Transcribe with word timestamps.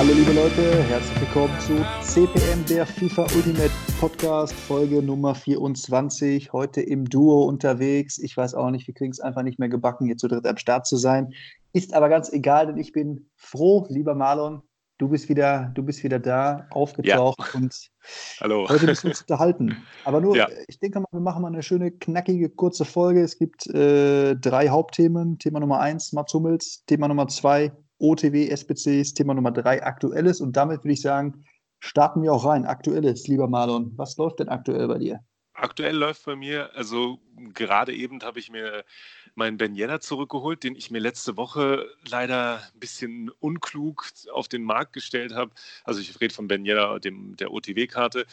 Hallo 0.00 0.14
liebe 0.14 0.32
Leute, 0.32 0.82
herzlich 0.84 1.20
willkommen 1.20 1.52
zu 1.60 1.76
CPM, 2.00 2.64
der 2.64 2.86
FIFA 2.86 3.26
Ultimate 3.36 3.70
Podcast, 4.00 4.54
Folge 4.54 5.02
Nummer 5.02 5.34
24. 5.34 6.54
Heute 6.54 6.80
im 6.80 7.04
Duo 7.04 7.44
unterwegs. 7.44 8.16
Ich 8.16 8.34
weiß 8.34 8.54
auch 8.54 8.70
nicht, 8.70 8.86
wir 8.86 8.94
kriegen 8.94 9.10
es 9.10 9.20
einfach 9.20 9.42
nicht 9.42 9.58
mehr 9.58 9.68
gebacken, 9.68 10.06
hier 10.06 10.16
zu 10.16 10.26
dritt 10.26 10.46
am 10.46 10.56
Start 10.56 10.86
zu 10.86 10.96
sein. 10.96 11.34
Ist 11.74 11.92
aber 11.92 12.08
ganz 12.08 12.32
egal, 12.32 12.68
denn 12.68 12.78
ich 12.78 12.92
bin 12.92 13.28
froh, 13.36 13.84
lieber 13.90 14.14
Marlon, 14.14 14.62
du 14.96 15.10
bist 15.10 15.28
wieder, 15.28 15.70
du 15.74 15.82
bist 15.82 16.02
wieder 16.02 16.18
da, 16.18 16.66
aufgetaucht 16.70 17.52
ja. 17.52 17.60
und 17.60 17.90
Hallo. 18.40 18.66
heute 18.70 18.86
müssen 18.86 19.02
wir 19.02 19.10
uns 19.10 19.20
unterhalten. 19.20 19.76
Aber 20.06 20.22
nur, 20.22 20.34
ja. 20.34 20.48
ich 20.66 20.78
denke 20.78 21.00
mal, 21.00 21.08
wir 21.12 21.20
machen 21.20 21.42
mal 21.42 21.48
eine 21.48 21.62
schöne, 21.62 21.90
knackige, 21.90 22.48
kurze 22.48 22.86
Folge. 22.86 23.20
Es 23.20 23.36
gibt 23.36 23.66
äh, 23.66 24.34
drei 24.34 24.70
Hauptthemen. 24.70 25.38
Thema 25.38 25.60
Nummer 25.60 25.80
eins, 25.80 26.14
Mats 26.14 26.32
Hummels. 26.32 26.84
Thema 26.86 27.06
Nummer 27.06 27.28
zwei, 27.28 27.70
OTW, 28.00 28.48
SBCs. 28.48 29.14
Thema 29.14 29.34
Nummer 29.34 29.52
drei, 29.52 29.82
Aktuelles. 29.82 30.40
Und 30.40 30.56
damit 30.56 30.84
würde 30.84 30.94
ich 30.94 31.02
sagen, 31.02 31.44
starten 31.78 32.22
wir 32.22 32.32
auch 32.32 32.44
rein. 32.44 32.64
Aktuelles, 32.64 33.28
lieber 33.28 33.48
Marlon. 33.48 33.92
Was 33.96 34.16
läuft 34.16 34.40
denn 34.40 34.48
aktuell 34.48 34.88
bei 34.88 34.98
dir? 34.98 35.20
Aktuell 35.60 35.96
läuft 35.96 36.24
bei 36.24 36.36
mir, 36.36 36.74
also 36.74 37.18
gerade 37.52 37.94
eben 37.94 38.22
habe 38.22 38.38
ich 38.38 38.50
mir 38.50 38.82
meinen 39.34 39.58
Ben 39.58 39.74
Yedder 39.74 40.00
zurückgeholt, 40.00 40.64
den 40.64 40.74
ich 40.74 40.90
mir 40.90 41.00
letzte 41.00 41.36
Woche 41.36 41.86
leider 42.08 42.62
ein 42.72 42.80
bisschen 42.80 43.30
unklug 43.40 44.06
auf 44.32 44.48
den 44.48 44.62
Markt 44.62 44.94
gestellt 44.94 45.34
habe. 45.34 45.52
Also 45.84 46.00
ich 46.00 46.18
rede 46.18 46.32
von 46.32 46.48
Ben 46.48 46.64
Yedder, 46.64 46.98
dem, 46.98 47.36
der 47.36 47.52
OTW-Karte. 47.52 48.26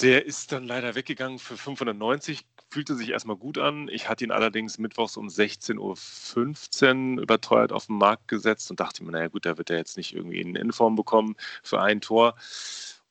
Der 0.00 0.24
ist 0.24 0.52
dann 0.52 0.66
leider 0.66 0.94
weggegangen 0.94 1.38
für 1.40 1.56
590, 1.56 2.46
fühlte 2.74 2.96
sich 2.96 3.10
erstmal 3.10 3.36
gut 3.36 3.56
an. 3.56 3.88
Ich 3.88 4.08
hatte 4.08 4.24
ihn 4.24 4.32
allerdings 4.32 4.78
mittwochs 4.78 5.16
um 5.16 5.28
16.15 5.28 7.16
Uhr 7.18 7.22
überteuert 7.22 7.72
auf 7.72 7.86
den 7.86 7.98
Markt 7.98 8.26
gesetzt 8.26 8.68
und 8.68 8.80
dachte 8.80 9.04
mir, 9.04 9.12
naja 9.12 9.28
gut, 9.28 9.46
da 9.46 9.56
wird 9.58 9.70
er 9.70 9.76
jetzt 9.76 9.96
nicht 9.96 10.12
irgendwie 10.12 10.40
in 10.40 10.56
Inform 10.56 10.96
bekommen 10.96 11.36
für 11.62 11.80
ein 11.80 12.00
Tor. 12.00 12.34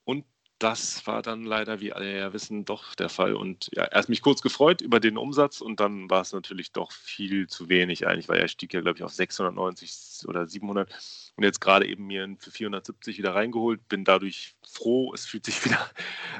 Und 0.03 0.25
das 0.63 1.05
war 1.05 1.21
dann 1.21 1.43
leider, 1.43 1.81
wie 1.81 1.91
alle 1.91 2.17
ja 2.17 2.31
wissen, 2.31 2.63
doch 2.63 2.95
der 2.95 3.09
Fall. 3.09 3.35
Und 3.35 3.69
ja, 3.73 3.83
erst 3.83 4.07
mich 4.07 4.21
kurz 4.21 4.41
gefreut 4.41 4.79
über 4.79 5.01
den 5.01 5.17
Umsatz 5.17 5.59
und 5.59 5.81
dann 5.81 6.09
war 6.09 6.21
es 6.21 6.31
natürlich 6.31 6.71
doch 6.71 6.93
viel 6.93 7.47
zu 7.47 7.67
wenig 7.67 8.07
eigentlich, 8.07 8.29
weil 8.29 8.39
er 8.39 8.47
stieg 8.47 8.73
ja, 8.73 8.79
glaube 8.79 8.97
ich, 8.97 9.03
auf 9.03 9.11
690 9.11 10.25
oder 10.27 10.47
700 10.47 10.89
und 11.35 11.43
jetzt 11.43 11.59
gerade 11.59 11.85
eben 11.85 12.07
mir 12.07 12.33
für 12.39 12.51
470 12.51 13.17
wieder 13.17 13.35
reingeholt. 13.35 13.89
Bin 13.89 14.05
dadurch 14.05 14.55
froh. 14.65 15.13
Es 15.13 15.25
fühlt 15.25 15.45
sich 15.45 15.65
wieder 15.65 15.89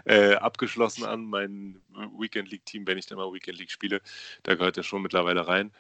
äh, 0.06 0.36
abgeschlossen 0.36 1.04
an. 1.04 1.26
Mein 1.26 1.82
Weekend 2.18 2.50
League 2.50 2.66
Team, 2.66 2.88
wenn 2.88 2.98
ich 2.98 3.06
dann 3.08 3.18
mal 3.18 3.34
Weekend 3.34 3.58
League 3.58 3.72
spiele, 3.72 4.02
da 4.44 4.56
gehört 4.56 4.78
er 4.78 4.84
schon 4.84 5.02
mittlerweile 5.02 5.48
rein. 5.48 5.72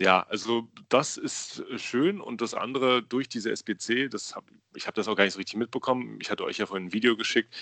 Ja, 0.00 0.22
also 0.28 0.68
das 0.88 1.16
ist 1.16 1.60
äh, 1.70 1.78
schön 1.78 2.20
und 2.20 2.40
das 2.40 2.52
andere 2.54 3.02
durch 3.02 3.28
diese 3.28 3.52
SBC, 3.52 4.08
das 4.08 4.34
hab, 4.34 4.44
ich 4.74 4.86
habe 4.88 4.96
das 4.96 5.06
auch 5.06 5.14
gar 5.14 5.22
nicht 5.24 5.34
so 5.34 5.38
richtig 5.38 5.56
mitbekommen. 5.56 6.18
Ich 6.20 6.30
hatte 6.30 6.44
euch 6.44 6.58
ja 6.58 6.66
vorhin 6.66 6.88
ein 6.88 6.92
Video 6.92 7.16
geschickt. 7.16 7.54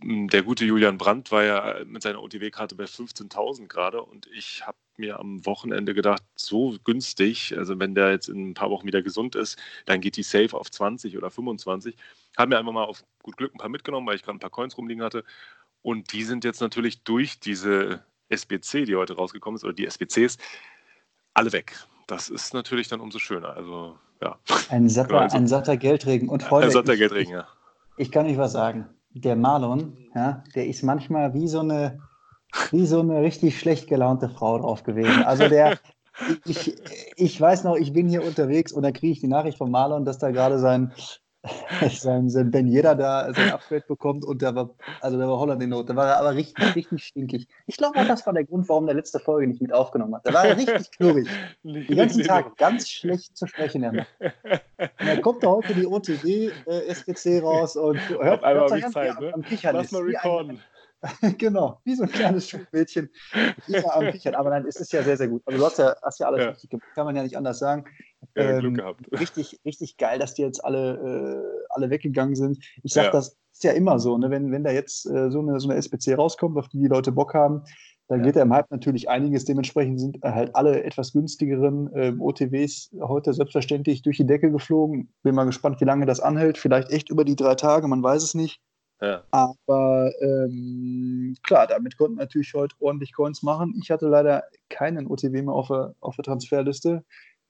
Hm, 0.00 0.28
der 0.28 0.44
gute 0.44 0.64
Julian 0.64 0.96
Brandt 0.96 1.32
war 1.32 1.42
ja 1.42 1.84
mit 1.84 2.02
seiner 2.02 2.22
OTW-Karte 2.22 2.76
bei 2.76 2.84
15.000 2.84 3.66
gerade 3.66 4.00
und 4.02 4.28
ich 4.32 4.64
habe 4.64 4.78
mir 4.96 5.18
am 5.18 5.44
Wochenende 5.44 5.92
gedacht, 5.92 6.22
so 6.36 6.76
günstig, 6.84 7.56
also 7.58 7.78
wenn 7.80 7.94
der 7.96 8.12
jetzt 8.12 8.28
in 8.28 8.50
ein 8.50 8.54
paar 8.54 8.70
Wochen 8.70 8.86
wieder 8.86 9.02
gesund 9.02 9.34
ist, 9.34 9.58
dann 9.86 10.00
geht 10.00 10.16
die 10.16 10.22
Safe 10.22 10.56
auf 10.56 10.70
20 10.70 11.16
oder 11.18 11.30
25. 11.30 11.96
Haben 12.38 12.50
mir 12.50 12.58
einfach 12.58 12.72
mal 12.72 12.84
auf 12.84 13.04
gut 13.22 13.36
Glück 13.36 13.54
ein 13.54 13.58
paar 13.58 13.68
mitgenommen, 13.68 14.06
weil 14.06 14.14
ich 14.16 14.22
gerade 14.22 14.36
ein 14.36 14.40
paar 14.40 14.50
Coins 14.50 14.78
rumliegen 14.78 15.02
hatte. 15.02 15.24
Und 15.82 16.12
die 16.12 16.22
sind 16.24 16.44
jetzt 16.44 16.60
natürlich 16.60 17.02
durch 17.02 17.40
diese 17.40 18.04
SBC, 18.28 18.86
die 18.86 18.96
heute 18.96 19.14
rausgekommen 19.14 19.56
ist, 19.56 19.64
oder 19.64 19.72
die 19.74 19.86
SBCs, 19.86 20.38
alle 21.34 21.52
weg. 21.52 21.74
Das 22.06 22.28
ist 22.28 22.54
natürlich 22.54 22.88
dann 22.88 23.00
umso 23.00 23.18
schöner. 23.18 23.56
Also, 23.56 23.96
ja. 24.20 24.36
Ein 24.68 24.88
satter, 24.88 25.20
also, 25.20 25.36
ein 25.36 25.48
satter 25.48 25.76
Geldregen. 25.76 26.28
Und 26.28 26.42
Freunde, 26.42 26.68
ein 26.68 26.72
satter 26.72 26.96
Geldregen, 26.96 27.30
ich, 27.30 27.36
ja. 27.36 27.46
Ich 27.96 28.10
kann 28.10 28.26
euch 28.26 28.38
was 28.38 28.52
sagen. 28.52 28.88
Der 29.14 29.36
Marlon, 29.36 29.96
ja, 30.14 30.42
der 30.54 30.66
ist 30.66 30.82
manchmal 30.82 31.34
wie 31.34 31.46
so 31.46 31.60
eine, 31.60 32.00
wie 32.70 32.86
so 32.86 33.00
eine 33.00 33.20
richtig 33.22 33.58
schlecht 33.58 33.88
gelaunte 33.88 34.28
Frau 34.30 34.58
drauf 34.58 34.84
gewesen. 34.84 35.22
Also 35.24 35.48
der, 35.48 35.78
ich, 36.46 36.76
ich 37.16 37.40
weiß 37.40 37.64
noch, 37.64 37.76
ich 37.76 37.92
bin 37.92 38.08
hier 38.08 38.24
unterwegs 38.24 38.72
und 38.72 38.82
da 38.82 38.90
kriege 38.90 39.12
ich 39.12 39.20
die 39.20 39.28
Nachricht 39.28 39.58
von 39.58 39.70
Marlon, 39.70 40.04
dass 40.04 40.18
da 40.18 40.30
gerade 40.30 40.58
sein, 40.58 40.92
sein, 41.90 42.28
sein 42.28 42.50
Ben 42.50 42.68
Yedda 42.68 42.94
da 42.94 43.32
sein 43.34 43.50
Upgrade 43.50 43.84
bekommt 43.88 44.24
und 44.24 44.42
der 44.42 44.54
war, 44.54 44.70
also 45.00 45.18
der 45.18 45.28
war 45.28 45.38
Holland 45.38 45.62
in 45.62 45.70
Not. 45.70 45.90
Da 45.90 45.96
war 45.96 46.06
er 46.06 46.18
aber 46.18 46.34
richtig, 46.34 46.76
richtig 46.76 47.04
stinkig. 47.04 47.48
Ich 47.66 47.76
glaube 47.76 47.98
auch, 47.98 48.06
das 48.06 48.24
war 48.26 48.32
der 48.32 48.44
Grund, 48.44 48.68
warum 48.68 48.86
der 48.86 48.94
letzte 48.94 49.18
Folge 49.18 49.48
nicht 49.48 49.60
mit 49.60 49.72
aufgenommen 49.72 50.14
hat. 50.14 50.26
Da 50.26 50.32
war 50.32 50.44
er 50.44 50.56
richtig 50.56 50.90
knurrig. 50.96 51.28
Den 51.64 51.96
ganzen 51.96 52.22
Tag 52.22 52.56
ganz 52.56 52.88
schlecht 52.88 53.36
zu 53.36 53.46
sprechen. 53.46 53.84
Und 53.84 54.06
dann 54.98 55.22
kommt 55.22 55.42
da 55.42 55.48
heute 55.48 55.74
die 55.74 55.86
OTD 55.86 56.52
äh, 56.66 56.86
SPC 56.86 57.42
raus 57.42 57.76
und 57.76 57.96
hört, 58.08 58.22
hört 58.22 58.44
einmal 58.44 58.90
Zeit, 58.92 59.20
ne? 59.20 59.34
am 59.34 59.42
Kichern 59.42 59.74
Lass 59.74 59.90
mal 59.90 60.02
recorden. 60.02 60.60
genau, 61.38 61.80
wie 61.84 61.94
so 61.94 62.04
ein 62.04 62.12
kleines 62.12 62.48
Schulmädchen. 62.48 63.10
Kichern. 63.66 64.34
Aber 64.34 64.50
nein, 64.50 64.66
es 64.66 64.76
ist 64.76 64.92
ja 64.92 65.02
sehr, 65.02 65.16
sehr 65.16 65.28
gut. 65.28 65.42
Also 65.46 65.58
du 65.58 65.66
hast 65.66 65.78
ja, 65.78 65.96
hast 66.02 66.20
ja 66.20 66.28
alles 66.28 66.40
ja. 66.44 66.50
richtig 66.50 66.70
gemacht, 66.70 66.86
kann 66.94 67.06
man 67.06 67.16
ja 67.16 67.22
nicht 67.22 67.36
anders 67.36 67.58
sagen. 67.58 67.84
Ja, 68.36 68.50
ähm, 68.50 68.60
Glück 68.60 68.74
gehabt. 68.76 69.12
Richtig, 69.20 69.60
richtig 69.64 69.96
geil, 69.96 70.18
dass 70.18 70.34
die 70.34 70.42
jetzt 70.42 70.64
alle, 70.64 70.94
äh, 70.94 71.66
alle 71.70 71.90
weggegangen 71.90 72.34
sind. 72.34 72.64
Ich 72.82 72.92
sag, 72.92 73.06
ja. 73.06 73.10
das 73.10 73.36
ist 73.52 73.64
ja 73.64 73.72
immer 73.72 73.98
so, 73.98 74.16
ne? 74.16 74.30
wenn, 74.30 74.50
wenn 74.52 74.64
da 74.64 74.70
jetzt 74.70 75.06
äh, 75.06 75.30
so, 75.30 75.40
eine, 75.40 75.60
so 75.60 75.68
eine 75.68 75.78
SPC 75.78 76.16
rauskommt, 76.16 76.56
auf 76.56 76.68
die 76.68 76.78
die 76.78 76.86
Leute 76.86 77.12
Bock 77.12 77.34
haben, 77.34 77.62
dann 78.08 78.20
ja. 78.20 78.26
geht 78.26 78.36
ja 78.36 78.42
im 78.42 78.52
Hype 78.52 78.70
natürlich 78.70 79.08
einiges. 79.08 79.44
Dementsprechend 79.44 80.00
sind 80.00 80.18
halt 80.22 80.54
alle 80.54 80.82
etwas 80.84 81.12
günstigeren 81.12 81.90
ähm, 81.94 82.20
OTWs 82.20 82.90
heute 83.00 83.32
selbstverständlich 83.32 84.02
durch 84.02 84.18
die 84.18 84.26
Decke 84.26 84.50
geflogen. 84.50 85.12
Bin 85.22 85.34
mal 85.34 85.44
gespannt, 85.44 85.80
wie 85.80 85.86
lange 85.86 86.06
das 86.06 86.20
anhält. 86.20 86.58
Vielleicht 86.58 86.90
echt 86.90 87.10
über 87.10 87.24
die 87.24 87.36
drei 87.36 87.54
Tage, 87.54 87.88
man 87.88 88.02
weiß 88.02 88.22
es 88.22 88.34
nicht. 88.34 88.60
Ja. 89.00 89.24
Aber 89.32 90.12
ähm, 90.20 91.34
klar, 91.42 91.66
damit 91.66 91.96
konnten 91.96 92.18
natürlich 92.18 92.54
heute 92.54 92.76
ordentlich 92.78 93.12
Coins 93.14 93.42
machen. 93.42 93.74
Ich 93.82 93.90
hatte 93.90 94.06
leider 94.06 94.44
keinen 94.68 95.08
OTW 95.08 95.42
mehr 95.42 95.54
auf 95.54 95.68
der, 95.68 95.94
auf 96.00 96.14
der 96.14 96.24
Transferliste. 96.24 97.04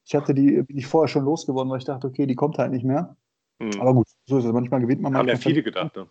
Ich 0.05 0.15
hatte 0.15 0.33
die, 0.33 0.61
bin 0.63 0.77
ich 0.77 0.87
vorher 0.87 1.07
schon 1.07 1.25
losgeworden, 1.25 1.71
weil 1.71 1.79
ich 1.79 1.85
dachte, 1.85 2.07
okay, 2.07 2.25
die 2.25 2.35
kommt 2.35 2.57
halt 2.57 2.71
nicht 2.71 2.85
mehr. 2.85 3.15
Mhm. 3.59 3.79
Aber 3.79 3.93
gut, 3.93 4.07
so 4.25 4.37
ist 4.37 4.45
es. 4.45 4.51
Manchmal 4.51 4.81
gewinnt 4.81 5.01
man. 5.01 5.15
Haben 5.15 5.27
ja 5.27 5.35
viele 5.35 5.63
gedacht, 5.63 5.95
ne? 5.95 6.07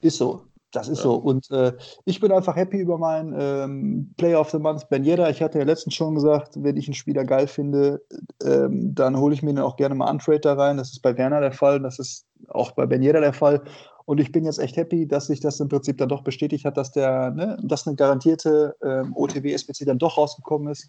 Ist 0.00 0.18
so. 0.18 0.44
Das 0.72 0.88
ist 0.88 0.98
ja. 0.98 1.04
so. 1.04 1.14
Und 1.16 1.50
äh, 1.50 1.72
ich 2.04 2.20
bin 2.20 2.30
einfach 2.30 2.54
happy 2.54 2.78
über 2.78 2.96
meinen 2.96 3.34
ähm, 3.36 4.14
Player 4.16 4.40
of 4.40 4.50
the 4.50 4.58
Month, 4.58 4.88
Ben 4.88 5.04
Yedda. 5.04 5.28
Ich 5.28 5.42
hatte 5.42 5.58
ja 5.58 5.64
letztens 5.64 5.94
schon 5.94 6.14
gesagt, 6.14 6.62
wenn 6.62 6.76
ich 6.76 6.86
einen 6.86 6.94
Spieler 6.94 7.24
geil 7.24 7.48
finde, 7.48 8.02
ähm, 8.44 8.94
dann 8.94 9.18
hole 9.18 9.34
ich 9.34 9.42
mir 9.42 9.52
den 9.52 9.64
auch 9.64 9.76
gerne 9.76 9.96
mal 9.96 10.10
Untrade 10.10 10.40
da 10.40 10.54
rein. 10.54 10.76
Das 10.76 10.92
ist 10.92 11.00
bei 11.00 11.16
Werner 11.16 11.40
der 11.40 11.52
Fall. 11.52 11.80
Das 11.80 11.98
ist 11.98 12.26
auch 12.48 12.70
bei 12.72 12.86
Ben 12.86 13.02
Yedda 13.02 13.20
der 13.20 13.32
Fall. 13.32 13.62
Und 14.04 14.20
ich 14.20 14.32
bin 14.32 14.44
jetzt 14.44 14.58
echt 14.58 14.76
happy, 14.76 15.06
dass 15.06 15.26
sich 15.26 15.40
das 15.40 15.58
im 15.60 15.68
Prinzip 15.68 15.98
dann 15.98 16.08
doch 16.08 16.22
bestätigt 16.22 16.64
hat, 16.64 16.76
dass 16.76 16.92
der, 16.92 17.30
ne, 17.30 17.58
dass 17.62 17.86
eine 17.86 17.96
garantierte 17.96 18.76
ähm, 18.82 19.12
OTW-SPC 19.14 19.84
dann 19.86 19.98
doch 19.98 20.18
rausgekommen 20.18 20.68
ist 20.68 20.88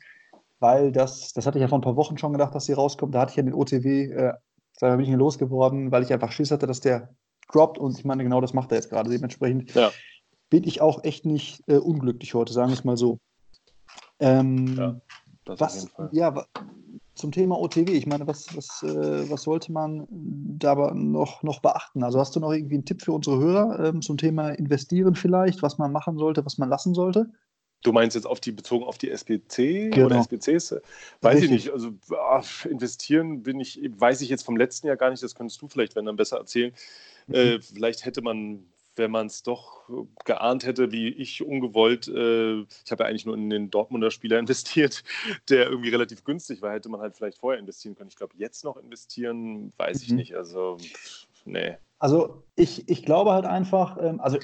weil 0.61 0.91
das, 0.91 1.33
das 1.33 1.45
hatte 1.45 1.57
ich 1.57 1.61
ja 1.61 1.67
vor 1.67 1.79
ein 1.79 1.83
paar 1.83 1.95
Wochen 1.97 2.17
schon 2.17 2.31
gedacht, 2.31 2.53
dass 2.55 2.66
sie 2.66 2.73
rauskommt. 2.73 3.13
Da 3.13 3.22
hatte 3.22 3.31
ich 3.31 3.38
ja 3.38 3.44
den 3.44 3.53
OTW, 3.53 4.03
äh, 4.05 4.33
da 4.79 4.95
bin 4.95 5.01
ich 5.01 5.09
ihn 5.09 5.19
losgeworden, 5.19 5.91
weil 5.91 6.03
ich 6.03 6.13
einfach 6.13 6.31
Schiss 6.31 6.51
hatte, 6.51 6.67
dass 6.67 6.79
der 6.79 7.09
droppt 7.51 7.77
und 7.77 7.97
ich 7.97 8.05
meine, 8.05 8.23
genau 8.23 8.39
das 8.39 8.53
macht 8.53 8.72
er 8.72 8.77
jetzt 8.77 8.89
gerade. 8.89 9.09
Dementsprechend 9.09 9.73
ja. 9.73 9.91
bin 10.49 10.63
ich 10.63 10.79
auch 10.79 11.03
echt 11.03 11.25
nicht 11.25 11.61
äh, 11.67 11.77
unglücklich 11.77 12.35
heute, 12.35 12.53
sagen 12.53 12.69
wir 12.69 12.77
es 12.77 12.83
mal 12.83 12.95
so. 12.95 13.17
Ähm, 14.19 14.77
ja, 14.77 15.01
was, 15.45 15.89
ja, 16.11 16.45
zum 17.16 17.31
Thema 17.31 17.59
OTW, 17.59 17.91
ich 17.91 18.05
meine, 18.05 18.28
was, 18.28 18.55
was, 18.55 18.83
äh, 18.83 19.29
was 19.29 19.43
sollte 19.43 19.72
man 19.72 20.07
da 20.09 20.93
noch, 20.93 21.41
noch 21.41 21.59
beachten? 21.59 22.03
Also 22.03 22.19
hast 22.19 22.35
du 22.35 22.39
noch 22.39 22.51
irgendwie 22.51 22.75
einen 22.75 22.85
Tipp 22.85 23.01
für 23.01 23.13
unsere 23.13 23.39
Hörer 23.39 23.79
ähm, 23.79 24.01
zum 24.01 24.17
Thema 24.17 24.49
Investieren 24.49 25.16
vielleicht, 25.16 25.63
was 25.63 25.79
man 25.79 25.91
machen 25.91 26.17
sollte, 26.17 26.45
was 26.45 26.59
man 26.59 26.69
lassen 26.69 26.93
sollte? 26.93 27.31
Du 27.83 27.91
meinst 27.91 28.15
jetzt 28.15 28.25
auf 28.25 28.39
die 28.39 28.51
bezogen 28.51 28.85
auf 28.85 28.97
die 28.97 29.09
SPC 29.09 29.91
genau. 29.91 30.05
oder 30.05 30.19
SPCs? 30.19 30.75
Weiß 31.21 31.35
Richtig. 31.35 31.43
ich 31.43 31.49
nicht. 31.49 31.69
Also 31.71 31.91
ach, 32.17 32.65
investieren 32.65 33.41
bin 33.43 33.59
ich, 33.59 33.81
weiß 33.83 34.21
ich 34.21 34.29
jetzt 34.29 34.43
vom 34.43 34.55
letzten 34.55 34.87
Jahr 34.87 34.97
gar 34.97 35.09
nicht, 35.09 35.23
das 35.23 35.35
könntest 35.35 35.61
du 35.61 35.67
vielleicht, 35.67 35.95
wenn 35.95 36.05
dann 36.05 36.16
besser 36.16 36.37
erzählen. 36.37 36.73
Mhm. 37.28 37.35
Äh, 37.35 37.61
vielleicht 37.61 38.05
hätte 38.05 38.22
man, 38.22 38.66
wenn 38.95 39.09
man 39.09 39.28
es 39.28 39.41
doch 39.41 39.89
geahnt 40.25 40.66
hätte, 40.66 40.91
wie 40.91 41.09
ich 41.09 41.43
ungewollt, 41.43 42.07
äh, 42.07 42.61
ich 42.61 42.91
habe 42.91 43.03
ja 43.03 43.09
eigentlich 43.09 43.25
nur 43.25 43.35
in 43.35 43.49
den 43.49 43.72
Dortmunder 43.72 44.11
Spieler 44.11 44.37
investiert, 44.39 45.03
der 45.49 45.67
irgendwie 45.67 45.89
relativ 45.89 46.23
günstig 46.23 46.61
war, 46.61 46.73
hätte 46.73 46.89
man 46.89 47.01
halt 47.01 47.16
vielleicht 47.16 47.39
vorher 47.39 47.59
investieren 47.59 47.95
können. 47.95 48.09
Ich 48.09 48.16
glaube, 48.16 48.34
jetzt 48.37 48.63
noch 48.63 48.77
investieren, 48.77 49.73
weiß 49.77 49.97
mhm. 49.97 50.03
ich 50.03 50.11
nicht. 50.11 50.35
Also, 50.35 50.77
nee. 51.45 51.77
Also 51.97 52.43
ich, 52.55 52.89
ich 52.89 53.03
glaube 53.05 53.31
halt 53.31 53.45
einfach, 53.45 53.97
ähm, 54.01 54.19
also 54.19 54.37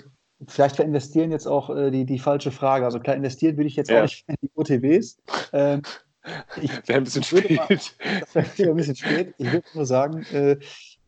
vielleicht 0.45 0.75
für 0.75 0.83
investieren 0.83 1.31
jetzt 1.31 1.47
auch 1.47 1.69
äh, 1.69 1.91
die, 1.91 2.05
die 2.05 2.19
falsche 2.19 2.51
Frage. 2.51 2.85
Also 2.85 2.99
klar, 2.99 3.15
investieren 3.15 3.57
würde 3.57 3.67
ich 3.67 3.75
jetzt 3.75 3.89
ja. 3.89 3.99
auch 3.99 4.03
nicht 4.03 4.25
in 4.27 4.35
die 4.41 4.51
OTWs. 4.55 5.17
Ähm, 5.53 5.81
wäre 6.85 6.99
ein 6.99 7.03
bisschen 7.03 7.23
spät. 7.23 7.51
Mal, 7.51 7.67
das 8.33 8.59
wäre 8.59 8.69
ein 8.69 8.75
bisschen 8.75 8.95
spät. 8.95 9.33
Ich 9.37 9.51
würde 9.51 9.67
nur 9.73 9.85
sagen, 9.85 10.23
äh, 10.33 10.57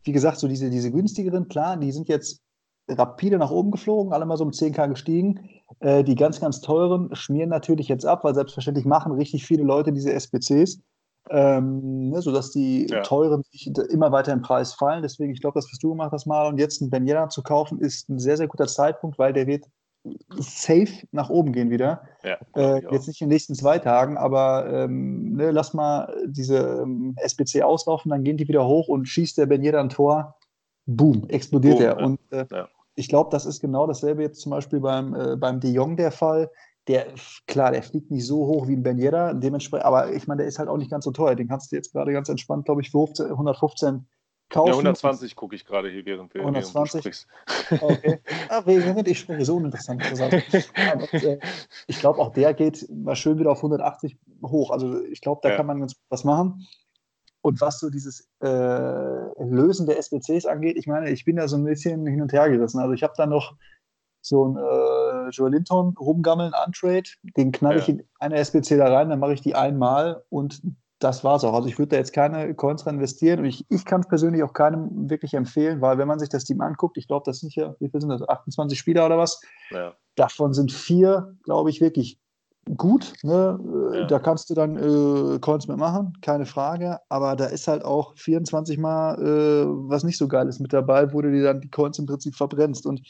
wie 0.02 0.12
gesagt, 0.12 0.38
so 0.38 0.48
diese, 0.48 0.70
diese 0.70 0.90
günstigeren, 0.90 1.48
klar, 1.48 1.76
die 1.76 1.92
sind 1.92 2.08
jetzt 2.08 2.40
rapide 2.88 3.38
nach 3.38 3.50
oben 3.50 3.70
geflogen, 3.70 4.12
alle 4.12 4.26
mal 4.26 4.36
so 4.36 4.44
um 4.44 4.50
10k 4.50 4.88
gestiegen. 4.88 5.48
Äh, 5.80 6.02
die 6.02 6.14
ganz, 6.14 6.40
ganz 6.40 6.60
teuren 6.60 7.14
schmieren 7.14 7.50
natürlich 7.50 7.88
jetzt 7.88 8.04
ab, 8.04 8.24
weil 8.24 8.34
selbstverständlich 8.34 8.86
machen 8.86 9.12
richtig 9.12 9.46
viele 9.46 9.62
Leute 9.62 9.92
diese 9.92 10.12
SPCs. 10.12 10.80
Ähm, 11.28 12.10
ne, 12.10 12.22
sodass 12.22 12.50
die 12.50 12.86
ja. 12.88 13.02
teuren 13.02 13.42
immer 13.90 14.10
weiter 14.10 14.32
im 14.32 14.42
Preis 14.42 14.72
fallen. 14.72 15.02
Deswegen, 15.02 15.32
ich 15.32 15.40
glaube, 15.40 15.58
das, 15.58 15.70
was 15.70 15.78
du 15.78 15.90
gemacht 15.90 16.12
hast, 16.12 16.26
mal 16.26 16.48
und 16.48 16.58
jetzt 16.58 16.80
einen 16.80 16.90
Ben 16.90 17.06
Yedder 17.06 17.28
zu 17.28 17.42
kaufen, 17.42 17.78
ist 17.78 18.08
ein 18.08 18.18
sehr, 18.18 18.36
sehr 18.36 18.48
guter 18.48 18.66
Zeitpunkt, 18.66 19.18
weil 19.18 19.32
der 19.32 19.46
wird 19.46 19.66
safe 20.38 21.06
nach 21.12 21.28
oben 21.28 21.52
gehen 21.52 21.70
wieder. 21.70 22.02
Ja, 22.22 22.38
äh, 22.56 22.82
jetzt 22.90 23.06
nicht 23.06 23.20
in 23.20 23.28
den 23.28 23.34
nächsten 23.34 23.54
zwei 23.54 23.78
Tagen, 23.78 24.16
aber 24.16 24.66
ähm, 24.72 25.34
ne, 25.34 25.50
lass 25.50 25.74
mal 25.74 26.14
diese 26.26 26.82
ähm, 26.82 27.14
SBC 27.16 27.62
auslaufen, 27.62 28.10
dann 28.10 28.24
gehen 28.24 28.36
die 28.36 28.48
wieder 28.48 28.66
hoch 28.66 28.88
und 28.88 29.06
schießt 29.06 29.36
der 29.38 29.46
Ben 29.46 29.62
Yedder 29.62 29.80
ein 29.80 29.90
Tor, 29.90 30.36
boom, 30.86 31.28
explodiert 31.28 31.78
boom, 31.78 31.84
er. 31.84 31.98
Ja. 31.98 32.04
Und 32.04 32.18
äh, 32.30 32.46
ja. 32.50 32.68
ich 32.94 33.08
glaube, 33.08 33.30
das 33.30 33.44
ist 33.44 33.60
genau 33.60 33.86
dasselbe 33.86 34.22
jetzt 34.22 34.40
zum 34.40 34.50
Beispiel 34.50 34.80
beim, 34.80 35.14
äh, 35.14 35.36
beim 35.36 35.60
De 35.60 35.70
Jong 35.70 35.96
der 35.96 36.12
Fall. 36.12 36.50
Der, 36.90 37.06
klar, 37.46 37.70
der 37.70 37.82
fliegt 37.82 38.10
nicht 38.10 38.26
so 38.26 38.46
hoch 38.46 38.66
wie 38.66 38.74
ein 38.74 38.82
Ben 38.82 38.98
Yedder, 38.98 39.34
dementsprechend, 39.34 39.86
aber 39.86 40.12
ich 40.12 40.26
meine, 40.26 40.38
der 40.38 40.48
ist 40.48 40.58
halt 40.58 40.68
auch 40.68 40.76
nicht 40.76 40.90
ganz 40.90 41.04
so 41.04 41.12
teuer. 41.12 41.36
Den 41.36 41.48
kannst 41.48 41.70
du 41.70 41.76
jetzt 41.76 41.92
gerade 41.92 42.12
ganz 42.12 42.28
entspannt, 42.28 42.64
glaube 42.64 42.80
ich, 42.80 42.90
für 42.90 43.06
115 43.30 44.06
kaufen. 44.50 44.68
Ja, 44.68 44.72
120 44.72 45.36
gucke 45.36 45.54
ich 45.54 45.64
gerade 45.64 45.88
hier, 45.88 46.04
während 46.04 46.34
wir 46.34 46.40
120. 46.40 47.04
Während 47.70 47.82
okay. 47.82 48.18
Ah, 48.48 48.62
während 48.64 49.08
ich 49.08 49.20
spreche, 49.20 49.44
so 49.44 49.56
uninteressant. 49.56 50.02
äh, 51.12 51.38
ich 51.86 52.00
glaube, 52.00 52.18
auch 52.18 52.32
der 52.32 52.52
geht 52.54 52.86
mal 52.90 53.14
schön 53.14 53.38
wieder 53.38 53.52
auf 53.52 53.58
180 53.58 54.18
hoch. 54.44 54.70
Also 54.70 55.00
ich 55.04 55.20
glaube, 55.20 55.40
da 55.42 55.50
ja. 55.50 55.56
kann 55.56 55.66
man 55.66 55.78
ganz 55.78 55.94
was 56.08 56.24
machen. 56.24 56.66
Und 57.42 57.60
was 57.60 57.78
so 57.78 57.88
dieses 57.88 58.28
äh, 58.42 58.46
Lösen 58.46 59.86
der 59.86 59.98
SBCs 59.98 60.44
angeht, 60.44 60.76
ich 60.76 60.86
meine, 60.86 61.10
ich 61.10 61.24
bin 61.24 61.36
da 61.36 61.48
so 61.48 61.56
ein 61.56 61.64
bisschen 61.64 62.06
hin 62.06 62.20
und 62.20 62.32
her 62.32 62.50
gerissen. 62.50 62.80
Also 62.80 62.92
ich 62.92 63.02
habe 63.02 63.14
da 63.16 63.26
noch 63.26 63.54
so 64.20 64.46
ein 64.46 64.56
äh, 64.56 64.99
Joel 65.30 65.52
Linton 65.52 65.94
rumgammeln, 65.98 66.52
Untrade, 66.66 67.10
den 67.36 67.52
knall 67.52 67.78
ich 67.78 67.88
ja. 67.88 67.94
in 67.94 68.04
eine 68.18 68.36
SBC 68.36 68.76
da 68.78 68.92
rein, 68.92 69.10
dann 69.10 69.20
mache 69.20 69.34
ich 69.34 69.42
die 69.42 69.54
einmal 69.54 70.24
und 70.30 70.62
das 71.00 71.24
war 71.24 71.36
es 71.36 71.44
auch. 71.44 71.54
Also 71.54 71.68
ich 71.68 71.78
würde 71.78 71.90
da 71.90 71.96
jetzt 71.96 72.12
keine 72.12 72.54
Coins 72.54 72.86
rein 72.86 72.96
investieren 72.96 73.40
und 73.40 73.46
ich, 73.46 73.64
ich 73.70 73.84
kann 73.84 74.02
es 74.02 74.08
persönlich 74.08 74.42
auch 74.42 74.52
keinem 74.52 75.08
wirklich 75.08 75.34
empfehlen, 75.34 75.80
weil 75.80 75.98
wenn 75.98 76.08
man 76.08 76.18
sich 76.18 76.28
das 76.28 76.44
Team 76.44 76.60
anguckt, 76.60 76.98
ich 76.98 77.08
glaube, 77.08 77.24
das 77.24 77.40
sind 77.40 77.54
ja, 77.54 77.74
wie 77.80 77.88
viel 77.88 78.00
sind 78.00 78.10
das, 78.10 78.26
28 78.28 78.78
Spieler 78.78 79.06
oder 79.06 79.16
was? 79.16 79.40
Ja. 79.70 79.94
Davon 80.14 80.52
sind 80.52 80.70
vier, 80.70 81.36
glaube 81.42 81.70
ich, 81.70 81.80
wirklich 81.80 82.20
gut. 82.76 83.14
Ne? 83.22 83.58
Ja. 83.94 84.06
Da 84.06 84.18
kannst 84.18 84.50
du 84.50 84.54
dann 84.54 84.76
äh, 84.76 85.38
Coins 85.38 85.66
mitmachen, 85.68 86.12
keine 86.20 86.46
Frage. 86.46 86.98
Aber 87.08 87.36
da 87.36 87.46
ist 87.46 87.68
halt 87.68 87.84
auch 87.84 88.14
24 88.16 88.78
Mal 88.78 89.14
äh, 89.18 89.66
was 89.88 90.04
nicht 90.04 90.18
so 90.18 90.28
Geiles 90.28 90.60
mit 90.60 90.72
dabei, 90.72 91.12
wo 91.12 91.22
du 91.22 91.30
dir 91.30 91.42
dann 91.42 91.60
die 91.60 91.70
Coins 91.70 91.98
im 91.98 92.06
Prinzip 92.06 92.36
verbrennst. 92.36 92.86
Und 92.86 93.02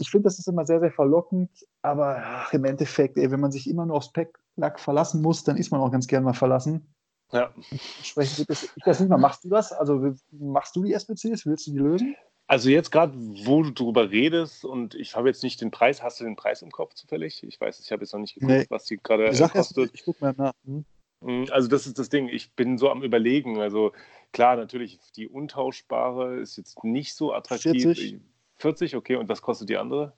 ich 0.00 0.10
finde, 0.10 0.24
das 0.24 0.38
ist 0.38 0.48
immer 0.48 0.66
sehr, 0.66 0.80
sehr 0.80 0.92
verlockend, 0.92 1.50
aber 1.82 2.22
ach, 2.24 2.52
im 2.52 2.64
Endeffekt, 2.64 3.16
ey, 3.16 3.30
wenn 3.30 3.40
man 3.40 3.52
sich 3.52 3.68
immer 3.68 3.86
nur 3.86 3.96
aufs 3.96 4.12
Packlack 4.12 4.80
verlassen 4.80 5.22
muss, 5.22 5.44
dann 5.44 5.56
ist 5.56 5.70
man 5.70 5.80
auch 5.80 5.90
ganz 5.90 6.06
gern 6.06 6.24
mal 6.24 6.34
verlassen. 6.34 6.94
Ja. 7.32 7.52
Entsprechend 7.98 8.38
wird 8.38 8.50
das, 8.50 8.64
ich 8.64 8.82
das 8.84 9.00
nicht 9.00 9.08
mal. 9.08 9.18
Machst 9.18 9.44
du 9.44 9.48
das? 9.48 9.72
Also 9.72 10.14
machst 10.30 10.74
du 10.76 10.82
die 10.82 10.94
SBCs? 10.94 11.44
Willst 11.46 11.66
du 11.66 11.72
die 11.72 11.78
lösen? 11.78 12.16
Also 12.46 12.70
jetzt 12.70 12.90
gerade, 12.90 13.12
wo 13.44 13.62
du 13.62 13.70
darüber 13.70 14.10
redest 14.10 14.64
und 14.64 14.94
ich 14.94 15.14
habe 15.14 15.28
jetzt 15.28 15.42
nicht 15.42 15.60
den 15.60 15.70
Preis, 15.70 16.02
hast 16.02 16.18
du 16.20 16.24
den 16.24 16.36
Preis 16.36 16.62
im 16.62 16.70
Kopf 16.70 16.94
zufällig? 16.94 17.42
Ich 17.42 17.60
weiß, 17.60 17.78
ich 17.80 17.92
habe 17.92 18.02
jetzt 18.02 18.14
noch 18.14 18.20
nicht 18.20 18.34
geguckt, 18.34 18.52
nee. 18.52 18.66
was 18.70 18.84
die 18.84 18.96
gerade 18.96 19.30
kostet. 19.48 19.90
ich 19.92 20.02
gucke 20.02 20.24
mal 20.24 20.34
nach. 20.34 20.54
Hm. 20.64 20.86
hm. 21.22 21.46
Also 21.50 21.68
das 21.68 21.86
ist 21.86 21.98
das 21.98 22.08
Ding, 22.08 22.28
ich 22.28 22.54
bin 22.54 22.78
so 22.78 22.88
am 22.88 23.02
überlegen. 23.02 23.60
Also 23.60 23.92
klar, 24.32 24.56
natürlich, 24.56 24.98
die 25.14 25.28
untauschbare 25.28 26.36
ist 26.38 26.56
jetzt 26.56 26.82
nicht 26.82 27.14
so 27.14 27.34
attraktiv. 27.34 27.82
40, 27.82 28.20
40 28.58 28.96
okay, 28.96 29.16
und 29.16 29.28
was 29.28 29.42
kostet 29.42 29.68
die 29.68 29.76
andere? 29.76 30.12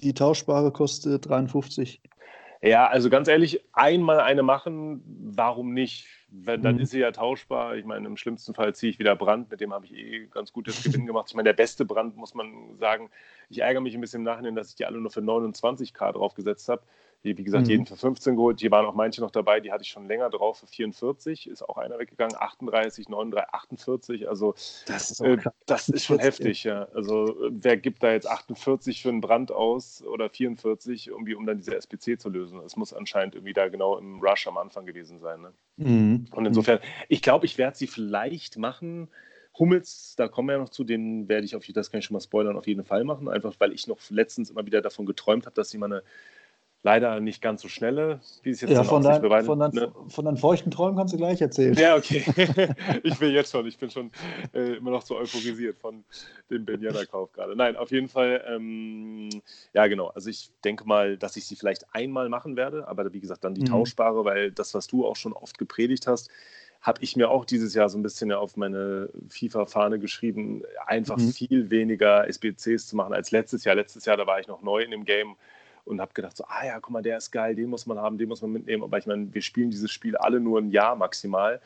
Die 0.00 0.14
tauschbare 0.14 0.72
kostet 0.72 1.28
53. 1.28 2.02
Ja, 2.62 2.86
also 2.86 3.10
ganz 3.10 3.28
ehrlich, 3.28 3.60
einmal 3.72 4.20
eine 4.20 4.42
machen, 4.42 5.02
warum 5.06 5.72
nicht? 5.72 6.06
Wenn, 6.28 6.62
dann 6.62 6.76
mhm. 6.76 6.82
ist 6.82 6.90
sie 6.90 6.98
ja 6.98 7.12
tauschbar. 7.12 7.76
Ich 7.76 7.84
meine, 7.84 8.06
im 8.06 8.16
schlimmsten 8.16 8.54
Fall 8.54 8.74
ziehe 8.74 8.90
ich 8.90 8.98
wieder 8.98 9.14
Brand, 9.14 9.50
mit 9.50 9.60
dem 9.60 9.72
habe 9.72 9.86
ich 9.86 9.94
eh 9.94 10.26
ganz 10.26 10.52
gutes 10.52 10.82
Gewinn 10.82 11.06
gemacht. 11.06 11.26
Ich 11.28 11.34
meine, 11.34 11.48
der 11.48 11.54
beste 11.54 11.84
Brand, 11.84 12.16
muss 12.16 12.34
man 12.34 12.76
sagen. 12.78 13.10
Ich 13.48 13.60
ärgere 13.60 13.80
mich 13.80 13.94
ein 13.94 14.00
bisschen 14.00 14.20
im 14.20 14.24
Nachhinein, 14.24 14.56
dass 14.56 14.70
ich 14.70 14.74
die 14.74 14.84
alle 14.84 15.00
nur 15.00 15.10
für 15.10 15.20
29k 15.20 16.12
draufgesetzt 16.12 16.68
habe. 16.68 16.82
Wie 17.26 17.44
gesagt, 17.44 17.64
mhm. 17.64 17.70
jeden 17.70 17.86
für 17.86 17.96
15 17.96 18.36
geholt. 18.36 18.60
Hier 18.60 18.70
waren 18.70 18.86
auch 18.86 18.94
manche 18.94 19.20
noch 19.20 19.30
dabei, 19.30 19.60
die 19.60 19.72
hatte 19.72 19.82
ich 19.82 19.88
schon 19.88 20.06
länger 20.06 20.30
drauf 20.30 20.60
für 20.60 20.66
44. 20.66 21.48
Ist 21.48 21.62
auch 21.62 21.76
einer 21.76 21.98
weggegangen. 21.98 22.36
38, 22.38 23.08
39, 23.08 23.48
48. 23.52 24.28
Also, 24.28 24.54
das 24.86 25.10
ist, 25.10 25.20
äh, 25.20 25.38
das 25.66 25.88
ist 25.88 26.04
schon 26.04 26.18
heftig. 26.18 26.64
Ja. 26.64 26.88
Also, 26.94 27.34
wer 27.50 27.76
gibt 27.76 28.02
da 28.02 28.12
jetzt 28.12 28.28
48 28.28 29.02
für 29.02 29.08
einen 29.08 29.20
Brand 29.20 29.50
aus 29.50 30.02
oder 30.02 30.28
44, 30.28 31.08
irgendwie, 31.08 31.34
um 31.34 31.46
dann 31.46 31.56
diese 31.56 31.74
SPC 31.74 32.20
zu 32.20 32.28
lösen? 32.28 32.60
Es 32.60 32.76
muss 32.76 32.92
anscheinend 32.92 33.34
irgendwie 33.34 33.54
da 33.54 33.68
genau 33.68 33.98
im 33.98 34.20
Rush 34.20 34.46
am 34.46 34.58
Anfang 34.58 34.86
gewesen 34.86 35.18
sein. 35.18 35.40
Ne? 35.40 35.52
Mhm. 35.76 36.26
Und 36.30 36.46
insofern, 36.46 36.78
ich 37.08 37.22
glaube, 37.22 37.46
ich 37.46 37.58
werde 37.58 37.76
sie 37.76 37.86
vielleicht 37.86 38.58
machen. 38.58 39.08
Hummels, 39.58 40.14
da 40.16 40.28
kommen 40.28 40.48
wir 40.48 40.54
ja 40.54 40.58
noch 40.58 40.68
zu, 40.68 40.84
den 40.84 41.28
werde 41.28 41.46
ich 41.46 41.56
auf 41.56 41.64
das 41.66 41.90
kann 41.90 42.00
ich 42.00 42.04
schon 42.04 42.14
mal 42.14 42.20
spoilern, 42.20 42.56
auf 42.56 42.66
jeden 42.66 42.84
Fall 42.84 43.04
machen, 43.04 43.28
einfach 43.28 43.54
weil 43.58 43.72
ich 43.72 43.86
noch 43.86 43.98
letztens 44.10 44.50
immer 44.50 44.66
wieder 44.66 44.82
davon 44.82 45.06
geträumt 45.06 45.46
habe, 45.46 45.54
dass 45.54 45.70
sie 45.70 45.78
mal 45.78 45.86
eine 45.86 46.02
leider 46.86 47.18
nicht 47.18 47.42
ganz 47.42 47.62
so 47.62 47.68
schnelle, 47.68 48.20
wie 48.44 48.50
es 48.50 48.60
jetzt 48.60 48.70
ja, 48.70 48.84
von, 48.84 49.02
dein, 49.02 49.20
beweisen, 49.20 49.46
von, 49.46 49.58
dein, 49.58 49.72
ne? 49.72 49.92
von 50.06 50.24
deinen 50.24 50.36
feuchten 50.36 50.70
Träumen 50.70 50.96
kannst 50.96 51.12
du 51.12 51.16
gleich 51.16 51.40
erzählen. 51.40 51.74
Ja, 51.74 51.96
okay. 51.96 52.22
ich 53.02 53.20
will 53.20 53.32
jetzt 53.32 53.50
schon, 53.50 53.66
ich 53.66 53.76
bin 53.76 53.90
schon 53.90 54.12
äh, 54.54 54.76
immer 54.76 54.92
noch 54.92 55.02
so 55.02 55.16
euphorisiert 55.16 55.78
von 55.78 56.04
dem 56.48 56.64
Benjana-Kauf 56.64 57.32
gerade. 57.32 57.56
Nein, 57.56 57.74
auf 57.74 57.90
jeden 57.90 58.06
Fall, 58.08 58.40
ähm, 58.48 59.30
ja 59.74 59.88
genau, 59.88 60.06
also 60.14 60.30
ich 60.30 60.52
denke 60.62 60.86
mal, 60.86 61.16
dass 61.16 61.36
ich 61.36 61.46
sie 61.46 61.56
vielleicht 61.56 61.92
einmal 61.92 62.28
machen 62.28 62.56
werde, 62.56 62.86
aber 62.86 63.12
wie 63.12 63.20
gesagt, 63.20 63.42
dann 63.42 63.54
die 63.54 63.62
mhm. 63.62 63.66
tauschbare, 63.66 64.24
weil 64.24 64.52
das, 64.52 64.72
was 64.72 64.86
du 64.86 65.04
auch 65.04 65.16
schon 65.16 65.32
oft 65.32 65.58
gepredigt 65.58 66.06
hast, 66.06 66.30
habe 66.82 67.02
ich 67.02 67.16
mir 67.16 67.30
auch 67.30 67.44
dieses 67.44 67.74
Jahr 67.74 67.88
so 67.88 67.98
ein 67.98 68.04
bisschen 68.04 68.30
auf 68.30 68.56
meine 68.56 69.08
FIFA-Fahne 69.28 69.98
geschrieben, 69.98 70.62
einfach 70.86 71.16
mhm. 71.16 71.32
viel 71.32 71.70
weniger 71.70 72.28
SBCs 72.28 72.86
zu 72.86 72.94
machen 72.94 73.12
als 73.12 73.32
letztes 73.32 73.64
Jahr. 73.64 73.74
Letztes 73.74 74.04
Jahr, 74.04 74.16
da 74.16 74.28
war 74.28 74.38
ich 74.38 74.46
noch 74.46 74.62
neu 74.62 74.82
in 74.82 74.92
dem 74.92 75.04
Game 75.04 75.34
und 75.86 76.00
habe 76.00 76.12
gedacht, 76.14 76.36
so, 76.36 76.44
ah 76.48 76.66
ja, 76.66 76.80
guck 76.80 76.92
mal, 76.92 77.02
der 77.02 77.18
ist 77.18 77.30
geil, 77.30 77.54
den 77.54 77.70
muss 77.70 77.86
man 77.86 77.98
haben, 77.98 78.18
den 78.18 78.28
muss 78.28 78.42
man 78.42 78.52
mitnehmen. 78.52 78.82
Aber 78.82 78.98
ich 78.98 79.06
meine, 79.06 79.32
wir 79.32 79.42
spielen 79.42 79.70
dieses 79.70 79.90
Spiel 79.90 80.16
alle 80.16 80.40
nur 80.40 80.60
ein 80.60 80.70
Jahr 80.70 80.96
maximal. 80.96 81.60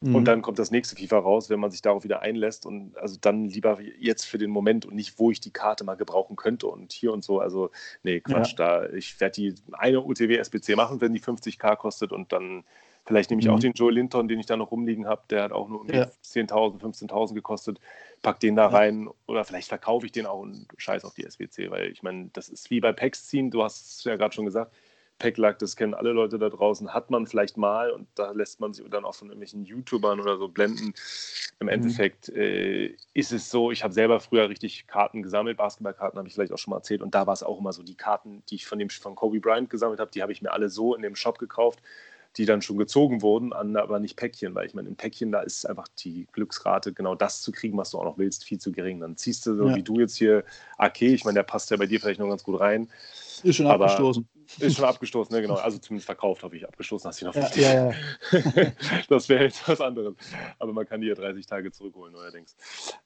Mhm. 0.00 0.14
Und 0.14 0.24
dann 0.26 0.42
kommt 0.42 0.58
das 0.58 0.70
nächste 0.70 0.96
FIFA 0.96 1.18
raus, 1.18 1.50
wenn 1.50 1.58
man 1.58 1.70
sich 1.70 1.82
darauf 1.82 2.04
wieder 2.04 2.22
einlässt. 2.22 2.66
Und 2.66 2.96
also 2.96 3.16
dann 3.20 3.48
lieber 3.48 3.78
jetzt 3.98 4.24
für 4.24 4.38
den 4.38 4.50
Moment 4.50 4.86
und 4.86 4.94
nicht, 4.94 5.18
wo 5.18 5.30
ich 5.30 5.40
die 5.40 5.52
Karte 5.52 5.84
mal 5.84 5.96
gebrauchen 5.96 6.36
könnte 6.36 6.68
und 6.68 6.92
hier 6.92 7.12
und 7.12 7.24
so. 7.24 7.40
Also, 7.40 7.70
nee, 8.02 8.20
Quatsch, 8.20 8.54
ja. 8.58 8.80
da. 8.80 8.88
Ich 8.90 9.20
werde 9.20 9.34
die 9.34 9.54
eine 9.72 10.02
UTW-SBC 10.02 10.76
machen, 10.76 11.00
wenn 11.00 11.12
die 11.12 11.20
50k 11.20 11.76
kostet 11.76 12.12
und 12.12 12.32
dann 12.32 12.64
Vielleicht 13.08 13.30
nehme 13.30 13.40
ich 13.40 13.48
mhm. 13.48 13.54
auch 13.54 13.58
den 13.58 13.72
Joe 13.72 13.90
Linton, 13.90 14.28
den 14.28 14.38
ich 14.38 14.44
da 14.44 14.58
noch 14.58 14.70
rumliegen 14.70 15.06
habe, 15.06 15.22
der 15.30 15.44
hat 15.44 15.52
auch 15.52 15.70
nur 15.70 15.80
um 15.80 15.88
ja. 15.88 16.10
10.000, 16.22 16.78
15.000 16.78 17.32
gekostet, 17.32 17.80
pack 18.22 18.40
den 18.40 18.56
da 18.56 18.66
rein 18.66 19.08
oder 19.26 19.44
vielleicht 19.44 19.68
verkaufe 19.68 20.06
ich 20.06 20.12
den 20.12 20.26
auch 20.26 20.40
und 20.40 20.66
scheiß 20.76 21.04
auf 21.04 21.14
die 21.14 21.28
SWC, 21.28 21.70
weil 21.70 21.90
ich 21.90 22.02
meine, 22.02 22.30
das 22.32 22.48
ist 22.48 22.70
wie 22.70 22.80
bei 22.80 22.92
Packs 22.92 23.26
ziehen, 23.26 23.50
du 23.50 23.62
hast 23.62 23.98
es 23.98 24.04
ja 24.04 24.16
gerade 24.16 24.34
schon 24.34 24.44
gesagt, 24.44 24.74
Packlack, 25.18 25.58
das 25.58 25.74
kennen 25.74 25.94
alle 25.94 26.12
Leute 26.12 26.38
da 26.38 26.48
draußen, 26.48 26.94
hat 26.94 27.10
man 27.10 27.26
vielleicht 27.26 27.56
mal 27.56 27.90
und 27.90 28.06
da 28.14 28.30
lässt 28.30 28.60
man 28.60 28.72
sich 28.72 28.88
dann 28.88 29.04
auch 29.04 29.14
von 29.14 29.28
irgendwelchen 29.28 29.64
YouTubern 29.64 30.20
oder 30.20 30.38
so 30.38 30.48
blenden. 30.48 30.94
Im 31.58 31.66
mhm. 31.66 31.68
Endeffekt 31.68 32.28
äh, 32.28 32.94
ist 33.14 33.32
es 33.32 33.50
so, 33.50 33.72
ich 33.72 33.82
habe 33.82 33.92
selber 33.92 34.20
früher 34.20 34.48
richtig 34.48 34.86
Karten 34.86 35.22
gesammelt, 35.22 35.56
Basketballkarten 35.56 36.18
habe 36.18 36.28
ich 36.28 36.34
vielleicht 36.34 36.52
auch 36.52 36.58
schon 36.58 36.70
mal 36.70 36.78
erzählt 36.78 37.02
und 37.02 37.14
da 37.14 37.26
war 37.26 37.34
es 37.34 37.42
auch 37.42 37.58
immer 37.58 37.72
so, 37.72 37.82
die 37.82 37.96
Karten, 37.96 38.44
die 38.48 38.56
ich 38.56 38.66
von 38.66 38.78
dem 38.78 38.90
von 38.90 39.16
Kobe 39.16 39.40
Bryant 39.40 39.70
gesammelt 39.70 39.98
habe, 39.98 40.10
die 40.12 40.22
habe 40.22 40.32
ich 40.32 40.40
mir 40.40 40.52
alle 40.52 40.68
so 40.68 40.94
in 40.94 41.02
dem 41.02 41.16
Shop 41.16 41.38
gekauft 41.38 41.80
die 42.38 42.46
dann 42.46 42.62
schon 42.62 42.78
gezogen 42.78 43.20
wurden, 43.20 43.52
aber 43.52 43.98
nicht 43.98 44.16
Päckchen, 44.16 44.54
weil 44.54 44.66
ich 44.66 44.74
meine, 44.74 44.88
im 44.88 44.96
Päckchen, 44.96 45.32
da 45.32 45.40
ist 45.40 45.66
einfach 45.66 45.88
die 45.88 46.28
Glücksrate, 46.32 46.92
genau 46.92 47.16
das 47.16 47.42
zu 47.42 47.50
kriegen, 47.50 47.76
was 47.76 47.90
du 47.90 47.98
auch 47.98 48.04
noch 48.04 48.16
willst, 48.16 48.44
viel 48.44 48.58
zu 48.58 48.70
gering. 48.70 49.00
Dann 49.00 49.16
ziehst 49.16 49.44
du 49.44 49.56
so 49.56 49.68
ja. 49.68 49.74
wie 49.74 49.82
du 49.82 49.98
jetzt 49.98 50.16
hier 50.16 50.44
AK, 50.78 51.02
ich 51.02 51.24
meine, 51.24 51.34
der 51.34 51.42
passt 51.42 51.70
ja 51.70 51.76
bei 51.76 51.86
dir 51.86 52.00
vielleicht 52.00 52.20
noch 52.20 52.28
ganz 52.28 52.44
gut 52.44 52.60
rein. 52.60 52.88
Ist 53.42 53.56
schon 53.56 53.66
abgestoßen. 53.66 54.28
Ist 54.60 54.76
schon 54.76 54.84
abgestoßen, 54.84 55.34
ne, 55.34 55.42
genau. 55.42 55.56
Also 55.56 55.78
zumindest 55.78 56.06
verkauft 56.06 56.42
habe 56.42 56.56
ich 56.56 56.66
abgestoßen, 56.66 57.08
hast 57.08 57.20
du 57.20 57.26
noch 57.26 57.34
ja, 57.34 57.50
ja, 57.56 57.90
ja. 57.90 58.72
Das 59.08 59.28
wäre 59.28 59.44
jetzt 59.44 59.68
was 59.68 59.80
anderes. 59.80 60.14
Aber 60.58 60.72
man 60.72 60.86
kann 60.86 61.00
die 61.00 61.08
ja 61.08 61.14
30 61.14 61.44
Tage 61.44 61.70
zurückholen, 61.72 62.12
neuerdings. 62.12 62.56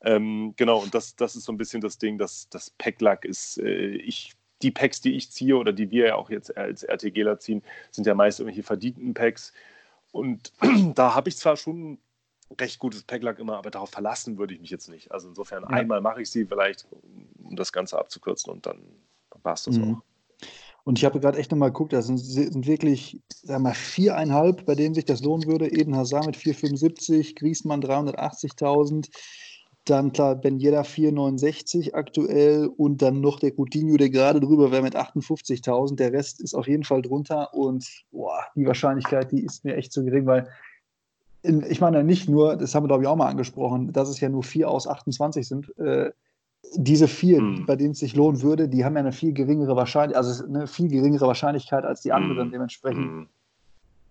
Ähm, 0.03 0.55
genau, 0.57 0.79
und 0.83 0.95
das, 0.95 1.17
das 1.17 1.37
ist 1.37 1.45
so 1.45 1.53
ein 1.53 1.59
bisschen 1.59 1.81
das 1.81 1.99
Ding, 1.99 2.19
dass 2.19 2.49
das 2.51 2.71
Packlack 2.71 3.25
ist, 3.25 3.59
äh, 3.59 3.89
ich 3.97 4.35
die 4.63 4.71
Packs, 4.71 5.01
die 5.01 5.15
ich 5.15 5.31
ziehe 5.31 5.57
oder 5.57 5.73
die 5.73 5.91
wir 5.91 6.07
ja 6.09 6.15
auch 6.17 6.31
jetzt 6.31 6.57
als 6.57 6.83
RTGler 6.83 7.39
ziehen, 7.39 7.63
sind 7.91 8.07
ja 8.07 8.15
meist 8.15 8.41
irgendwelche 8.41 8.63
verdienten 8.63 9.15
Packs. 9.15 9.53
Und 10.13 10.53
da 10.95 11.15
habe 11.15 11.29
ich 11.29 11.37
zwar 11.37 11.57
schon 11.57 11.99
recht 12.61 12.79
gutes 12.79 13.03
Packlack 13.03 13.39
immer, 13.39 13.57
aber 13.57 13.71
darauf 13.71 13.91
verlassen 13.91 14.39
würde 14.39 14.55
ich 14.55 14.61
mich 14.61 14.71
jetzt 14.71 14.89
nicht. 14.89 15.11
Also 15.11 15.29
insofern 15.29 15.63
ja. 15.63 15.71
einmal 15.71 16.01
mache 16.01 16.23
ich 16.23 16.31
sie 16.31 16.45
vielleicht, 16.45 16.87
um 17.43 17.57
das 17.57 17.73
Ganze 17.73 17.99
abzukürzen 17.99 18.53
und 18.53 18.67
dann 18.67 18.81
war 19.43 19.55
es 19.55 19.65
das 19.65 19.79
mhm. 19.79 19.95
auch. 19.95 20.03
Und 20.85 20.99
ich 20.99 21.05
habe 21.05 21.21
gerade 21.21 21.39
echt 21.39 21.51
nochmal 21.53 21.71
geguckt, 21.71 21.93
das 21.93 22.07
sind, 22.07 22.19
sind 22.19 22.67
wirklich, 22.67 23.21
sagen 23.29 23.63
wir 23.63 23.71
mal, 23.71 23.75
viereinhalb, 23.75 24.67
bei 24.67 24.75
denen 24.75 24.95
sich 24.95 25.05
das 25.05 25.23
lohnen 25.23 25.47
würde. 25.47 25.71
Eden 25.71 25.95
Hazard 25.95 26.27
mit 26.27 26.37
475, 26.37 27.37
Griesmann 27.37 27.83
380.000, 27.83 29.09
dann 29.85 30.13
klar, 30.13 30.37
Ben 30.37 30.61
Yedda 30.61 30.83
4,69 30.83 31.95
aktuell 31.95 32.71
und 32.77 33.03
dann 33.03 33.21
noch 33.21 33.41
der 33.41 33.53
Coutinho, 33.53 33.97
der 33.97 34.11
gerade 34.11 34.41
drüber 34.41 34.71
wäre 34.71 34.83
mit 34.83 34.97
58.000. 34.97 35.97
Der 35.97 36.13
Rest 36.13 36.41
ist 36.41 36.55
auf 36.55 36.69
jeden 36.69 36.85
Fall 36.85 37.03
drunter 37.03 37.53
und 37.53 37.87
boah, 38.13 38.45
die 38.55 38.67
Wahrscheinlichkeit, 38.67 39.33
die 39.33 39.45
ist 39.45 39.65
mir 39.65 39.77
echt 39.77 39.93
zu 39.93 40.05
gering, 40.05 40.27
weil 40.27 40.49
ich 41.43 41.81
meine 41.81 42.05
nicht 42.05 42.29
nur, 42.29 42.57
das 42.57 42.75
haben 42.75 42.85
wir 42.85 42.89
glaube 42.89 43.03
ich 43.03 43.09
auch 43.09 43.17
mal 43.17 43.29
angesprochen, 43.29 43.93
dass 43.93 44.09
es 44.09 44.21
ja 44.21 44.29
nur 44.29 44.45
vier 44.45 44.71
aus 44.71 44.87
28 44.87 45.47
sind. 45.47 45.77
Äh, 45.79 46.13
diese 46.75 47.09
vier, 47.09 47.39
hm. 47.39 47.67
bei 47.67 47.75
denen 47.75 47.91
es 47.91 47.99
sich 47.99 48.15
lohnen 48.15 48.43
würde, 48.43 48.69
die 48.69 48.85
haben 48.85 48.95
ja 48.95 49.01
eine 49.01 49.13
viel 49.13 49.33
geringere 49.33 49.75
Wahrscheinlichkeit, 49.75 50.17
also 50.17 50.45
eine 50.45 50.69
viel 50.69 50.89
geringere 50.89 51.27
Wahrscheinlichkeit 51.27 51.85
als 51.85 52.03
die 52.03 52.13
anderen. 52.13 52.47
Hm. 52.47 52.53
Dementsprechend, 52.53 53.05
hm. 53.05 53.29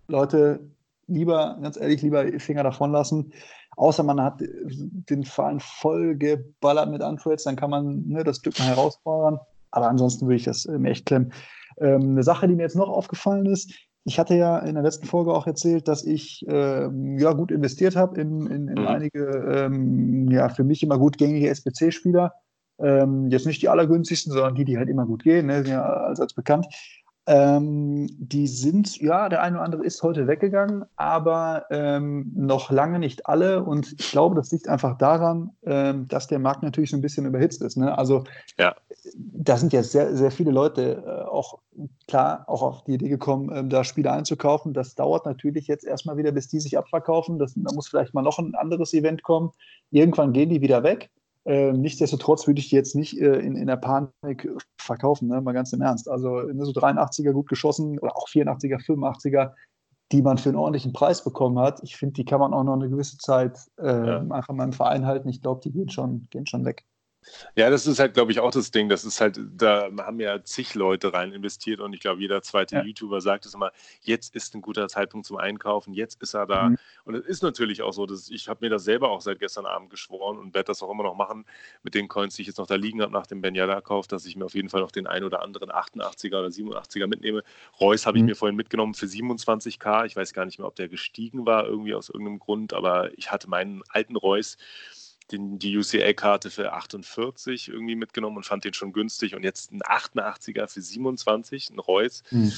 Leute, 0.08 0.60
lieber, 1.08 1.58
ganz 1.62 1.78
ehrlich, 1.78 2.02
lieber 2.02 2.28
Finger 2.40 2.64
davon 2.64 2.92
lassen. 2.92 3.32
Außer 3.78 4.04
man 4.04 4.22
hat 4.22 4.42
den 4.42 5.24
Verein 5.24 5.60
voll 5.60 6.16
geballert 6.16 6.90
mit 6.92 7.02
Untrades, 7.02 7.44
dann 7.44 7.56
kann 7.56 7.70
man 7.70 8.08
ne, 8.08 8.24
das 8.24 8.38
Stück 8.38 8.60
mal 8.60 8.68
herausfordern. 8.68 9.40
Aber 9.72 9.88
ansonsten 9.88 10.26
würde 10.26 10.36
ich 10.36 10.44
das 10.44 10.66
ähm, 10.66 10.86
echt 10.86 11.06
klemmen. 11.06 11.32
Ähm, 11.80 12.12
eine 12.12 12.24
Sache, 12.24 12.48
die 12.48 12.56
mir 12.56 12.64
jetzt 12.64 12.76
noch 12.76 12.90
aufgefallen 12.90 13.46
ist, 13.46 13.72
ich 14.04 14.20
hatte 14.20 14.36
ja 14.36 14.58
in 14.60 14.74
der 14.74 14.84
letzten 14.84 15.06
Folge 15.06 15.34
auch 15.34 15.46
erzählt, 15.46 15.88
dass 15.88 16.04
ich 16.04 16.44
ähm, 16.48 17.18
ja 17.20 17.34
gut 17.34 17.52
investiert 17.52 17.96
habe 17.96 18.20
in, 18.20 18.48
in, 18.48 18.68
in 18.68 18.82
mhm. 18.82 18.88
einige 18.88 19.26
ähm, 19.26 20.30
ja 20.32 20.50
für 20.50 20.64
mich 20.64 20.82
immer 20.82 20.98
gut 20.98 21.18
gängige 21.18 21.50
SBC-Spieler. 21.50 22.34
Ähm, 22.80 23.30
jetzt 23.30 23.46
nicht 23.46 23.62
die 23.62 23.70
allergünstigsten, 23.70 24.34
sondern 24.34 24.56
die, 24.56 24.66
die 24.66 24.78
halt 24.78 24.90
immer 24.90 25.06
gut 25.06 25.24
gehen, 25.24 25.46
ne, 25.46 25.64
ja 25.68 25.84
als, 25.84 26.20
als 26.20 26.34
bekannt. 26.34 26.66
Ähm, 27.28 28.08
die 28.18 28.48
sind, 28.48 28.98
ja, 28.98 29.30
der 29.30 29.44
eine 29.44 29.58
oder 29.58 29.66
andere 29.66 29.86
ist 29.86 30.02
heute 30.02 30.28
weggegangen, 30.28 30.86
aber 30.96 31.66
ähm, 31.70 32.32
noch 32.36 32.72
lange 32.72 32.98
nicht 32.98 33.28
alle. 33.28 33.64
Und 33.64 33.94
ich 34.00 34.10
glaube, 34.12 34.36
das 34.36 34.52
liegt 34.52 34.68
einfach 34.68 34.98
daran, 34.98 35.52
ähm, 35.64 36.08
dass 36.08 36.28
der 36.28 36.40
Markt 36.40 36.64
natürlich 36.64 36.90
so 36.90 36.98
ein 36.98 37.02
bisschen 37.02 37.28
überhitzt 37.28 37.62
ist. 37.62 37.78
Ne? 37.78 37.96
Also, 37.96 38.24
ja. 38.58 38.74
da 39.16 39.56
sind 39.56 39.72
jetzt 39.72 39.92
sehr, 39.92 40.16
sehr 40.16 40.32
viele 40.32 40.52
Leute 40.52 41.04
äh, 41.06 41.30
auch 41.30 41.60
klar 42.08 42.44
auch 42.48 42.62
auf 42.64 42.84
die 42.86 42.96
Idee 42.96 43.10
gekommen, 43.10 43.52
ähm, 43.56 43.70
da 43.70 43.84
Spiele 43.84 44.12
einzukaufen. 44.12 44.74
Das 44.74 44.96
dauert 44.96 45.26
natürlich 45.26 45.68
jetzt 45.68 45.86
erstmal 45.86 46.18
wieder, 46.18 46.32
bis 46.32 46.48
die 46.48 46.60
sich 46.60 46.78
abverkaufen. 46.78 47.38
Das, 47.38 47.54
da 47.56 47.74
muss 47.74 47.88
vielleicht 47.88 48.14
mal 48.16 48.24
noch 48.24 48.40
ein 48.40 48.56
anderes 48.56 48.94
Event 48.94 49.22
kommen. 49.22 49.52
Irgendwann 49.92 50.34
gehen 50.34 50.50
die 50.50 50.62
wieder 50.62 50.84
weg. 50.84 51.12
Äh, 51.46 51.74
nichtsdestotrotz 51.74 52.46
würde 52.46 52.60
ich 52.60 52.70
die 52.70 52.76
jetzt 52.76 52.96
nicht 52.96 53.20
äh, 53.20 53.40
in, 53.40 53.56
in 53.56 53.68
der 53.68 53.78
Panik 53.78 54.48
verkaufen, 54.80 55.28
ne? 55.28 55.42
mal 55.42 55.54
ganz 55.54 55.74
im 55.74 55.82
Ernst. 55.82 56.10
Also 56.10 56.42
so 56.64 56.72
83er 56.72 57.32
gut 57.32 57.50
geschossen 57.50 57.98
oder 58.00 58.16
auch 58.16 58.28
84er, 58.28 58.80
85er, 58.80 59.54
die 60.12 60.22
man 60.22 60.38
für 60.38 60.50
einen 60.50 60.58
ordentlichen 60.58 60.94
Preis 60.94 61.24
bekommen 61.24 61.58
hat. 61.58 61.82
Ich 61.84 61.96
finde, 61.96 62.14
die 62.14 62.26
kann 62.26 62.40
man 62.40 62.54
auch 62.54 62.64
noch 62.64 62.74
eine 62.74 62.90
gewisse 62.90 63.18
Zeit 63.18 63.58
äh, 63.80 64.08
ja. 64.08 64.20
einfach 64.30 64.54
mal 64.54 64.66
im 64.66 64.74
Verein 64.74 65.06
halten. 65.06 65.30
Ich 65.30 65.42
glaube, 65.42 65.62
die 65.64 65.72
gehen 65.72 65.90
schon, 65.90 66.28
gehen 66.30 66.46
schon 66.46 66.66
weg. 66.66 66.86
Ja, 67.56 67.70
das 67.70 67.86
ist 67.86 68.00
halt, 68.00 68.14
glaube 68.14 68.32
ich, 68.32 68.40
auch 68.40 68.52
das 68.52 68.72
Ding. 68.72 68.90
Das 68.90 69.04
ist 69.04 69.22
halt, 69.22 69.40
da 69.56 69.90
haben 70.00 70.20
ja 70.20 70.44
zig 70.44 70.74
Leute 70.74 71.14
rein 71.14 71.32
investiert 71.32 71.80
und 71.80 71.94
ich 71.94 72.00
glaube, 72.00 72.22
jeder 72.22 72.42
zweite 72.42 72.78
ja. 72.78 72.84
YouTuber 72.84 73.22
sagt 73.22 73.46
es 73.46 73.54
immer, 73.54 73.72
jetzt 74.02 74.36
ist 74.36 74.56
ein 74.56 74.62
guter 74.62 74.88
Zeitpunkt 74.88 75.28
zum 75.28 75.38
Einkaufen, 75.38 75.94
jetzt 75.94 76.22
ist 76.22 76.34
er 76.34 76.48
da. 76.48 76.70
Mhm. 76.70 76.78
Und 77.06 77.16
es 77.16 77.26
ist 77.26 77.44
natürlich 77.44 77.82
auch 77.82 77.94
so, 77.94 78.06
dass 78.06 78.30
ich 78.30 78.48
habe 78.48 78.66
mir 78.66 78.70
das 78.70 78.84
selber 78.84 79.10
auch 79.10 79.22
seit 79.22 79.40
gestern 79.40 79.66
Abend 79.66 79.90
geschworen 79.90 80.38
und 80.38 80.54
werde 80.54 80.68
das 80.68 80.82
auch 80.82 80.92
immer 80.92 81.04
noch 81.04 81.16
machen 81.16 81.46
mit 81.84 81.94
den 81.94 82.08
Coins, 82.08 82.36
die 82.36 82.42
ich 82.42 82.48
jetzt 82.48 82.58
noch 82.58 82.68
da 82.68 82.76
liegen 82.76 83.02
habe 83.02 83.14
nach 83.14 83.28
dem 83.28 83.42
Benjada-Kauf, 83.42 84.08
dass 84.08 84.26
ich 84.26 84.36
mir 84.36 84.46
auf 84.46 84.56
jeden 84.56 84.70
Fall 84.70 84.82
noch 84.82 84.92
den 84.92 85.08
ein 85.08 85.24
oder 85.24 85.42
anderen 85.42 85.72
88er 85.72 86.40
oder 86.40 86.48
87er 86.48 87.08
mitnehme. 87.08 87.44
Reus 87.80 88.06
habe 88.06 88.18
ich 88.18 88.24
mhm. 88.24 88.30
mir 88.30 88.36
vorhin 88.36 88.56
mitgenommen 88.56 88.94
für 88.94 89.06
27k. 89.06 90.06
Ich 90.06 90.16
weiß 90.16 90.34
gar 90.34 90.46
nicht 90.46 90.60
mehr, 90.60 90.68
ob 90.68 90.76
der 90.76 90.88
gestiegen 90.88 91.46
war 91.46 91.66
irgendwie 91.66 91.94
aus 91.94 92.10
irgendeinem 92.10 92.40
Grund, 92.40 92.74
aber 92.74 93.16
ich 93.18 93.32
hatte 93.32 93.50
meinen 93.50 93.84
alten 93.90 94.16
Reus 94.16 94.58
den, 95.32 95.60
die 95.60 95.78
UCL-Karte 95.78 96.50
für 96.50 96.74
48 96.74 97.70
irgendwie 97.70 97.96
mitgenommen 97.96 98.38
und 98.38 98.46
fand 98.46 98.64
den 98.64 98.74
schon 98.74 98.94
günstig. 98.94 99.36
Und 99.36 99.44
jetzt 99.44 99.72
ein 99.72 99.82
88er 99.82 100.68
für 100.68 100.82
27, 100.82 101.70
ein 101.70 101.80
Reus, 101.80 102.24
mhm. 102.32 102.52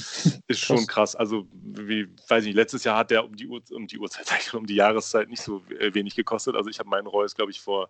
ist 0.46 0.60
schon 0.60 0.86
krass. 0.86 1.16
Also, 1.16 1.46
wie, 1.52 2.08
weiß 2.28 2.42
ich 2.42 2.48
nicht, 2.48 2.56
letztes 2.56 2.84
Jahr 2.84 2.98
hat 2.98 3.10
der 3.10 3.24
um 3.24 3.36
die, 3.36 3.46
Uhr, 3.46 3.62
um 3.70 3.86
die 3.86 3.98
Uhrzeit, 3.98 4.26
um 4.54 4.66
die 4.66 4.76
Jahreszeit 4.76 5.28
nicht 5.28 5.42
so 5.42 5.62
wenig 5.68 6.14
gekostet. 6.14 6.56
Also, 6.56 6.70
ich 6.70 6.78
habe 6.78 6.88
meinen 6.88 7.06
Reus, 7.06 7.34
glaube 7.34 7.50
ich, 7.50 7.60
vor 7.60 7.88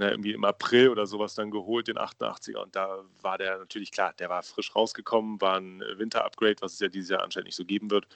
na, 0.00 0.10
irgendwie 0.10 0.32
im 0.32 0.44
April 0.44 0.88
oder 0.88 1.06
sowas 1.06 1.34
dann 1.34 1.50
geholt, 1.50 1.86
den 1.86 1.98
88er. 1.98 2.56
Und 2.56 2.74
da 2.74 3.04
war 3.20 3.36
der 3.36 3.58
natürlich 3.58 3.92
klar, 3.92 4.14
der 4.18 4.30
war 4.30 4.42
frisch 4.42 4.74
rausgekommen, 4.74 5.40
war 5.42 5.58
ein 5.58 5.80
Winter-Upgrade, 5.80 6.56
was 6.60 6.72
es 6.72 6.80
ja 6.80 6.88
dieses 6.88 7.10
Jahr 7.10 7.22
anscheinend 7.22 7.48
nicht 7.48 7.56
so 7.56 7.66
geben 7.66 7.90
wird. 7.90 8.06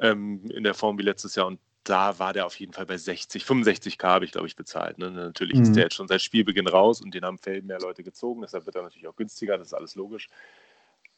Ähm, 0.00 0.50
in 0.50 0.64
der 0.64 0.74
Form 0.74 0.98
wie 0.98 1.04
letztes 1.04 1.36
Jahr. 1.36 1.46
Und 1.46 1.60
da 1.88 2.18
war 2.18 2.32
der 2.32 2.46
auf 2.46 2.58
jeden 2.58 2.72
Fall 2.72 2.84
bei 2.84 2.96
60, 2.96 3.44
65k 3.44 4.02
habe 4.04 4.24
ich, 4.24 4.32
glaube 4.32 4.46
ich, 4.46 4.56
bezahlt. 4.56 4.98
Ne? 4.98 5.10
Natürlich 5.10 5.56
mhm. 5.56 5.62
ist 5.62 5.76
der 5.76 5.84
jetzt 5.84 5.94
schon 5.94 6.08
seit 6.08 6.20
Spielbeginn 6.20 6.66
raus 6.66 7.00
und 7.00 7.14
den 7.14 7.24
haben 7.24 7.38
Feld 7.38 7.64
mehr 7.64 7.80
Leute 7.80 8.02
gezogen, 8.02 8.42
deshalb 8.42 8.66
wird 8.66 8.76
er 8.76 8.82
natürlich 8.82 9.08
auch 9.08 9.16
günstiger, 9.16 9.56
das 9.56 9.68
ist 9.68 9.74
alles 9.74 9.94
logisch. 9.94 10.28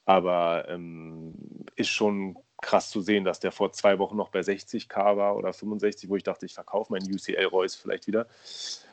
Aber 0.04 0.66
ähm, 0.68 1.34
ist 1.76 1.90
schon 1.90 2.38
krass 2.60 2.90
zu 2.90 3.00
sehen, 3.02 3.24
dass 3.24 3.40
der 3.40 3.52
vor 3.52 3.72
zwei 3.72 3.98
Wochen 3.98 4.16
noch 4.16 4.30
bei 4.30 4.40
60k 4.40 5.16
war 5.16 5.36
oder 5.36 5.52
65, 5.52 6.08
wo 6.08 6.16
ich 6.16 6.22
dachte, 6.22 6.46
ich 6.46 6.54
verkaufe 6.54 6.92
meinen 6.92 7.06
UCL 7.06 7.44
Reus 7.44 7.76
vielleicht 7.76 8.06
wieder. 8.06 8.26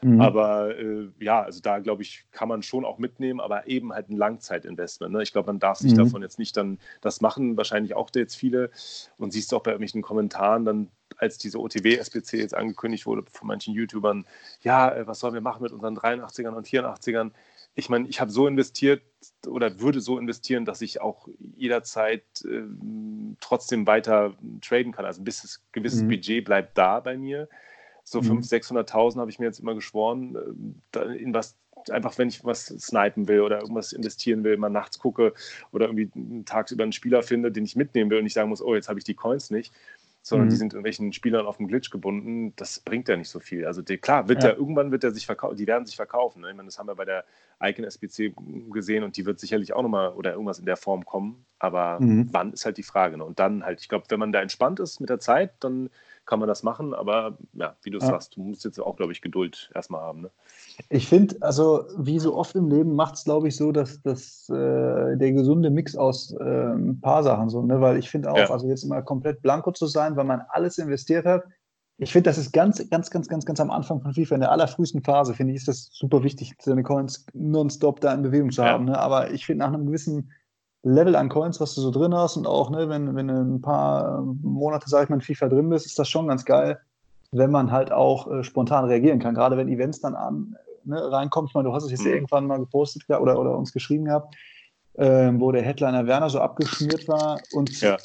Mhm. 0.01 0.22
Aber 0.22 0.77
äh, 0.77 1.10
ja, 1.20 1.41
also 1.41 1.62
da 1.62 1.79
glaube 1.79 2.03
ich, 2.03 2.25
kann 2.32 2.50
man 2.50 2.63
schon 2.63 2.86
auch 2.86 3.00
mitnehmen, 3.00 3.39
aber 3.39 3.67
eben 3.67 3.94
halt 3.94 4.10
ein 4.10 4.17
Langzeitinvestment. 4.17 5.13
Ne? 5.13 5.24
Ich 5.24 5.32
glaube, 5.32 5.48
man 5.48 5.60
darf 5.60 5.79
sich 5.79 5.94
mhm. 5.94 5.98
davon 5.98 6.22
jetzt 6.22 6.38
nicht 6.38 6.55
dann, 6.58 6.79
das 7.01 7.22
machen 7.22 7.58
wahrscheinlich 7.58 7.96
auch 7.96 8.10
jetzt 8.13 8.36
viele 8.36 8.70
und 9.17 9.32
siehst 9.32 9.53
auch 9.53 9.63
bei 9.63 9.72
irgendwelchen 9.72 10.01
Kommentaren 10.01 10.65
dann, 10.65 10.91
als 11.17 11.38
diese 11.38 11.60
OTW-SBC 11.60 12.38
jetzt 12.38 12.55
angekündigt 12.55 13.05
wurde 13.05 13.24
von 13.31 13.48
manchen 13.48 13.74
YouTubern, 13.74 14.25
ja, 14.62 14.93
äh, 14.93 15.07
was 15.07 15.19
sollen 15.19 15.34
wir 15.34 15.41
machen 15.41 15.63
mit 15.63 15.72
unseren 15.72 15.98
83ern 15.98 16.53
und 16.53 16.67
84ern? 16.67 17.31
ich 17.75 17.89
meine, 17.89 18.07
ich 18.07 18.22
habe 18.22 18.31
so 18.31 18.48
investiert 18.48 19.01
oder 19.45 19.79
würde 19.79 20.00
so 20.00 20.17
investieren, 20.17 20.65
dass 20.65 20.81
ich 20.81 21.01
auch 21.01 21.27
jederzeit 21.57 22.24
äh, 22.45 22.63
trotzdem 23.41 23.86
weiter 23.86 24.34
traden 24.62 24.93
kann. 24.93 25.05
Also 25.05 25.22
ein 25.22 25.25
bisschen, 25.25 25.50
gewisses 25.74 26.01
mhm. 26.03 26.10
Budget 26.10 26.45
bleibt 26.45 26.77
da 26.77 27.01
bei 27.01 27.17
mir. 27.17 27.50
So 28.05 28.22
mhm. 28.22 28.39
500.000, 28.39 28.89
600.000 28.89 29.19
habe 29.19 29.29
ich 29.29 29.39
mir 29.39 29.45
jetzt 29.45 29.60
immer 29.60 29.75
geschworen, 29.75 30.81
äh, 30.95 31.17
in 31.17 31.34
was 31.34 31.57
einfach, 31.89 32.17
wenn 32.17 32.29
ich 32.29 32.43
was 32.45 32.67
snipen 32.67 33.27
will 33.27 33.41
oder 33.41 33.60
irgendwas 33.60 33.91
investieren 33.91 34.43
will, 34.43 34.57
mal 34.57 34.69
nachts 34.69 34.98
gucke 34.98 35.34
oder 35.72 35.88
irgendwie 35.88 36.10
tagsüber 36.45 36.84
einen 36.84 36.93
Spieler 36.93 37.24
finde, 37.24 37.51
den 37.51 37.65
ich 37.65 37.75
mitnehmen 37.75 38.10
will 38.10 38.19
und 38.19 38.25
ich 38.25 38.34
sagen 38.34 38.50
muss, 38.50 38.62
oh, 38.62 38.74
jetzt 38.74 38.88
habe 38.88 39.00
ich 39.00 39.05
die 39.05 39.13
Coins 39.13 39.51
nicht, 39.51 39.74
sondern 40.27 40.48
mhm. 40.48 40.50
die 40.50 40.55
sind 40.55 40.74
irgendwelchen 40.74 41.13
Spielern 41.13 41.46
auf 41.46 41.58
dem 41.58 41.67
Glitch 41.67 41.91
gebunden, 41.91 42.51
das 42.55 42.79
bringt 42.79 43.08
ja 43.08 43.15
nicht 43.15 43.29
so 43.29 43.39
viel. 43.39 43.67
Also 43.67 43.84
die, 43.84 44.00
klar, 44.00 44.27
wird 44.27 44.41
ja. 44.41 44.50
der, 44.50 44.58
irgendwann 44.58 44.91
wird 44.91 45.03
er 45.03 45.12
sich 45.12 45.27
verkaufen, 45.27 45.55
die 45.55 45.67
werden 45.67 45.86
sich 45.86 45.96
verkaufen. 45.96 46.41
Ne? 46.41 46.50
Ich 46.50 46.55
meine, 46.55 46.65
das 46.65 46.79
haben 46.79 46.88
wir 46.88 46.96
bei 46.96 47.05
der 47.05 47.25
Icon 47.62 47.86
SBC 47.86 48.34
gesehen 48.72 49.03
und 49.03 49.17
die 49.17 49.27
wird 49.27 49.39
sicherlich 49.39 49.74
auch 49.74 49.84
nochmal 49.84 50.13
oder 50.13 50.32
irgendwas 50.32 50.58
in 50.58 50.65
der 50.65 50.77
Form 50.77 51.05
kommen. 51.05 51.46
Aber 51.60 52.00
mhm. 52.00 52.29
wann 52.32 52.53
ist 52.53 52.65
halt 52.65 52.77
die 52.77 52.84
Frage. 52.84 53.20
Ne? 53.20 53.24
Und 53.24 53.38
dann 53.38 53.63
halt, 53.63 53.82
ich 53.82 53.88
glaube, 53.88 54.05
wenn 54.10 54.17
man 54.20 54.32
da 54.32 54.41
entspannt 54.41 54.79
ist 54.79 55.00
mit 55.00 55.12
der 55.12 55.20
Zeit, 55.20 55.51
dann 55.60 55.91
kann 56.25 56.39
man 56.39 56.48
das 56.48 56.63
machen. 56.63 56.94
Aber 56.94 57.38
ja, 57.53 57.75
wie 57.84 57.91
du 57.91 58.00
ja. 58.00 58.05
sagst, 58.05 58.36
du 58.36 58.41
musst 58.41 58.65
jetzt 58.65 58.79
auch, 58.79 58.96
glaube 58.96 59.12
ich, 59.12 59.22
Geduld 59.22 59.70
erstmal 59.74 60.01
haben. 60.01 60.22
Ne? 60.22 60.32
Ich 60.89 61.08
finde, 61.08 61.36
also 61.41 61.86
wie 61.98 62.20
so 62.20 62.36
oft 62.36 62.55
im 62.55 62.70
Leben 62.70 62.96
macht 62.96 63.15
es, 63.15 63.24
glaube 63.24 63.48
ich, 63.48 63.55
so, 63.55 63.72
dass, 63.72 64.01
dass 64.01 64.50
äh, 64.50 65.17
der 65.17 65.32
gesunde 65.32 65.70
Mix 65.70 65.96
aus 65.96 66.34
äh, 66.39 66.44
ein 66.44 67.00
paar 67.01 67.24
Sachen 67.24 67.50
so, 67.50 67.62
ne? 67.62 67.82
weil 67.82 67.98
ich 67.98 68.10
finde 68.10 68.32
auch, 68.32 68.38
ja. 68.38 68.50
also 68.50 68.67
jetzt 68.67 68.84
immer 68.84 69.01
komplett 69.01 69.41
blanko 69.41 69.72
zu 69.72 69.88
sein, 69.88 70.15
weil 70.15 70.25
man 70.25 70.41
alles 70.50 70.77
investiert 70.77 71.25
hat, 71.25 71.44
ich 71.98 72.12
finde, 72.12 72.29
das 72.29 72.38
ist 72.38 72.51
ganz, 72.51 72.89
ganz, 72.89 73.10
ganz, 73.10 73.29
ganz, 73.29 73.46
ganz 73.46 73.60
am 73.60 73.72
Anfang 73.72 74.01
von 74.01 74.13
FIFA, 74.13 74.36
in 74.36 74.41
der 74.41 74.51
allerfrühesten 74.51 75.01
Phase, 75.01 75.34
finde 75.34 75.53
ich, 75.53 75.60
ist 75.60 75.67
das 75.70 75.89
super 75.94 76.24
wichtig, 76.24 76.53
seine 76.60 76.84
Coins 76.84 77.25
nonstop 77.34 78.01
da 78.01 78.13
in 78.13 78.22
Bewegung 78.22 78.51
zu 78.51 78.65
haben. 78.65 78.86
Ne? 78.86 79.00
Aber 79.00 79.32
ich 79.32 79.46
finde, 79.46 79.63
nach 79.63 79.74
einem 79.74 79.86
gewissen 79.86 80.32
Level 80.86 81.15
an 81.15 81.30
Coins, 81.30 81.60
was 81.60 81.74
du 81.74 81.82
so 81.82 81.89
drin 81.89 82.13
hast 82.13 82.38
und 82.38 82.46
auch, 82.46 82.70
ne, 82.70 82.88
wenn, 82.89 83.15
wenn 83.15 83.27
du 83.27 83.34
ein 83.34 83.62
paar 83.62 84.22
Monate, 84.22 84.88
sag 84.88 85.04
ich 85.04 85.10
mal, 85.10 85.15
in 85.15 85.22
FIFA 85.22 85.50
drin 85.50 85.70
bist, 85.70 85.88
ist 85.88 85.98
das 85.98 86.08
schon 86.08 86.27
ganz 86.27 86.46
geil, 86.46 86.80
wenn 87.32 87.50
man 87.50 87.72
halt 87.72 87.92
auch 87.92 88.32
äh, 88.32 88.44
spontan 88.44 88.86
reagieren 88.86 89.20
kann. 89.20 89.34
Gerade 89.34 89.58
wenn 89.58 89.68
Events 89.68 90.00
dann 90.00 90.13
an, 90.13 90.56
ne, 90.84 91.12
reinkommen. 91.12 91.48
Ich 91.48 91.56
meine, 91.56 91.68
du 91.68 91.74
hast 91.74 91.86
es 91.86 91.92
jetzt 91.92 92.06
mhm. 92.06 92.13
irgendwann 92.13 92.46
mal 92.46 92.60
gepostet 92.60 93.04
oder, 93.10 93.39
oder 93.39 93.58
uns 93.58 93.74
geschrieben 93.74 94.06
gehabt, 94.06 94.36
äh, 94.94 95.32
wo 95.34 95.51
der 95.51 95.63
Headliner 95.63 96.06
Werner 96.06 96.30
so 96.30 96.39
abgeschmiert 96.39 97.08
war 97.08 97.39
und 97.51 97.82
ja 97.82 97.98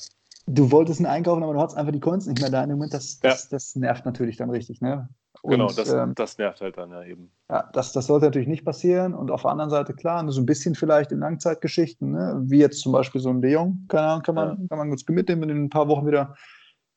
du 0.54 0.70
wolltest 0.70 1.00
ihn 1.00 1.06
einkaufen, 1.06 1.42
aber 1.42 1.54
du 1.54 1.60
hast 1.60 1.74
einfach 1.74 1.92
die 1.92 2.00
Coins 2.00 2.26
nicht 2.26 2.40
mehr 2.40 2.50
da 2.50 2.62
in 2.62 2.70
dem 2.70 2.78
Moment. 2.78 2.94
Das, 2.94 3.20
das, 3.20 3.44
ja. 3.44 3.48
das 3.50 3.76
nervt 3.76 4.04
natürlich 4.04 4.36
dann 4.36 4.50
richtig, 4.50 4.80
ne? 4.80 5.08
Genau, 5.42 5.68
und, 5.68 5.76
genau, 5.76 5.84
das, 5.84 5.92
ähm, 5.92 6.14
das 6.14 6.38
nervt 6.38 6.60
halt 6.60 6.76
dann 6.76 6.90
ja 6.90 7.02
eben. 7.04 7.30
Ja, 7.48 7.68
das, 7.72 7.92
das 7.92 8.06
sollte 8.06 8.26
natürlich 8.26 8.48
nicht 8.48 8.64
passieren. 8.64 9.14
Und 9.14 9.30
auf 9.30 9.42
der 9.42 9.50
anderen 9.50 9.70
Seite, 9.70 9.94
klar, 9.94 10.22
nur 10.22 10.32
so 10.32 10.40
ein 10.40 10.46
bisschen 10.46 10.74
vielleicht 10.74 11.12
in 11.12 11.20
Langzeitgeschichten, 11.20 12.12
ne? 12.12 12.42
wie 12.44 12.58
jetzt 12.58 12.80
zum 12.80 12.92
Beispiel 12.92 13.20
so 13.20 13.30
ein 13.30 13.40
Leon, 13.40 13.86
keine 13.88 14.06
Ahnung, 14.06 14.22
kann 14.22 14.34
man, 14.34 14.48
ja. 14.48 14.68
kann 14.68 14.78
man 14.78 14.90
gut 14.90 15.02
mitnehmen, 15.08 15.48
in 15.48 15.64
ein 15.64 15.70
paar 15.70 15.88
Wochen 15.88 16.06
wieder 16.06 16.34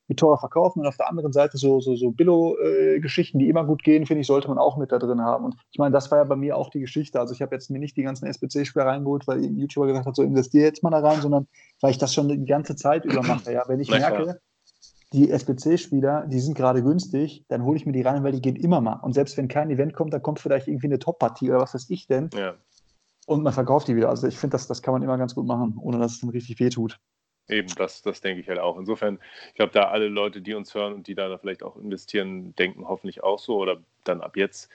wie 0.08 0.14
teuer 0.14 0.38
verkaufen. 0.38 0.80
Und 0.80 0.86
auf 0.86 0.96
der 0.96 1.08
anderen 1.08 1.32
Seite 1.32 1.56
so, 1.56 1.80
so, 1.80 1.96
so 1.96 2.10
Billo-Geschichten, 2.10 3.38
die 3.38 3.48
immer 3.48 3.64
gut 3.64 3.82
gehen, 3.82 4.04
finde 4.06 4.20
ich, 4.20 4.26
sollte 4.26 4.48
man 4.48 4.58
auch 4.58 4.76
mit 4.76 4.92
da 4.92 4.98
drin 4.98 5.22
haben. 5.22 5.46
Und 5.46 5.54
ich 5.70 5.78
meine, 5.78 5.92
das 5.92 6.10
war 6.10 6.18
ja 6.18 6.24
bei 6.24 6.36
mir 6.36 6.56
auch 6.56 6.70
die 6.70 6.80
Geschichte. 6.80 7.18
Also 7.18 7.32
ich 7.32 7.40
habe 7.40 7.54
jetzt 7.54 7.70
mir 7.70 7.78
nicht 7.78 7.96
die 7.96 8.02
ganzen 8.02 8.26
SBC-Spieler 8.26 8.86
reingeholt, 8.86 9.26
weil 9.26 9.38
ein 9.38 9.56
YouTuber 9.56 9.86
gesagt 9.86 10.06
hat, 10.06 10.16
so 10.16 10.22
investiere 10.22 10.66
jetzt 10.66 10.82
mal 10.82 10.90
da 10.90 10.98
rein, 10.98 11.20
sondern 11.20 11.46
weil 11.80 11.92
ich 11.92 11.98
das 11.98 12.12
schon 12.12 12.28
die 12.28 12.44
ganze 12.44 12.76
Zeit 12.76 13.04
über 13.06 13.22
mache. 13.22 13.52
Ja, 13.52 13.64
wenn 13.68 13.80
ich 13.80 13.90
merke. 13.90 14.40
Die 15.14 15.30
SBC-Spieler, 15.30 16.26
die 16.26 16.40
sind 16.40 16.56
gerade 16.56 16.82
günstig, 16.82 17.44
dann 17.48 17.64
hole 17.64 17.76
ich 17.76 17.86
mir 17.86 17.92
die 17.92 18.02
rein, 18.02 18.24
weil 18.24 18.32
die 18.32 18.40
gehen 18.40 18.56
immer 18.56 18.80
mal. 18.80 18.98
Und 19.00 19.12
selbst 19.12 19.36
wenn 19.36 19.46
kein 19.46 19.70
Event 19.70 19.94
kommt, 19.94 20.12
dann 20.12 20.22
kommt 20.22 20.40
vielleicht 20.40 20.66
irgendwie 20.66 20.88
eine 20.88 20.98
Top-Partie 20.98 21.50
oder 21.50 21.60
was 21.60 21.72
weiß 21.72 21.88
ich 21.90 22.08
denn. 22.08 22.30
Ja. 22.34 22.54
Und 23.26 23.42
man 23.42 23.52
verkauft 23.52 23.86
die 23.86 23.94
wieder. 23.94 24.08
Also 24.08 24.26
ich 24.26 24.36
finde, 24.36 24.54
das, 24.54 24.66
das 24.66 24.82
kann 24.82 24.92
man 24.92 25.02
immer 25.02 25.16
ganz 25.16 25.34
gut 25.34 25.46
machen, 25.46 25.78
ohne 25.80 25.98
dass 25.98 26.12
es 26.12 26.20
dann 26.20 26.30
richtig 26.30 26.58
wehtut. 26.58 26.98
Eben, 27.48 27.68
das, 27.76 28.02
das 28.02 28.20
denke 28.22 28.40
ich 28.40 28.48
halt 28.48 28.58
auch. 28.58 28.76
Insofern, 28.76 29.20
ich 29.50 29.54
glaube, 29.54 29.72
da 29.72 29.88
alle 29.88 30.08
Leute, 30.08 30.42
die 30.42 30.54
uns 30.54 30.74
hören 30.74 30.94
und 30.94 31.06
die 31.06 31.14
da 31.14 31.38
vielleicht 31.38 31.62
auch 31.62 31.76
investieren, 31.76 32.54
denken 32.56 32.88
hoffentlich 32.88 33.22
auch 33.22 33.38
so 33.38 33.58
oder 33.58 33.82
dann 34.02 34.20
ab 34.20 34.36
jetzt, 34.36 34.68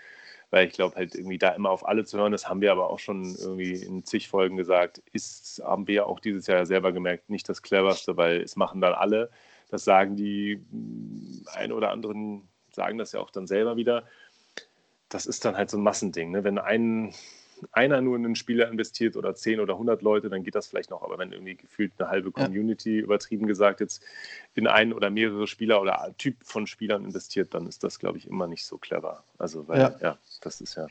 weil 0.51 0.67
ich 0.67 0.74
glaube 0.74 0.96
halt 0.96 1.15
irgendwie 1.15 1.38
da 1.38 1.50
immer 1.50 1.69
auf 1.69 1.86
alle 1.86 2.05
zu 2.05 2.17
hören, 2.17 2.31
das 2.31 2.48
haben 2.48 2.62
wir 2.62 2.72
aber 2.72 2.89
auch 2.89 3.00
schon 3.00 3.36
irgendwie 3.36 3.74
in 3.74 4.05
zig 4.05 4.29
Folgen 4.29 4.55
gesagt, 4.55 5.01
ist, 5.12 5.62
haben 5.65 5.88
wir 5.88 6.08
auch 6.08 6.19
dieses 6.19 6.48
Jahr 6.48 6.65
selber 6.65 6.91
gemerkt, 6.93 7.29
nicht 7.29 7.50
das 7.50 7.62
cleverste, 7.62 8.17
weil 8.17 8.41
es 8.41 8.55
machen 8.55 8.81
dann 8.81 8.93
alle. 8.93 9.29
Das 9.70 9.84
sagen 9.84 10.16
die 10.16 10.62
mm, 10.72 11.48
ein 11.54 11.72
oder 11.72 11.92
anderen, 11.92 12.48
sagen 12.72 12.98
das 12.98 13.12
ja 13.12 13.20
auch 13.20 13.32
dann 13.32 13.48
selber 13.48 13.78
wieder. 13.78 14.04
Das 15.10 15.26
ist 15.26 15.46
dann 15.46 15.58
halt 15.58 15.70
so 15.70 15.78
ein 15.78 15.84
Massending. 15.84 16.32
Ne? 16.32 16.44
Wenn 16.44 16.58
ein 16.60 17.14
einer 17.72 18.02
nur 18.02 18.16
in 18.16 18.26
einen 18.26 18.36
Spieler 18.36 18.70
investiert 18.70 19.16
oder 19.16 19.36
10 19.36 19.60
oder 19.60 19.74
100 19.74 20.02
Leute, 20.02 20.30
dann 20.30 20.44
geht 20.44 20.56
das 20.56 20.68
vielleicht 20.68 20.90
noch. 20.90 21.04
Aber 21.04 21.18
wenn 21.18 21.32
irgendwie 21.32 21.56
gefühlt 21.56 21.94
eine 21.98 22.10
halbe 22.10 22.32
Community, 22.32 22.98
ja. 22.98 23.04
übertrieben 23.04 23.48
gesagt, 23.48 23.80
jetzt 23.80 24.04
in 24.56 24.68
einen 24.68 24.94
oder 24.94 25.10
mehrere 25.10 25.48
Spieler 25.48 25.82
oder 25.82 26.14
Typ 26.18 26.38
von 26.44 26.68
Spielern 26.68 27.06
investiert, 27.06 27.54
dann 27.54 27.68
ist 27.68 27.84
das, 27.84 28.00
glaube 28.00 28.18
ich, 28.18 28.28
immer 28.28 28.48
nicht 28.48 28.66
so 28.66 28.78
clever. 28.78 29.24
Also, 29.38 29.68
weil, 29.68 29.80
ja, 29.80 29.96
ja 30.02 30.18
das 30.42 30.62
ist 30.62 30.76
ja. 30.76 30.88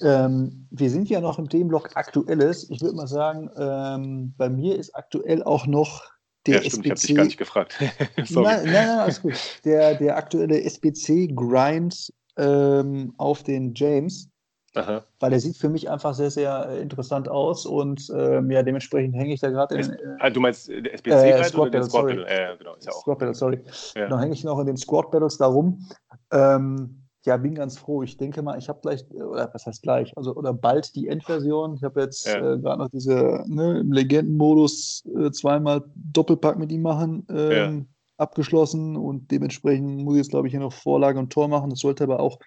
Ähm, 0.00 0.66
wir 0.70 0.90
sind 0.90 1.10
ja 1.10 1.20
noch 1.20 1.38
im 1.38 1.48
Themenblock 1.48 1.94
Aktuelles. 1.94 2.70
Ich 2.70 2.80
würde 2.80 2.96
mal 2.96 3.06
sagen, 3.06 3.50
ähm, 3.56 4.34
bei 4.36 4.48
mir 4.48 4.76
ist 4.76 4.94
aktuell 4.94 5.42
auch 5.42 5.66
noch 5.66 6.06
der 6.46 6.62
ja, 6.62 6.70
stimmt, 6.70 6.86
SBC. 6.86 6.86
Ich 6.86 6.90
habe 6.90 7.00
dich 7.00 7.16
gar 7.16 7.24
nicht 7.24 7.38
gefragt. 7.38 7.74
nein, 8.16 8.26
nein, 8.34 8.72
nein, 8.72 8.98
alles 9.00 9.20
gut. 9.20 9.34
Der, 9.64 9.94
der 9.94 10.16
aktuelle 10.16 10.62
SBC-Grind 10.62 12.12
ähm, 12.36 13.14
auf 13.16 13.42
den 13.42 13.74
James. 13.74 14.30
Aha. 14.74 15.04
Weil 15.18 15.32
er 15.32 15.40
sieht 15.40 15.56
für 15.56 15.68
mich 15.68 15.90
einfach 15.90 16.14
sehr, 16.14 16.30
sehr 16.30 16.68
äh, 16.68 16.80
interessant 16.80 17.28
aus 17.28 17.66
und 17.66 18.12
ähm, 18.14 18.50
ja, 18.50 18.62
dementsprechend 18.62 19.16
hänge 19.16 19.32
ich 19.32 19.40
da 19.40 19.50
gerade 19.50 19.76
in. 19.76 19.90
Äh, 19.90 19.96
ah, 20.20 20.30
du 20.30 20.40
meinst 20.40 20.68
der 20.68 20.94
SBC 20.94 21.10
äh, 21.10 21.44
Squad 21.44 21.74
den 21.74 21.82
Squad 21.84 22.06
Battle? 22.06 22.26
Äh, 22.26 22.56
genau, 22.58 22.74
ist 22.74 22.86
ja 22.86 22.92
auch. 22.92 23.00
Squad 23.00 23.18
Battle, 23.18 23.34
sorry. 23.34 23.60
Ja. 23.96 24.08
Da 24.08 24.20
hänge 24.20 24.34
ich 24.34 24.44
noch 24.44 24.58
in 24.60 24.66
den 24.66 24.76
Squad 24.76 25.10
Battles 25.10 25.38
darum. 25.38 25.88
Ähm, 26.32 27.07
ja, 27.24 27.36
bin 27.36 27.54
ganz 27.54 27.78
froh. 27.78 28.02
Ich 28.02 28.16
denke 28.16 28.42
mal, 28.42 28.58
ich 28.58 28.68
habe 28.68 28.80
gleich, 28.80 29.04
oder 29.10 29.50
was 29.52 29.66
heißt 29.66 29.82
gleich, 29.82 30.16
also 30.16 30.34
oder 30.34 30.52
bald 30.52 30.94
die 30.94 31.08
Endversion. 31.08 31.74
Ich 31.74 31.82
habe 31.82 32.00
jetzt 32.00 32.26
ja. 32.26 32.36
äh, 32.36 32.58
gerade 32.58 32.78
noch 32.78 32.90
diese 32.90 33.44
ne, 33.46 33.80
im 33.80 33.92
Legendenmodus 33.92 35.04
äh, 35.16 35.30
zweimal 35.30 35.84
Doppelpack 35.94 36.58
mit 36.58 36.72
ihm 36.72 36.82
machen. 36.82 37.26
Ähm, 37.30 37.78
ja. 37.78 37.84
Abgeschlossen 38.18 38.96
und 38.96 39.30
dementsprechend 39.30 40.02
muss 40.02 40.14
ich 40.14 40.18
jetzt, 40.18 40.30
glaube 40.30 40.48
ich, 40.48 40.52
hier 40.52 40.60
noch 40.60 40.72
Vorlage 40.72 41.20
und 41.20 41.32
Tor 41.32 41.46
machen. 41.46 41.70
Das 41.70 41.78
sollte 41.78 42.02
aber 42.02 42.18
auch 42.18 42.38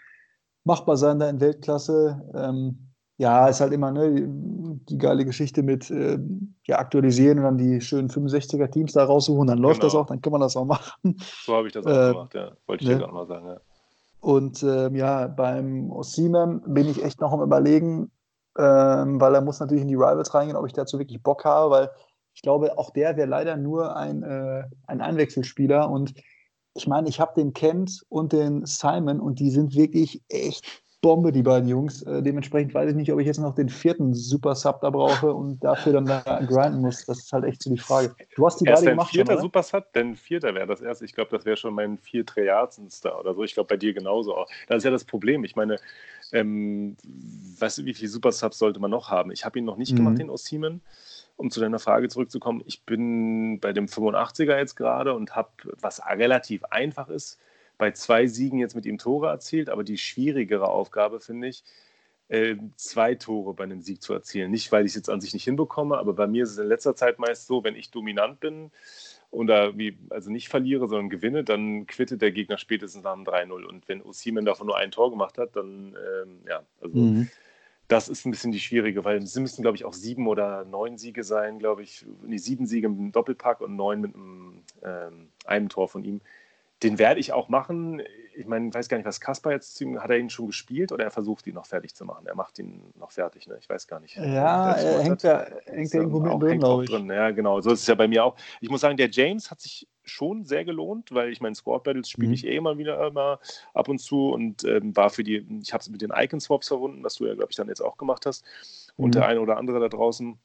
machbar 0.65 0.97
sein 0.97 1.19
da 1.19 1.29
in 1.29 1.39
Weltklasse. 1.39 2.21
Ähm, 2.33 2.91
ja, 3.17 3.47
ist 3.47 3.61
halt 3.61 3.71
immer 3.71 3.91
ne, 3.91 4.25
die 4.27 4.97
geile 4.97 5.23
Geschichte 5.25 5.63
mit 5.63 5.91
äh, 5.91 6.17
ja, 6.65 6.79
aktualisieren 6.79 7.37
und 7.37 7.43
dann 7.43 7.57
die 7.57 7.79
schönen 7.79 8.09
65er-Teams 8.09 8.93
da 8.93 9.03
raussuchen, 9.03 9.47
dann 9.47 9.59
läuft 9.59 9.81
genau. 9.81 9.93
das 9.93 9.95
auch, 9.95 10.07
dann 10.07 10.21
kann 10.21 10.31
man 10.31 10.41
das 10.41 10.57
auch 10.57 10.65
machen. 10.65 11.15
So 11.45 11.55
habe 11.55 11.67
ich 11.67 11.73
das 11.73 11.85
auch 11.85 11.91
äh, 11.91 12.13
gemacht, 12.13 12.33
ja. 12.33 12.51
Wollte 12.65 12.83
ich 12.83 12.89
ne? 12.89 12.97
dir 12.97 13.07
auch 13.07 13.13
mal 13.13 13.27
sagen, 13.27 13.45
ja. 13.45 13.61
Und 14.21 14.61
ähm, 14.61 14.95
ja, 14.95 15.27
beim 15.27 15.91
Osimhen 15.91 16.61
bin 16.67 16.87
ich 16.87 17.03
echt 17.03 17.19
noch 17.19 17.33
am 17.33 17.41
überlegen, 17.41 18.11
ähm, 18.57 19.19
weil 19.19 19.33
er 19.33 19.41
muss 19.41 19.59
natürlich 19.59 19.81
in 19.81 19.87
die 19.87 19.95
Rivals 19.95 20.33
reingehen, 20.33 20.55
ob 20.55 20.67
ich 20.67 20.73
dazu 20.73 20.99
wirklich 20.99 21.21
Bock 21.23 21.43
habe, 21.43 21.71
weil 21.71 21.89
ich 22.33 22.43
glaube, 22.43 22.77
auch 22.77 22.91
der 22.91 23.17
wäre 23.17 23.27
leider 23.27 23.57
nur 23.57 23.95
ein, 23.95 24.21
äh, 24.23 24.63
ein 24.87 25.01
Einwechselspieler. 25.01 25.89
Und 25.89 26.13
ich 26.75 26.87
meine, 26.87 27.09
ich 27.09 27.19
habe 27.19 27.33
den 27.35 27.53
Kent 27.53 28.05
und 28.09 28.31
den 28.31 28.65
Simon 28.65 29.19
und 29.19 29.39
die 29.39 29.49
sind 29.49 29.75
wirklich 29.75 30.21
echt 30.29 30.83
Bombe, 31.01 31.31
die 31.31 31.41
beiden 31.41 31.67
Jungs. 31.67 32.03
Äh, 32.03 32.21
dementsprechend 32.21 32.73
weiß 32.73 32.91
ich 32.91 32.95
nicht, 32.95 33.11
ob 33.11 33.19
ich 33.19 33.25
jetzt 33.25 33.39
noch 33.39 33.55
den 33.55 33.69
vierten 33.69 34.13
Super 34.13 34.53
Sub 34.53 34.81
da 34.81 34.91
brauche 34.91 35.33
und 35.33 35.63
dafür 35.63 35.93
dann 35.93 36.05
da 36.05 36.21
grinden 36.47 36.81
muss. 36.81 37.05
Das 37.05 37.19
ist 37.19 37.33
halt 37.33 37.43
echt 37.45 37.63
so 37.63 37.71
die 37.71 37.79
Frage. 37.79 38.15
Du 38.35 38.45
hast 38.45 38.61
die 38.61 38.65
beiden 38.65 38.85
gemacht. 38.85 39.11
Vierter 39.11 39.33
schon, 39.33 39.41
Super 39.41 39.63
Sub, 39.63 39.91
denn 39.93 40.15
vierter 40.15 40.53
wäre 40.53 40.67
das 40.67 40.81
erste. 40.81 41.05
Ich 41.05 41.13
glaube, 41.13 41.31
das 41.31 41.43
wäre 41.43 41.57
schon 41.57 41.73
mein 41.73 41.97
vier 41.97 42.25
Triazenster 42.25 43.19
oder 43.19 43.33
so. 43.33 43.43
Ich 43.43 43.55
glaube, 43.55 43.67
bei 43.67 43.77
dir 43.77 43.93
genauso 43.93 44.35
auch. 44.35 44.47
Das 44.67 44.77
ist 44.77 44.83
ja 44.83 44.91
das 44.91 45.03
Problem. 45.03 45.43
Ich 45.43 45.55
meine, 45.55 45.77
ähm, 46.31 46.95
weißt 47.57 47.79
du, 47.79 47.85
wie 47.85 47.95
viele 47.95 48.09
Super 48.09 48.31
Subs 48.31 48.59
sollte 48.59 48.79
man 48.79 48.91
noch 48.91 49.09
haben? 49.09 49.31
Ich 49.31 49.43
habe 49.43 49.57
ihn 49.57 49.65
noch 49.65 49.77
nicht 49.77 49.93
mhm. 49.93 49.97
gemacht, 49.97 50.19
den 50.19 50.29
Osimen 50.29 50.81
um 51.37 51.49
zu 51.49 51.59
deiner 51.59 51.79
Frage 51.79 52.07
zurückzukommen, 52.07 52.61
ich 52.67 52.83
bin 52.83 53.59
bei 53.59 53.73
dem 53.73 53.87
85er 53.87 54.57
jetzt 54.57 54.75
gerade 54.75 55.15
und 55.15 55.35
habe, 55.35 55.49
was 55.79 55.99
relativ 56.05 56.63
einfach 56.65 57.09
ist, 57.09 57.39
bei 57.81 57.89
zwei 57.89 58.27
Siegen 58.27 58.59
jetzt 58.59 58.75
mit 58.75 58.85
ihm 58.85 58.99
Tore 58.99 59.29
erzielt, 59.29 59.67
aber 59.67 59.83
die 59.83 59.97
schwierigere 59.97 60.67
Aufgabe 60.69 61.19
finde 61.19 61.47
ich, 61.47 61.63
äh, 62.27 62.55
zwei 62.75 63.15
Tore 63.15 63.55
bei 63.55 63.63
einem 63.63 63.81
Sieg 63.81 64.03
zu 64.03 64.13
erzielen. 64.13 64.51
Nicht, 64.51 64.71
weil 64.71 64.85
ich 64.85 64.91
es 64.91 64.97
jetzt 64.97 65.09
an 65.09 65.19
sich 65.19 65.33
nicht 65.33 65.45
hinbekomme, 65.45 65.97
aber 65.97 66.13
bei 66.13 66.27
mir 66.27 66.43
ist 66.43 66.51
es 66.51 66.59
in 66.59 66.67
letzter 66.67 66.95
Zeit 66.95 67.17
meist 67.17 67.47
so, 67.47 67.63
wenn 67.63 67.75
ich 67.75 67.89
dominant 67.89 68.39
bin 68.39 68.69
oder 69.31 69.75
wie, 69.79 69.97
also 70.11 70.29
nicht 70.29 70.47
verliere, 70.49 70.87
sondern 70.87 71.09
gewinne, 71.09 71.43
dann 71.43 71.87
quittet 71.87 72.21
der 72.21 72.31
Gegner 72.31 72.59
spätestens 72.59 73.01
nach 73.03 73.13
einem 73.13 73.23
3-0. 73.23 73.65
Und 73.65 73.87
wenn 73.87 74.03
Osimen 74.03 74.45
davon 74.45 74.67
nur 74.67 74.77
ein 74.77 74.91
Tor 74.91 75.09
gemacht 75.09 75.39
hat, 75.39 75.55
dann, 75.55 75.97
ähm, 76.23 76.41
ja, 76.47 76.61
also 76.81 76.95
mhm 76.95 77.31
das 77.91 78.07
ist 78.07 78.25
ein 78.25 78.31
bisschen 78.31 78.53
die 78.53 78.59
schwierige, 78.61 79.03
weil 79.03 79.17
es 79.17 79.37
müssen, 79.37 79.63
glaube 79.63 79.75
ich, 79.75 79.83
auch 79.83 79.91
sieben 79.91 80.27
oder 80.27 80.63
neun 80.63 80.97
Siege 80.97 81.25
sein, 81.25 81.59
glaube 81.59 81.83
ich. 81.83 82.05
Nee, 82.23 82.37
sieben 82.37 82.65
Siege 82.65 82.87
im 82.87 83.11
Doppelpack 83.11 83.59
und 83.59 83.75
neun 83.75 83.99
mit 83.99 84.15
einem, 84.15 84.63
ähm, 84.81 85.27
einem 85.45 85.67
Tor 85.67 85.89
von 85.89 86.05
ihm. 86.05 86.21
Den 86.83 86.99
werde 86.99 87.19
ich 87.19 87.31
auch 87.31 87.49
machen. 87.49 88.01
Ich 88.33 88.47
meine, 88.47 88.69
ich 88.69 88.73
weiß 88.73 88.89
gar 88.89 88.97
nicht, 88.97 89.05
was 89.05 89.21
Kaspar 89.21 89.51
jetzt 89.51 89.75
zu 89.75 89.83
ihm, 89.83 90.01
hat 90.01 90.09
er 90.09 90.17
ihn 90.17 90.29
schon 90.29 90.47
gespielt 90.47 90.91
oder 90.91 91.03
er 91.03 91.11
versucht 91.11 91.45
ihn 91.45 91.53
noch 91.53 91.65
fertig 91.65 91.93
zu 91.93 92.05
machen? 92.05 92.25
Er 92.25 92.35
macht 92.35 92.57
ihn 92.59 92.81
noch 92.97 93.11
fertig, 93.11 93.47
ne? 93.47 93.57
Ich 93.59 93.69
weiß 93.69 93.87
gar 93.87 93.99
nicht. 93.99 94.15
Ja, 94.15 94.71
er 94.71 95.03
hängt 95.03 95.23
da 95.23 95.45
hängt 95.65 95.93
irgendwo 95.93 96.19
mit 96.19 96.41
drin, 96.41 96.59
glaube 96.59 96.83
ich. 96.83 96.89
Drin. 96.89 97.07
Ja, 97.07 97.31
genau. 97.31 97.61
So 97.61 97.71
ist 97.71 97.81
es 97.81 97.87
ja 97.87 97.95
bei 97.95 98.07
mir 98.07 98.25
auch. 98.25 98.35
Ich 98.61 98.69
muss 98.69 98.81
sagen, 98.81 98.97
der 98.97 99.09
James 99.09 99.51
hat 99.51 99.61
sich 99.61 99.87
schon 100.03 100.45
sehr 100.45 100.65
gelohnt, 100.65 101.11
weil 101.11 101.31
ich 101.31 101.41
meine, 101.41 101.55
Squad 101.55 101.83
Battles 101.83 102.09
spiele 102.09 102.29
mhm. 102.29 102.33
ich 102.33 102.47
eh 102.47 102.55
immer 102.55 102.77
wieder 102.77 103.05
immer 103.05 103.39
ab 103.73 103.87
und 103.87 103.99
zu 103.99 104.29
und 104.29 104.63
ähm, 104.63 104.95
war 104.95 105.09
für 105.09 105.23
die, 105.23 105.45
ich 105.61 105.73
habe 105.73 105.81
es 105.81 105.89
mit 105.89 106.01
den 106.01 106.11
Icon 106.15 106.39
Swaps 106.39 106.69
verbunden, 106.69 107.03
was 107.03 107.15
du 107.15 107.27
ja, 107.27 107.35
glaube 107.35 107.51
ich, 107.51 107.55
dann 107.55 107.67
jetzt 107.67 107.81
auch 107.81 107.97
gemacht 107.97 108.25
hast 108.25 108.43
mhm. 108.97 109.05
und 109.05 109.15
der 109.15 109.27
eine 109.27 109.41
oder 109.41 109.57
andere 109.57 109.79
da 109.79 109.89
draußen 109.89 110.37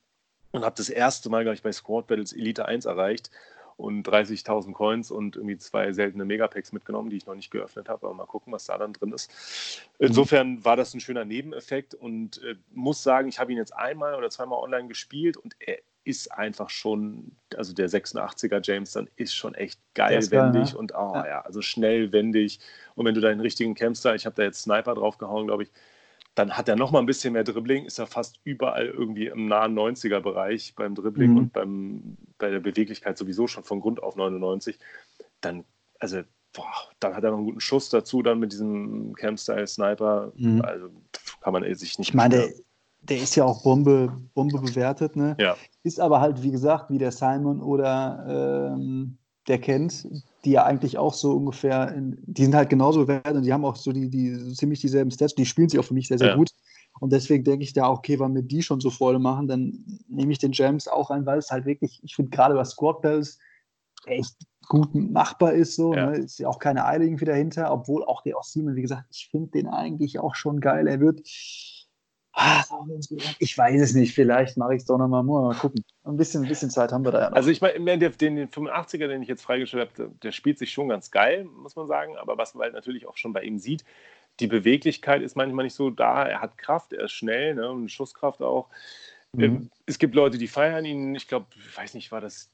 und 0.53 0.65
habe 0.65 0.75
das 0.77 0.89
erste 0.89 1.31
Mal, 1.31 1.43
glaube 1.43 1.55
ich, 1.55 1.63
bei 1.63 1.73
Squad 1.73 2.07
Battles 2.07 2.33
Elite 2.33 2.67
1 2.67 2.85
erreicht 2.85 3.31
und 3.77 4.09
30.000 4.09 4.73
Coins 4.73 5.11
und 5.11 5.37
irgendwie 5.37 5.59
zwei 5.59 5.93
seltene 5.93 6.25
Megapacks 6.25 6.73
mitgenommen, 6.73 7.11
die 7.11 7.17
ich 7.17 7.27
noch 7.27 7.35
nicht 7.35 7.51
geöffnet 7.51 7.89
habe. 7.89 8.07
Aber 8.07 8.15
mal 8.15 8.27
gucken, 8.27 8.53
was 8.53 8.67
da 8.67 8.79
dann 8.79 8.95
drin 8.95 9.13
ist. 9.13 9.31
Mhm. 9.99 10.07
Insofern 10.07 10.65
war 10.65 10.77
das 10.77 10.95
ein 10.95 11.01
schöner 11.01 11.25
Nebeneffekt 11.25 11.95
und 11.95 12.43
äh, 12.43 12.57
muss 12.73 13.03
sagen, 13.03 13.29
ich 13.29 13.39
habe 13.39 13.53
ihn 13.53 13.59
jetzt 13.59 13.77
einmal 13.77 14.15
oder 14.15 14.31
zweimal 14.31 14.61
online 14.61 14.89
gespielt 14.89 15.37
und 15.37 15.57
er 15.59 15.79
ist 16.05 16.33
einfach 16.33 16.71
schon, 16.71 17.33
also 17.57 17.75
der 17.75 17.91
86er 17.91 18.61
James 18.63 18.93
dann 18.93 19.11
ist 19.17 19.35
schon 19.35 19.55
echt 19.55 19.81
geil 19.95 20.23
wendig 20.31 20.73
ne? 20.73 20.79
und 20.79 20.95
oh, 20.95 21.13
ja. 21.15 21.27
ja. 21.27 21.41
also 21.41 21.63
schnell 21.63 22.13
wendig. 22.13 22.61
Und 22.95 23.07
wenn 23.07 23.15
du 23.15 23.21
da 23.21 23.29
den 23.29 23.41
richtigen 23.41 23.75
Campster, 23.75 24.15
ich 24.15 24.25
habe 24.25 24.37
da 24.37 24.45
jetzt 24.45 24.63
Sniper 24.63 24.95
draufgehauen, 24.95 25.49
glaube 25.49 25.65
ich, 25.65 25.71
dann 26.37 26.53
hat 26.53 26.69
er 26.69 26.77
noch 26.77 26.93
mal 26.93 26.99
ein 26.99 27.07
bisschen 27.07 27.33
mehr 27.33 27.45
Dribbling, 27.45 27.87
ist 27.87 27.99
er 27.99 28.07
fast 28.07 28.41
überall 28.45 28.87
irgendwie 28.87 29.27
im 29.27 29.49
nahen 29.49 29.77
90er 29.77 30.21
Bereich 30.21 30.75
beim 30.77 30.95
Dribbling 30.95 31.33
mhm. 31.33 31.39
und 31.39 31.53
beim, 31.55 32.17
bei 32.37 32.51
der 32.51 32.61
Beweglichkeit 32.61 33.17
sowieso 33.17 33.47
schon 33.47 33.65
von 33.65 33.81
Grund 33.81 34.03
auf 34.03 34.17
99. 34.17 34.79
Dann, 35.41 35.65
also, 35.99 36.21
boah, 36.53 36.71
dann 37.01 37.17
hat 37.17 37.25
er 37.25 37.31
noch 37.31 37.39
einen 37.39 37.47
guten 37.47 37.61
Schuss 37.61 37.89
dazu, 37.89 38.21
dann 38.21 38.39
mit 38.39 38.53
diesem 38.53 39.15
Campstyle 39.15 39.67
Sniper. 39.67 40.31
Mhm. 40.37 40.61
Also 40.61 40.91
kann 41.41 41.55
man 41.55 41.63
sich 41.75 41.99
nicht. 41.99 42.11
Ich 42.11 42.15
meine, 42.15 42.53
der 43.01 43.17
ist 43.17 43.35
ja 43.35 43.45
auch 43.45 43.63
Bombe, 43.63 44.13
Bombe 44.35 44.61
bewertet, 44.61 45.17
ne? 45.17 45.37
Ja. 45.41 45.57
Ist 45.85 46.01
aber 46.01 46.21
halt, 46.21 46.43
wie 46.43 46.51
gesagt, 46.51 46.91
wie 46.91 46.99
der 46.99 47.13
Simon 47.13 47.63
oder 47.63 48.75
ähm, 48.77 49.17
der 49.49 49.59
kennt, 49.59 50.09
die 50.45 50.53
ja 50.53 50.65
eigentlich 50.65 50.99
auch 50.99 51.15
so 51.15 51.33
ungefähr, 51.33 51.93
in, 51.93 52.19
die 52.27 52.45
sind 52.45 52.55
halt 52.55 52.71
genauso 52.71 53.01
bewertet 53.01 53.37
und 53.37 53.43
die 53.43 53.53
haben 53.53 53.65
auch 53.65 53.77
so 53.77 53.93
die, 53.93 54.09
die 54.09 54.35
so 54.35 54.53
ziemlich 54.53 54.81
dieselben 54.81 55.11
Stats, 55.11 55.35
die 55.35 55.47
spielen 55.47 55.69
sich 55.69 55.79
auch 55.79 55.85
für 55.85 55.95
mich 55.95 56.09
sehr, 56.09 56.19
sehr 56.19 56.29
ja. 56.29 56.37
gut. 56.37 56.51
Und 56.99 57.13
deswegen 57.13 57.45
denke 57.45 57.63
ich 57.63 57.73
da, 57.73 57.91
okay, 57.91 58.19
wenn 58.19 58.35
wir 58.35 58.43
die 58.43 58.63
schon 58.63 58.81
so 58.81 58.91
voll 58.91 59.19
machen, 59.19 59.49
dann 59.49 59.85
nehme 60.09 60.33
ich 60.33 60.39
den 60.39 60.53
Gems 60.53 60.89
auch 60.89 61.11
ein, 61.11 61.27
weil 61.27 61.39
es 61.39 61.51
halt 61.51 61.67
wirklich, 61.67 62.01
ich 62.03 62.17
finde 62.17 62.31
gerade 62.31 62.55
bei 62.55 62.65
Squad 62.65 63.03
Bells 63.03 63.39
echt 64.07 64.37
gut 64.69 64.95
machbar 64.95 65.53
ist. 65.53 65.77
So, 65.77 65.95
ja. 65.95 66.11
Ne? 66.11 66.19
Ist 66.19 66.39
ja 66.39 66.49
auch 66.49 66.59
keine 66.59 66.87
Eile 66.87 67.05
irgendwie 67.05 67.25
dahinter, 67.25 67.71
obwohl 67.71 68.05
auch 68.05 68.23
der 68.23 68.39
Ossiman, 68.39 68.77
wie 68.77 68.83
gesagt, 68.83 69.05
ich 69.11 69.29
finde 69.31 69.51
den 69.51 69.67
eigentlich 69.69 70.19
auch 70.19 70.35
schon 70.35 70.61
geil. 70.61 70.87
Er 70.87 71.01
wird 71.01 71.21
ich 73.39 73.57
weiß 73.57 73.81
es 73.81 73.95
nicht, 73.95 74.15
vielleicht 74.15 74.59
mache 74.59 74.75
ich 74.75 74.83
es 74.83 74.87
doch 74.87 74.99
nochmal. 74.99 75.23
Mal 75.23 75.55
gucken. 75.55 75.85
Ein 76.05 76.17
bisschen, 76.19 76.43
ein 76.43 76.49
bisschen 76.49 76.71
Zeit 76.71 76.93
haben 76.93 77.05
wir 77.05 77.11
da 77.11 77.21
ja 77.21 77.31
noch. 77.31 77.37
Also 77.37 77.51
ich 77.51 77.63
meine, 77.63 77.99
den, 77.99 78.37
den 78.37 78.49
85er, 78.49 79.09
den 79.09 79.23
ich 79.23 79.29
jetzt 79.29 79.43
freigestellt 79.43 79.91
habe, 79.97 80.11
der 80.23 80.33
spielt 80.33 80.59
sich 80.59 80.71
schon 80.71 80.89
ganz 80.89 81.11
geil, 81.11 81.45
muss 81.45 81.77
man 81.77 81.87
sagen. 81.87 82.17
Aber 82.17 82.37
was 82.37 82.55
man 82.55 82.65
halt 82.65 82.75
natürlich 82.75 83.07
auch 83.07 83.17
schon 83.17 83.33
bei 83.33 83.43
ihm 83.43 83.59
sieht, 83.59 83.85
die 84.41 84.49
Beweglichkeit 84.49 85.23
ist 85.23 85.35
manchmal 85.35 85.65
nicht 85.65 85.75
so 85.75 85.89
da. 85.89 86.25
Er 86.25 86.43
hat 86.43 86.59
Kraft, 86.59 86.93
er 86.93 87.05
ist 87.05 87.13
schnell 87.13 87.55
ne, 87.55 87.71
und 87.71 87.91
Schusskraft 87.91 88.43
auch. 88.43 88.69
Mhm. 89.33 89.43
Ähm, 89.43 89.71
es 89.87 89.99
gibt 89.99 90.15
Leute, 90.15 90.37
die 90.37 90.49
feiern 90.49 90.85
ihn. 90.85 91.15
Ich 91.15 91.29
glaube, 91.29 91.47
ich 91.57 91.77
weiß 91.77 91.95
nicht, 91.95 92.13
war 92.13 92.21
das 92.21 92.51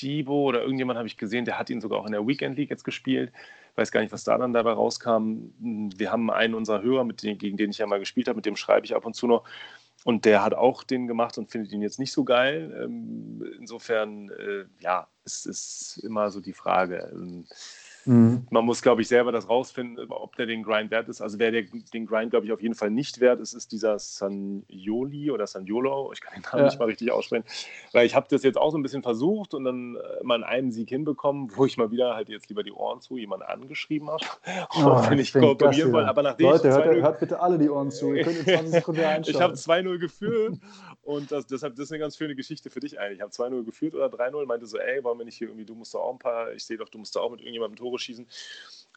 Dibo 0.00 0.42
oder 0.42 0.62
irgendjemand 0.62 0.98
habe 0.98 1.06
ich 1.06 1.16
gesehen, 1.16 1.44
der 1.44 1.60
hat 1.60 1.70
ihn 1.70 1.80
sogar 1.80 2.00
auch 2.00 2.06
in 2.06 2.12
der 2.12 2.26
Weekend 2.26 2.56
League 2.56 2.70
jetzt 2.70 2.84
gespielt 2.84 3.32
weiß 3.74 3.90
gar 3.90 4.00
nicht, 4.00 4.12
was 4.12 4.24
da 4.24 4.36
dann 4.38 4.52
dabei 4.52 4.72
rauskam. 4.72 5.52
Wir 5.58 6.12
haben 6.12 6.30
einen 6.30 6.54
unserer 6.54 6.82
Hörer, 6.82 7.04
dem, 7.04 7.38
gegen 7.38 7.56
den 7.56 7.70
ich 7.70 7.78
ja 7.78 7.86
mal 7.86 7.98
gespielt 7.98 8.28
habe, 8.28 8.36
mit 8.36 8.46
dem 8.46 8.56
schreibe 8.56 8.86
ich 8.86 8.94
ab 8.94 9.06
und 9.06 9.14
zu 9.14 9.26
noch. 9.26 9.44
und 10.04 10.24
der 10.24 10.42
hat 10.42 10.54
auch 10.54 10.82
den 10.82 11.06
gemacht 11.06 11.38
und 11.38 11.50
findet 11.50 11.72
ihn 11.72 11.82
jetzt 11.82 11.98
nicht 11.98 12.12
so 12.12 12.24
geil. 12.24 12.74
Ähm, 12.84 13.44
insofern, 13.58 14.30
äh, 14.30 14.64
ja, 14.80 15.08
es 15.24 15.46
ist 15.46 16.00
immer 16.02 16.30
so 16.30 16.40
die 16.40 16.52
Frage. 16.52 17.12
Mhm. 18.04 18.46
Man 18.50 18.64
muss, 18.64 18.82
glaube 18.82 19.02
ich, 19.02 19.08
selber 19.08 19.32
das 19.32 19.48
rausfinden, 19.48 20.10
ob 20.10 20.36
der 20.36 20.46
den 20.46 20.62
Grind 20.62 20.90
wert 20.90 21.08
ist. 21.08 21.20
Also 21.20 21.38
wer 21.38 21.50
der, 21.50 21.62
den 21.62 22.06
Grind, 22.06 22.30
glaube 22.30 22.46
ich, 22.46 22.52
auf 22.52 22.60
jeden 22.60 22.74
Fall 22.74 22.90
nicht 22.90 23.20
wert 23.20 23.40
ist, 23.40 23.52
ist 23.54 23.72
dieser 23.72 23.98
Sanjoli 23.98 25.30
oder 25.30 25.46
Sanjolo. 25.46 26.12
Ich 26.12 26.20
kann 26.20 26.34
den 26.34 26.42
Namen 26.42 26.58
ja. 26.58 26.64
nicht 26.66 26.78
mal 26.78 26.86
richtig 26.86 27.12
aussprechen. 27.12 27.44
Weil 27.92 28.06
ich 28.06 28.14
habe 28.14 28.26
das 28.30 28.42
jetzt 28.42 28.58
auch 28.58 28.70
so 28.70 28.78
ein 28.78 28.82
bisschen 28.82 29.02
versucht 29.02 29.54
und 29.54 29.64
dann 29.64 29.96
äh, 29.96 30.24
mal 30.24 30.44
einen 30.44 30.72
Sieg 30.72 30.88
hinbekommen, 30.88 31.50
wo 31.54 31.64
ich 31.64 31.76
mal 31.76 31.90
wieder 31.90 32.14
halt 32.14 32.28
jetzt 32.28 32.48
lieber 32.48 32.62
die 32.62 32.72
Ohren 32.72 33.00
zu 33.00 33.16
jemanden 33.16 33.46
angeschrieben 33.46 34.10
habe. 34.10 34.24
Oh, 34.74 35.02
wenn 35.08 35.18
ich 35.18 35.32
kooperieren 35.32 35.92
wollte. 35.92 36.08
Aber 36.08 36.22
nachdem 36.22 36.50
Leute, 36.50 36.70
hört, 36.70 36.86
hört, 36.86 37.20
bitte 37.20 37.40
alle 37.40 37.58
die 37.58 37.68
Ohren 37.68 37.90
zu. 37.90 38.12
Ihr 38.12 38.24
könnt 38.24 38.38
in 38.38 38.44
20 38.44 38.72
Sekunden 38.72 39.00
Ich 39.26 39.40
habe 39.40 39.54
2-0 39.54 39.98
geführt 39.98 40.58
und 41.02 41.32
das, 41.32 41.46
deshalb 41.46 41.74
das 41.74 41.86
ist 41.86 41.92
eine 41.92 41.98
ganz 41.98 42.16
schöne 42.16 42.34
Geschichte 42.34 42.70
für 42.70 42.80
dich 42.80 42.98
eigentlich. 42.98 43.18
Ich 43.18 43.22
habe 43.22 43.32
2-0 43.32 43.64
geführt 43.64 43.94
oder 43.94 44.06
3-0, 44.06 44.46
meinte 44.46 44.66
so, 44.66 44.78
ey, 44.78 45.02
wollen 45.02 45.18
wir 45.18 45.24
nicht 45.24 45.36
hier 45.36 45.48
irgendwie, 45.48 45.64
du 45.64 45.74
musst 45.74 45.94
doch 45.94 46.00
auch 46.00 46.12
ein 46.12 46.18
paar, 46.18 46.52
ich 46.52 46.64
sehe 46.64 46.76
doch, 46.76 46.88
du 46.88 46.98
musst 46.98 47.16
doch 47.16 47.22
auch 47.22 47.30
mit 47.30 47.40
irgendjemandem 47.40 47.76
Tore 47.76 47.98
schießen. 47.98 48.26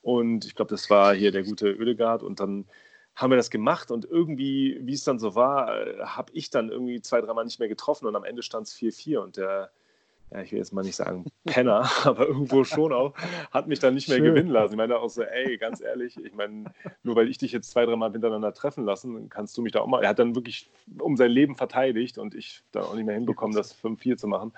Und 0.02 0.46
ich 0.46 0.56
glaube, 0.56 0.70
das 0.70 0.90
war 0.90 1.16
hier 1.16 1.32
der 1.32 1.44
gute 1.44 1.76
Oedegaard. 1.78 2.22
Und 2.22 2.40
dann 2.40 2.66
haben 3.16 3.32
wir 3.32 3.38
das 3.38 3.50
gemacht 3.50 3.92
und 3.92 4.06
irgendwie, 4.06 4.78
wie 4.82 4.94
es 4.94 5.04
dann 5.04 5.20
so 5.20 5.36
war, 5.36 5.82
äh, 5.82 5.98
habe 6.04 6.32
ich 6.34 6.50
dann 6.50 6.70
irgendwie 6.70 7.02
zwei, 7.02 7.22
dreimal 7.22 7.46
nicht 7.46 7.60
mehr 7.60 7.70
getroffen 7.70 8.08
und 8.08 8.16
am 8.16 8.26
Ende 8.26 8.44
stand 8.44 8.68
es 8.68 8.76
4-4 8.76 9.20
und 9.20 9.38
der 9.38 9.72
ja, 10.36 10.42
ich 10.42 10.52
will 10.52 10.60
jetzt 10.60 10.74
mal 10.74 10.84
nicht 10.84 10.96
sagen 10.96 11.26
Penner, 11.46 11.90
aber 12.04 12.28
irgendwo 12.28 12.64
schon 12.64 12.92
auch, 12.92 13.14
hat 13.52 13.68
mich 13.68 13.80
dann 13.80 13.94
nicht 13.94 14.10
mehr 14.10 14.18
Schön. 14.18 14.26
gewinnen 14.26 14.50
lassen. 14.50 14.74
Ich 14.74 14.78
meine 14.78 14.98
auch 14.98 15.10
so, 15.10 15.24
ey, 15.24 15.58
ganz 15.58 15.82
ehrlich, 15.82 16.18
ich 16.18 16.34
meine, 16.34 16.66
nur 17.04 17.16
weil 17.16 17.30
ich 17.30 17.38
dich 17.38 17.54
jetzt 17.54 17.72
zwei, 17.72 17.86
dreimal 17.86 18.12
hintereinander 18.12 18.54
treffen 18.54 18.84
lassen, 18.84 19.30
kannst 19.30 19.58
du 19.58 19.62
mich 19.62 19.72
da 19.72 19.80
auch 19.80 19.88
mal. 19.88 20.04
Er 20.04 20.10
hat 20.10 20.20
dann 20.20 20.36
wirklich 20.36 20.70
um 21.00 21.16
sein 21.16 21.32
Leben 21.32 21.56
verteidigt 21.56 22.18
und 22.18 22.36
ich 22.36 22.64
da 22.72 22.82
auch 22.82 22.96
nicht 22.96 23.06
mehr 23.06 23.16
hinbekommen, 23.16 23.56
das 23.56 23.74
5-4 23.82 24.18
zu 24.18 24.28
machen 24.28 24.52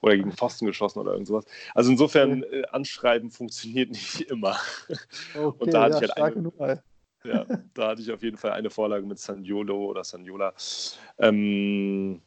oder 0.00 0.16
gegen 0.16 0.32
Pfosten 0.32 0.66
geschossen 0.66 0.98
oder 0.98 1.12
irgend 1.12 1.28
sowas. 1.28 1.44
Also 1.74 1.92
insofern, 1.92 2.42
äh, 2.42 2.64
Anschreiben 2.70 3.30
funktioniert 3.30 3.90
nicht 3.90 4.22
immer. 4.22 4.56
Okay, 5.34 5.56
und 5.58 5.72
da 5.72 5.82
hatte 5.82 5.94
ja, 5.94 6.02
ich 6.02 6.22
halt 6.22 6.36
eine, 6.36 6.82
ja, 7.22 7.46
da 7.74 7.88
hatte 7.88 8.02
ich 8.02 8.10
auf 8.10 8.22
jeden 8.22 8.36
Fall 8.36 8.52
eine 8.52 8.70
Vorlage 8.70 9.06
mit 9.06 9.18
Saniolo 9.18 9.84
oder 9.84 10.02
Saniola. 10.02 10.54
Ähm, 11.18 12.22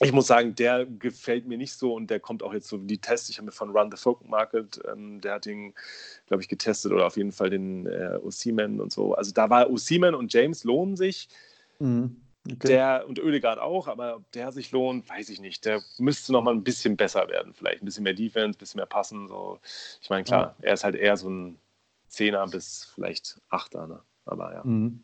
ich 0.00 0.12
muss 0.12 0.26
sagen, 0.26 0.54
der 0.54 0.86
gefällt 0.86 1.46
mir 1.46 1.56
nicht 1.56 1.74
so 1.74 1.94
und 1.94 2.08
der 2.08 2.20
kommt 2.20 2.42
auch 2.42 2.52
jetzt 2.52 2.68
so 2.68 2.78
die 2.78 2.98
Tests. 2.98 3.28
Ich 3.28 3.38
habe 3.38 3.46
mir 3.46 3.52
von 3.52 3.70
Run 3.70 3.90
the 3.90 3.96
Folk 3.96 4.26
Market, 4.28 4.80
ähm, 4.90 5.20
der 5.20 5.34
hat 5.34 5.46
ihn, 5.46 5.74
glaube 6.26 6.42
ich, 6.42 6.48
getestet 6.48 6.92
oder 6.92 7.06
auf 7.06 7.16
jeden 7.16 7.32
Fall 7.32 7.50
den 7.50 7.86
äh, 7.86 8.18
Osiman 8.22 8.80
und 8.80 8.92
so. 8.92 9.14
Also 9.14 9.32
da 9.32 9.50
war 9.50 9.70
Osiman 9.70 10.14
und 10.14 10.32
James 10.32 10.64
lohnen 10.64 10.96
sich. 10.96 11.28
Mhm. 11.78 12.20
Okay. 12.46 12.68
Der 12.68 13.04
und 13.08 13.18
Oedegaard 13.18 13.58
auch, 13.58 13.88
aber 13.88 14.22
der 14.34 14.52
sich 14.52 14.70
lohnt, 14.70 15.08
weiß 15.08 15.30
ich 15.30 15.40
nicht. 15.40 15.64
Der 15.64 15.82
müsste 15.98 16.32
noch 16.32 16.42
mal 16.42 16.52
ein 16.52 16.62
bisschen 16.62 16.96
besser 16.96 17.26
werden, 17.28 17.54
vielleicht 17.54 17.82
ein 17.82 17.86
bisschen 17.86 18.04
mehr 18.04 18.12
Defense, 18.12 18.58
ein 18.58 18.60
bisschen 18.60 18.78
mehr 18.78 18.86
passen. 18.86 19.28
So. 19.28 19.58
Ich 20.02 20.10
meine, 20.10 20.24
klar, 20.24 20.54
ja. 20.58 20.68
er 20.68 20.74
ist 20.74 20.84
halt 20.84 20.94
eher 20.94 21.16
so 21.16 21.30
ein 21.30 21.58
Zehner 22.08 22.46
bis 22.46 22.90
vielleicht 22.94 23.40
Achter, 23.48 23.86
ne? 23.86 24.02
aber 24.26 24.52
ja. 24.52 24.62
Mhm. 24.64 25.02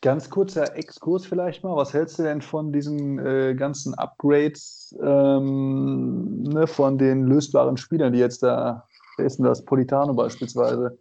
Ganz 0.00 0.30
kurzer 0.30 0.76
Exkurs 0.76 1.26
vielleicht 1.26 1.64
mal. 1.64 1.74
Was 1.74 1.92
hältst 1.92 2.18
du 2.18 2.22
denn 2.22 2.40
von 2.40 2.72
diesen 2.72 3.18
äh, 3.18 3.54
ganzen 3.56 3.94
Upgrades 3.94 4.96
ähm, 5.02 6.42
ne, 6.42 6.66
von 6.68 6.98
den 6.98 7.26
lösbaren 7.26 7.76
Spielern, 7.76 8.12
die 8.12 8.20
jetzt 8.20 8.42
da, 8.42 8.86
wer 9.16 9.26
ist 9.26 9.38
denn 9.38 9.46
das, 9.46 9.64
Politano 9.64 10.14
beispielsweise? 10.14 10.98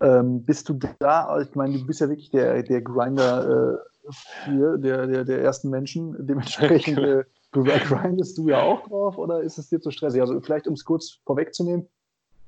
Ähm, 0.00 0.42
bist 0.44 0.68
du 0.70 0.78
da, 0.98 1.38
ich 1.40 1.54
meine, 1.54 1.78
du 1.78 1.86
bist 1.86 2.00
ja 2.00 2.08
wirklich 2.08 2.30
der, 2.30 2.62
der 2.62 2.80
Grinder 2.80 3.74
äh, 3.74 4.10
hier, 4.46 4.78
der, 4.78 5.06
der, 5.06 5.24
der 5.24 5.42
ersten 5.42 5.68
Menschen, 5.68 6.16
dementsprechend 6.26 6.98
äh, 6.98 7.24
grindest 7.52 8.38
du 8.38 8.48
ja 8.48 8.62
auch 8.62 8.86
drauf 8.88 9.18
oder 9.18 9.42
ist 9.42 9.58
es 9.58 9.68
dir 9.68 9.80
zu 9.80 9.90
stressig? 9.90 10.22
Also 10.22 10.40
vielleicht, 10.40 10.66
um 10.66 10.74
es 10.74 10.84
kurz 10.86 11.18
vorwegzunehmen, 11.26 11.88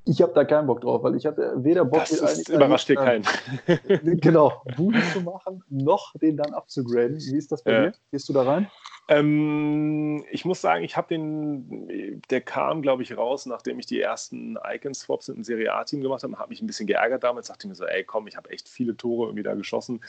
ich 0.04 0.20
habe 0.20 0.32
da 0.32 0.44
keinen 0.44 0.66
Bock 0.66 0.80
drauf, 0.80 1.02
weil 1.02 1.14
ich 1.14 1.26
hatte 1.26 1.52
weder 1.56 1.84
Bock, 1.84 2.00
das 2.00 2.12
ist, 2.12 2.48
überrascht 2.48 2.88
dir 2.88 2.96
keinen. 2.96 3.24
genau, 4.20 4.62
Buden 4.76 5.02
zu 5.12 5.20
machen, 5.20 5.62
noch 5.68 6.12
den 6.14 6.36
dann 6.36 6.52
abzugraden. 6.54 7.18
Wie 7.18 7.36
ist 7.36 7.52
das 7.52 7.62
bei 7.62 7.72
ja. 7.72 7.82
dir? 7.82 7.92
Gehst 8.10 8.28
du 8.28 8.32
da 8.32 8.42
rein? 8.42 8.68
Ähm, 9.08 10.24
ich 10.30 10.44
muss 10.44 10.60
sagen, 10.60 10.84
ich 10.84 10.96
habe 10.96 11.08
den, 11.08 12.22
der 12.30 12.40
kam, 12.40 12.82
glaube 12.82 13.02
ich, 13.02 13.16
raus, 13.16 13.46
nachdem 13.46 13.78
ich 13.78 13.86
die 13.86 14.00
ersten 14.00 14.56
Icon-Swaps 14.64 15.28
im 15.28 15.44
Serie 15.44 15.72
A-Team 15.72 16.00
gemacht 16.02 16.22
habe. 16.22 16.38
Habe 16.38 16.50
mich 16.50 16.62
ein 16.62 16.66
bisschen 16.66 16.86
geärgert 16.86 17.22
damals. 17.22 17.48
Dachte 17.48 17.68
mir 17.68 17.74
so, 17.74 17.84
ey, 17.84 18.04
komm, 18.04 18.26
ich 18.26 18.36
habe 18.36 18.50
echt 18.50 18.68
viele 18.68 18.96
Tore 18.96 19.26
irgendwie 19.28 19.42
da 19.42 19.54
geschossen. 19.54 20.00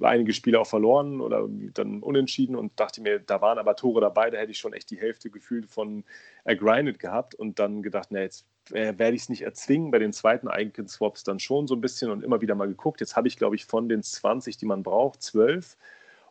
Einige 0.00 0.32
Spiele 0.32 0.60
auch 0.60 0.66
verloren 0.66 1.20
oder 1.20 1.48
dann 1.74 2.02
unentschieden 2.02 2.56
und 2.56 2.78
dachte 2.78 3.00
mir, 3.00 3.18
da 3.18 3.40
waren 3.40 3.58
aber 3.58 3.76
Tore 3.76 4.00
dabei, 4.00 4.30
da 4.30 4.38
hätte 4.38 4.52
ich 4.52 4.58
schon 4.58 4.72
echt 4.72 4.90
die 4.90 5.00
Hälfte 5.00 5.30
gefühlt 5.30 5.66
von 5.66 6.04
ergrindet 6.44 6.98
gehabt 6.98 7.34
und 7.34 7.58
dann 7.58 7.82
gedacht, 7.82 8.08
na, 8.10 8.20
jetzt 8.20 8.46
äh, 8.72 8.98
werde 8.98 9.16
ich 9.16 9.22
es 9.22 9.28
nicht 9.28 9.42
erzwingen. 9.42 9.90
Bei 9.90 9.98
den 9.98 10.12
zweiten 10.12 10.48
Icon-Swaps 10.48 11.24
dann 11.24 11.38
schon 11.38 11.66
so 11.66 11.74
ein 11.74 11.80
bisschen 11.80 12.10
und 12.10 12.22
immer 12.22 12.40
wieder 12.40 12.54
mal 12.54 12.68
geguckt. 12.68 13.00
Jetzt 13.00 13.16
habe 13.16 13.28
ich, 13.28 13.36
glaube 13.36 13.56
ich, 13.56 13.64
von 13.64 13.88
den 13.88 14.02
20, 14.02 14.56
die 14.56 14.66
man 14.66 14.82
braucht, 14.82 15.22
12. 15.22 15.76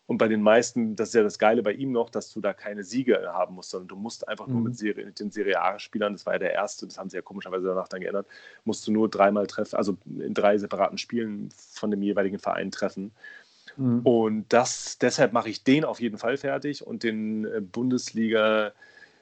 Und 0.10 0.18
bei 0.18 0.28
den 0.28 0.42
meisten, 0.42 0.96
das 0.96 1.10
ist 1.10 1.14
ja 1.14 1.22
das 1.22 1.38
Geile 1.38 1.62
bei 1.62 1.72
ihm 1.72 1.92
noch, 1.92 2.10
dass 2.10 2.34
du 2.34 2.42
da 2.42 2.52
keine 2.52 2.84
Siege 2.84 3.32
haben 3.32 3.54
musst, 3.54 3.70
sondern 3.70 3.90
du 3.90 3.96
musst 3.96 4.28
einfach 4.28 4.48
nur 4.48 4.60
mit, 4.60 4.74
mhm. 4.74 4.78
Serie, 4.78 5.06
mit 5.06 5.20
den 5.20 5.30
Serie 5.30 5.62
A-Spielern, 5.62 6.14
das 6.14 6.26
war 6.26 6.34
ja 6.34 6.40
der 6.40 6.54
erste, 6.54 6.88
das 6.88 6.98
haben 6.98 7.12
sie 7.12 7.18
ja 7.18 7.22
komischerweise 7.22 7.68
danach 7.68 7.88
dann 7.88 8.02
geändert, 8.02 8.26
musst 8.64 8.88
du 8.88 8.92
nur 8.92 9.08
dreimal 9.08 9.46
treffen, 9.46 9.76
also 9.76 9.98
in 10.06 10.34
drei 10.34 10.58
separaten 10.58 10.98
Spielen 10.98 11.50
von 11.56 11.92
dem 11.92 12.02
jeweiligen 12.02 12.40
Verein 12.40 12.72
treffen. 12.72 13.12
Mhm. 13.78 14.02
Und 14.02 14.46
das, 14.50 14.98
deshalb 14.98 15.32
mache 15.32 15.50
ich 15.50 15.64
den 15.64 15.86
auf 15.86 16.02
jeden 16.02 16.18
Fall 16.18 16.38
fertig 16.38 16.86
und 16.88 17.04
den 17.04 17.46
äh, 17.46 17.62
Bundesliga 17.62 18.74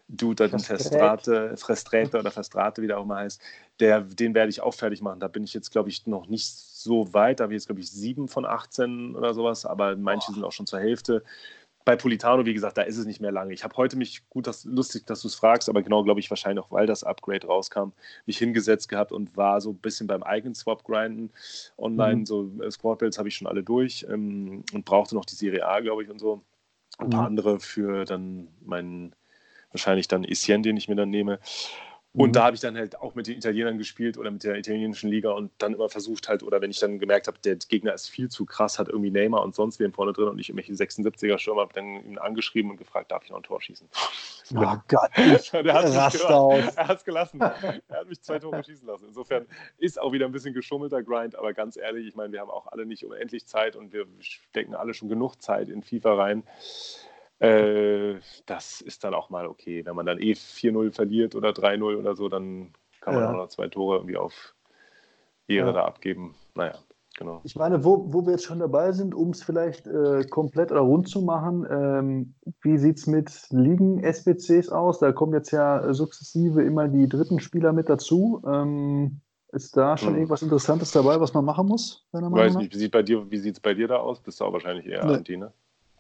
Dude, 0.09 0.47
den 0.47 0.59
Festrate, 0.59 1.57
Frestrate 1.57 2.17
oder 2.19 2.31
Festrate, 2.31 2.81
wie 2.81 2.87
der 2.87 2.97
auch 2.97 3.05
mal 3.05 3.23
heißt, 3.23 3.41
der, 3.79 4.01
den 4.01 4.33
werde 4.33 4.49
ich 4.49 4.61
auch 4.61 4.73
fertig 4.73 5.01
machen. 5.01 5.19
Da 5.19 5.27
bin 5.27 5.43
ich 5.43 5.53
jetzt, 5.53 5.71
glaube 5.71 5.89
ich, 5.89 6.07
noch 6.07 6.27
nicht 6.27 6.47
so 6.47 7.13
weit. 7.13 7.39
Da 7.39 7.43
habe 7.43 7.53
ich 7.53 7.57
jetzt, 7.57 7.67
glaube 7.67 7.81
ich, 7.81 7.91
sieben 7.91 8.29
von 8.29 8.45
18 8.45 9.15
oder 9.15 9.33
sowas, 9.33 9.65
aber 9.65 9.97
manche 9.97 10.31
oh. 10.31 10.33
sind 10.33 10.43
auch 10.45 10.53
schon 10.53 10.65
zur 10.65 10.79
Hälfte. 10.79 11.23
Bei 11.83 11.97
Politano, 11.97 12.45
wie 12.45 12.53
gesagt, 12.53 12.77
da 12.77 12.81
ist 12.81 12.97
es 12.97 13.05
nicht 13.05 13.21
mehr 13.21 13.31
lange. 13.31 13.53
Ich 13.53 13.63
habe 13.63 13.75
heute 13.75 13.97
mich, 13.97 14.27
gut, 14.29 14.47
das, 14.47 14.65
lustig, 14.65 15.05
dass 15.05 15.21
du 15.21 15.27
es 15.27 15.35
fragst, 15.35 15.69
aber 15.69 15.81
genau, 15.81 16.03
glaube 16.03 16.19
ich, 16.21 16.29
wahrscheinlich 16.29 16.63
auch, 16.63 16.71
weil 16.71 16.85
das 16.85 17.03
Upgrade 17.03 17.47
rauskam, 17.47 17.91
mich 18.25 18.37
hingesetzt 18.37 18.89
gehabt 18.89 19.11
und 19.11 19.35
war 19.35 19.59
so 19.59 19.71
ein 19.71 19.77
bisschen 19.77 20.07
beim 20.07 20.23
eigenen 20.23 20.55
Swap 20.55 20.85
grinden 20.85 21.31
online. 21.77 22.17
Mhm. 22.17 22.25
So 22.25 22.51
äh, 22.61 22.71
Squad-Builds 22.71 23.17
habe 23.17 23.27
ich 23.27 23.35
schon 23.35 23.47
alle 23.47 23.63
durch 23.63 24.05
ähm, 24.09 24.63
und 24.73 24.85
brauchte 24.85 25.15
noch 25.15 25.25
die 25.25 25.35
Serie 25.35 25.65
A, 25.65 25.81
glaube 25.81 26.03
ich, 26.03 26.09
und 26.09 26.19
so. 26.19 26.41
Ein 26.97 27.09
paar 27.09 27.21
mhm. 27.21 27.27
andere 27.27 27.59
für 27.59 28.05
dann 28.05 28.47
meinen 28.65 29.13
wahrscheinlich 29.71 30.07
dann 30.07 30.23
Essien, 30.23 30.63
den 30.63 30.77
ich 30.77 30.87
mir 30.87 30.95
dann 30.95 31.09
nehme. 31.09 31.39
Und 32.17 32.29
mhm. 32.29 32.33
da 32.33 32.45
habe 32.45 32.55
ich 32.55 32.61
dann 32.61 32.75
halt 32.75 32.99
auch 32.99 33.13
mit 33.13 33.27
den 33.27 33.37
Italienern 33.37 33.77
gespielt 33.77 34.17
oder 34.17 34.31
mit 34.31 34.43
der 34.43 34.55
italienischen 34.55 35.07
Liga 35.07 35.31
und 35.31 35.51
dann 35.59 35.75
immer 35.75 35.87
versucht 35.87 36.27
halt, 36.27 36.41
oder 36.41 36.61
wenn 36.61 36.71
ich 36.71 36.79
dann 36.79 36.97
gemerkt 36.97 37.27
habe, 37.27 37.37
der 37.43 37.57
Gegner 37.57 37.93
ist 37.93 38.09
viel 38.09 38.27
zu 38.29 38.45
krass, 38.45 38.79
hat 38.79 38.87
irgendwie 38.87 39.11
Neymar 39.11 39.43
und 39.43 39.53
sonst 39.53 39.79
wen 39.79 39.91
vorne 39.91 40.13
drin 40.13 40.29
und 40.29 40.39
ich 40.39 40.49
irgendwelche 40.49 40.73
76er 40.73 41.37
Stürmer, 41.37 41.61
habe 41.61 41.73
dann 41.73 42.03
ihn 42.03 42.17
angeschrieben 42.17 42.71
und 42.71 42.77
gefragt, 42.77 43.11
darf 43.11 43.23
ich 43.23 43.29
noch 43.29 43.37
ein 43.37 43.43
Tor 43.43 43.61
schießen? 43.61 43.87
Oh 44.55 44.75
Gott, 44.87 45.11
der 45.53 45.73
hat 45.73 45.85
aus. 46.25 46.75
Er 46.75 46.87
hat 46.87 46.97
es 46.97 47.05
gelassen. 47.05 47.39
er 47.39 47.81
hat 47.91 48.09
mich 48.09 48.21
zwei 48.21 48.39
Tore 48.39 48.63
schießen 48.63 48.87
lassen. 48.87 49.05
Insofern 49.09 49.45
ist 49.77 50.01
auch 50.01 50.11
wieder 50.11 50.25
ein 50.25 50.31
bisschen 50.31 50.55
geschummelter 50.55 51.03
Grind, 51.03 51.35
aber 51.35 51.53
ganz 51.53 51.77
ehrlich, 51.77 52.07
ich 52.07 52.15
meine, 52.15 52.31
wir 52.33 52.39
haben 52.39 52.49
auch 52.49 52.65
alle 52.67 52.87
nicht 52.87 53.05
unendlich 53.05 53.45
Zeit 53.45 53.75
und 53.75 53.93
wir 53.93 54.07
stecken 54.21 54.73
alle 54.73 54.95
schon 54.95 55.09
genug 55.09 55.39
Zeit 55.39 55.69
in 55.69 55.83
FIFA 55.83 56.15
rein. 56.15 56.43
Äh, 57.39 58.15
das 58.45 58.81
ist 58.81 59.03
dann 59.03 59.13
auch 59.13 59.29
mal 59.29 59.47
okay. 59.47 59.85
Wenn 59.85 59.95
man 59.95 60.05
dann 60.05 60.19
eh 60.19 60.33
4-0 60.33 60.91
verliert 60.91 61.35
oder 61.35 61.49
3-0 61.49 61.97
oder 61.97 62.15
so, 62.15 62.29
dann 62.29 62.73
kann 63.01 63.13
man 63.13 63.23
ja. 63.23 63.31
auch 63.31 63.35
noch 63.35 63.49
zwei 63.49 63.67
Tore 63.67 63.97
irgendwie 63.97 64.17
auf 64.17 64.55
Ehre 65.47 65.67
ja. 65.67 65.73
da 65.73 65.85
abgeben. 65.85 66.35
Naja, 66.55 66.73
genau. 67.17 67.41
Ich 67.43 67.55
meine, 67.55 67.83
wo, 67.83 68.11
wo 68.11 68.25
wir 68.25 68.31
jetzt 68.31 68.45
schon 68.45 68.59
dabei 68.59 68.91
sind, 68.91 69.13
um 69.13 69.29
es 69.29 69.43
vielleicht 69.43 69.85
äh, 69.85 70.25
komplett 70.29 70.71
oder 70.71 70.81
rund 70.81 71.07
zu 71.07 71.21
machen, 71.21 71.65
ähm, 71.69 72.33
wie 72.61 72.77
sieht 72.79 72.97
es 72.97 73.07
mit 73.07 73.31
Ligen-SBCs 73.51 74.69
aus? 74.69 74.99
Da 74.99 75.11
kommen 75.11 75.33
jetzt 75.33 75.51
ja 75.51 75.93
sukzessive 75.93 76.63
immer 76.63 76.87
die 76.87 77.07
dritten 77.07 77.39
Spieler 77.39 77.71
mit 77.71 77.87
dazu. 77.87 78.41
Ähm, 78.47 79.21
ist 79.53 79.77
da 79.77 79.95
schon 79.95 80.09
hm. 80.09 80.15
irgendwas 80.17 80.41
Interessantes 80.41 80.91
dabei, 80.91 81.21
was 81.21 81.33
man 81.33 81.45
machen 81.45 81.67
muss? 81.67 82.05
Ich 82.11 82.19
weiß 82.19 82.57
nicht, 82.57 82.73
wie 82.73 82.77
sieht 82.77 83.55
es 83.55 83.59
bei 83.61 83.73
dir 83.73 83.87
da 83.87 83.97
aus? 83.97 84.19
Bist 84.19 84.41
du 84.41 84.45
auch 84.45 84.53
wahrscheinlich 84.53 84.85
eher 84.87 85.05
nee. 85.05 85.13
Anti, 85.13 85.37
ne? 85.37 85.53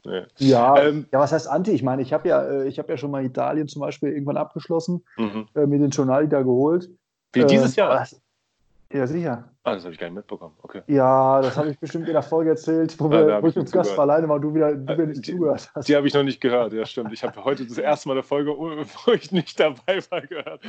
Nee. 0.07 0.23
Ja, 0.37 0.81
ähm, 0.81 1.05
ja, 1.11 1.19
was 1.19 1.33
heißt 1.33 1.49
Anti? 1.49 1.71
Ich 1.71 1.83
meine, 1.83 2.01
ich 2.01 2.13
habe 2.13 2.29
ja, 2.29 2.41
äh, 2.41 2.67
ich 2.67 2.77
ja 2.77 2.97
schon 2.97 3.11
mal 3.11 3.25
Italien 3.25 3.67
zum 3.67 3.81
Beispiel 3.81 4.13
irgendwann 4.13 4.37
abgeschlossen, 4.37 5.03
mhm. 5.17 5.47
äh, 5.53 5.65
mir 5.65 5.79
den 5.79 5.89
Journal 5.89 6.29
da 6.29 6.43
geholt. 6.43 6.89
Wie 7.33 7.43
dieses 7.45 7.75
äh, 7.75 7.81
Jahr? 7.81 8.07
Ja, 8.91 9.05
sicher. 9.05 9.49
Ah, 9.63 9.73
das 9.73 9.83
habe 9.83 9.93
ich 9.93 9.99
gar 9.99 10.07
nicht 10.07 10.15
mitbekommen. 10.15 10.55
Okay. 10.61 10.81
Ja, 10.87 11.41
das 11.41 11.57
habe 11.57 11.69
ich 11.69 11.77
bestimmt 11.77 12.07
in 12.07 12.13
der 12.13 12.21
Folge 12.21 12.51
erzählt, 12.51 12.97
wo, 12.99 13.09
wir, 13.11 13.43
wo 13.43 13.47
ich 13.47 13.55
mit 13.55 13.69
Gast 13.69 13.97
war 13.97 14.03
alleine 14.03 14.29
war, 14.29 14.39
du 14.39 14.55
wieder, 14.55 14.73
du 14.73 14.93
wieder 14.93 15.05
nicht 15.07 15.27
die, 15.27 15.33
zugehört 15.33 15.69
hast. 15.75 15.89
Die 15.89 15.95
habe 15.95 16.07
ich 16.07 16.13
noch 16.13 16.23
nicht 16.23 16.39
gehört, 16.39 16.71
ja, 16.71 16.85
stimmt. 16.85 17.11
Ich 17.11 17.21
habe 17.21 17.43
heute 17.43 17.65
das 17.65 17.77
erste 17.77 18.07
Mal 18.07 18.13
eine 18.13 18.23
Folge, 18.23 18.51
wo 18.51 19.11
ich 19.11 19.33
nicht 19.33 19.59
dabei 19.59 19.99
war, 20.09 20.21
gehört. 20.21 20.63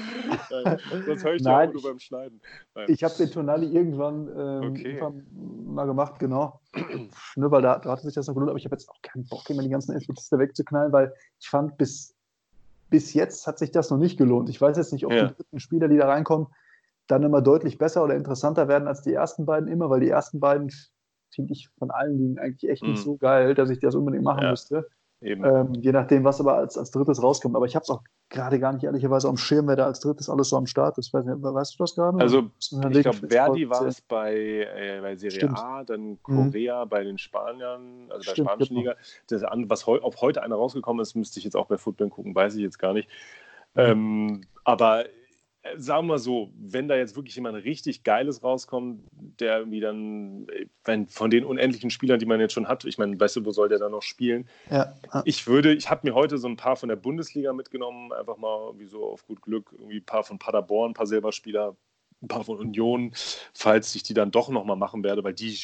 Sonst 1.06 1.24
höre 1.24 1.34
ich 1.34 1.42
Nein, 1.42 1.70
nur 1.70 1.82
beim 1.82 2.00
Schneiden. 2.00 2.40
Nein. 2.74 2.86
Ich 2.88 3.04
habe 3.04 3.14
den 3.14 3.30
Tonali 3.30 3.66
irgendwann, 3.66 4.28
ähm, 4.36 4.70
okay. 4.70 4.82
irgendwann 4.82 5.26
mal 5.64 5.86
gemacht, 5.86 6.18
genau. 6.18 6.60
ne, 7.36 7.50
weil 7.50 7.62
da, 7.62 7.78
da 7.78 7.90
hatte 7.90 8.02
sich 8.02 8.14
das 8.14 8.26
noch 8.26 8.34
gelohnt, 8.34 8.50
aber 8.50 8.58
ich 8.58 8.64
habe 8.64 8.74
jetzt 8.74 8.88
auch 8.88 9.00
keinen 9.02 9.28
Bock, 9.28 9.48
immer 9.48 9.62
die 9.62 9.68
ganzen 9.68 9.94
Inputs 9.94 10.32
wegzuknallen, 10.32 10.92
weil 10.92 11.14
ich 11.38 11.48
fand, 11.48 11.78
bis, 11.78 12.16
bis 12.90 13.14
jetzt 13.14 13.46
hat 13.46 13.60
sich 13.60 13.70
das 13.70 13.90
noch 13.90 13.98
nicht 13.98 14.18
gelohnt. 14.18 14.48
Ich 14.48 14.60
weiß 14.60 14.76
jetzt 14.76 14.92
nicht, 14.92 15.06
ob 15.06 15.12
ja. 15.12 15.28
die 15.28 15.34
dritten 15.34 15.60
Spieler, 15.60 15.86
die 15.86 15.98
da 15.98 16.08
reinkommen, 16.08 16.48
dann 17.08 17.24
immer 17.24 17.42
deutlich 17.42 17.78
besser 17.78 18.04
oder 18.04 18.14
interessanter 18.14 18.68
werden 18.68 18.86
als 18.86 19.02
die 19.02 19.12
ersten 19.12 19.46
beiden 19.46 19.68
immer, 19.68 19.90
weil 19.90 20.00
die 20.00 20.10
ersten 20.10 20.40
beiden 20.40 20.70
finde 21.34 21.52
ich 21.52 21.68
von 21.78 21.90
allen 21.90 22.18
Ligen 22.18 22.38
eigentlich 22.38 22.70
echt 22.70 22.82
nicht 22.82 23.00
mhm. 23.00 23.04
so 23.04 23.16
geil, 23.16 23.54
dass 23.54 23.70
ich 23.70 23.80
das 23.80 23.94
unbedingt 23.94 24.24
machen 24.24 24.42
ja, 24.42 24.50
müsste. 24.50 24.86
Ähm, 25.20 25.74
je 25.74 25.90
nachdem, 25.90 26.22
was 26.22 26.40
aber 26.40 26.54
als, 26.54 26.78
als 26.78 26.92
drittes 26.92 27.20
rauskommt. 27.20 27.56
Aber 27.56 27.66
ich 27.66 27.74
habe 27.74 27.82
es 27.82 27.90
auch 27.90 28.02
gerade 28.28 28.60
gar 28.60 28.72
nicht 28.72 28.84
ehrlicherweise 28.84 29.28
am 29.28 29.36
Schirm, 29.36 29.66
wer 29.66 29.74
da 29.74 29.86
als 29.86 29.98
drittes 29.98 30.30
alles 30.30 30.50
so 30.50 30.56
am 30.56 30.66
Start 30.66 30.96
ist. 30.96 31.12
Weiß 31.12 31.24
nicht, 31.24 31.42
weißt 31.42 31.74
du 31.74 31.82
das 31.82 31.94
gerade? 31.96 32.18
Also, 32.20 32.50
ich 32.58 33.02
glaube, 33.02 33.26
Verdi 33.28 33.68
war 33.68 33.84
es 33.84 34.00
bei, 34.00 34.36
äh, 34.36 35.00
bei 35.00 35.16
Serie 35.16 35.36
Stimmt. 35.36 35.58
A, 35.58 35.82
dann 35.82 36.10
mhm. 36.10 36.22
Korea 36.22 36.84
mhm. 36.84 36.88
bei 36.88 37.02
den 37.02 37.18
Spaniern, 37.18 38.06
also 38.10 38.22
Stimmt, 38.22 38.38
der 38.38 38.44
spanischen 38.44 38.76
Liga. 38.76 38.94
Das 39.26 39.42
was 39.42 39.86
heu, 39.86 39.98
ob 40.02 40.20
heute 40.20 40.42
einer 40.42 40.54
rausgekommen 40.54 41.02
ist, 41.02 41.16
müsste 41.16 41.40
ich 41.40 41.44
jetzt 41.44 41.56
auch 41.56 41.66
bei 41.66 41.78
Football 41.78 42.10
gucken, 42.10 42.34
weiß 42.34 42.54
ich 42.54 42.62
jetzt 42.62 42.78
gar 42.78 42.92
nicht. 42.92 43.08
Ähm, 43.74 44.42
aber 44.62 45.04
sagen 45.76 46.06
wir 46.06 46.18
so, 46.18 46.50
wenn 46.58 46.88
da 46.88 46.96
jetzt 46.96 47.16
wirklich 47.16 47.34
jemand 47.36 47.64
richtig 47.64 48.02
Geiles 48.02 48.42
rauskommt, 48.42 49.02
der 49.38 49.58
irgendwie 49.58 49.80
dann, 49.80 50.46
wenn 50.84 51.06
von 51.06 51.30
den 51.30 51.44
unendlichen 51.44 51.90
Spielern, 51.90 52.18
die 52.18 52.26
man 52.26 52.40
jetzt 52.40 52.54
schon 52.54 52.68
hat, 52.68 52.84
ich 52.84 52.98
meine, 52.98 53.18
weißt 53.18 53.36
du, 53.36 53.44
wo 53.44 53.52
soll 53.52 53.68
der 53.68 53.78
dann 53.78 53.92
noch 53.92 54.02
spielen? 54.02 54.48
Ja. 54.70 54.94
Ich 55.24 55.46
würde, 55.46 55.74
ich 55.74 55.90
habe 55.90 56.08
mir 56.08 56.14
heute 56.14 56.38
so 56.38 56.48
ein 56.48 56.56
paar 56.56 56.76
von 56.76 56.88
der 56.88 56.96
Bundesliga 56.96 57.52
mitgenommen, 57.52 58.12
einfach 58.12 58.36
mal 58.36 58.72
wie 58.78 58.86
so 58.86 59.04
auf 59.04 59.26
gut 59.26 59.42
Glück, 59.42 59.70
irgendwie 59.72 59.98
ein 59.98 60.04
paar 60.04 60.24
von 60.24 60.38
Paderborn, 60.38 60.90
ein 60.90 60.94
paar 60.94 61.06
Silberspieler, 61.06 61.76
ein 62.22 62.28
paar 62.28 62.44
von 62.44 62.58
Union, 62.58 63.12
falls 63.54 63.94
ich 63.94 64.02
die 64.02 64.14
dann 64.14 64.30
doch 64.30 64.48
nochmal 64.48 64.76
machen 64.76 65.04
werde, 65.04 65.22
weil 65.22 65.34
die 65.34 65.56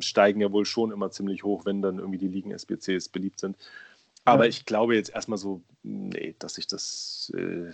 steigen 0.00 0.40
ja 0.40 0.50
wohl 0.52 0.64
schon 0.64 0.90
immer 0.90 1.10
ziemlich 1.10 1.44
hoch, 1.44 1.64
wenn 1.64 1.82
dann 1.82 1.98
irgendwie 1.98 2.18
die 2.18 2.28
Ligen 2.28 2.50
SBCs 2.50 3.08
beliebt 3.10 3.40
sind. 3.40 3.56
Aber 4.24 4.44
ja. 4.44 4.50
ich 4.50 4.64
glaube 4.64 4.94
jetzt 4.94 5.14
erstmal 5.14 5.38
so, 5.38 5.62
nee, 5.82 6.34
dass 6.38 6.58
ich 6.58 6.66
das, 6.66 7.32
äh, 7.36 7.70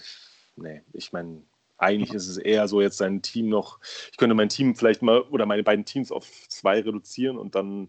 nee, 0.57 0.83
ich 0.93 1.13
meine, 1.13 1.43
eigentlich 1.81 2.13
ist 2.13 2.29
es 2.29 2.39
eher 2.39 2.69
so, 2.69 2.81
jetzt 2.81 2.99
sein 2.99 3.23
Team 3.23 3.49
noch, 3.49 3.81
ich 4.11 4.17
könnte 4.17 4.35
mein 4.35 4.49
Team 4.49 4.75
vielleicht 4.75 5.03
mal 5.03 5.23
oder 5.23 5.47
meine 5.47 5.63
beiden 5.63 5.85
Teams 5.85 6.13
auf 6.13 6.29
zwei 6.49 6.81
reduzieren 6.81 7.39
und 7.39 7.55
dann 7.55 7.89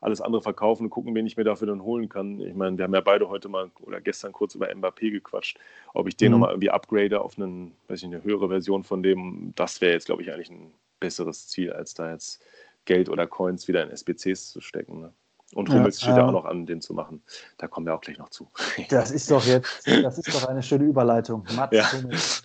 alles 0.00 0.20
andere 0.20 0.42
verkaufen 0.42 0.84
und 0.84 0.90
gucken, 0.90 1.14
wen 1.14 1.26
ich 1.26 1.36
mir 1.36 1.44
dafür 1.44 1.66
dann 1.66 1.82
holen 1.82 2.08
kann. 2.08 2.40
Ich 2.40 2.54
meine, 2.54 2.78
wir 2.78 2.84
haben 2.84 2.94
ja 2.94 3.00
beide 3.00 3.28
heute 3.28 3.48
mal 3.48 3.70
oder 3.80 4.00
gestern 4.00 4.32
kurz 4.32 4.54
über 4.54 4.68
Mbappé 4.68 5.10
gequatscht, 5.10 5.58
ob 5.92 6.06
ich 6.06 6.16
den 6.16 6.28
mhm. 6.28 6.32
nochmal 6.32 6.50
irgendwie 6.52 6.70
upgrade 6.70 7.20
auf 7.20 7.36
einen, 7.36 7.74
weiß 7.88 8.00
ich, 8.00 8.06
eine 8.06 8.22
höhere 8.22 8.48
Version 8.48 8.84
von 8.84 9.02
dem. 9.02 9.52
Das 9.56 9.80
wäre 9.80 9.92
jetzt, 9.92 10.06
glaube 10.06 10.22
ich, 10.22 10.32
eigentlich 10.32 10.50
ein 10.50 10.72
besseres 11.00 11.48
Ziel, 11.48 11.72
als 11.72 11.94
da 11.94 12.12
jetzt 12.12 12.42
Geld 12.84 13.08
oder 13.08 13.26
Coins 13.26 13.68
wieder 13.68 13.82
in 13.82 13.90
SBCs 13.90 14.50
zu 14.50 14.60
stecken. 14.60 15.00
Ne? 15.00 15.12
Und 15.54 15.70
Hummels 15.70 16.00
ja, 16.00 16.08
steht 16.08 16.16
ja 16.18 16.26
auch 16.26 16.32
noch 16.32 16.44
an, 16.44 16.66
den 16.66 16.80
zu 16.80 16.92
machen. 16.92 17.22
Da 17.56 17.68
kommen 17.68 17.86
wir 17.86 17.94
auch 17.94 18.00
gleich 18.00 18.18
noch 18.18 18.28
zu. 18.28 18.50
Das 18.90 19.10
ist 19.10 19.30
doch 19.30 19.44
jetzt, 19.44 19.86
das 19.86 20.18
ist 20.18 20.34
doch 20.34 20.46
eine 20.46 20.62
schöne 20.62 20.84
Überleitung. 20.84 21.44
Mats 21.56 21.74
ja. 21.74 21.90
Hummels. 21.92 22.42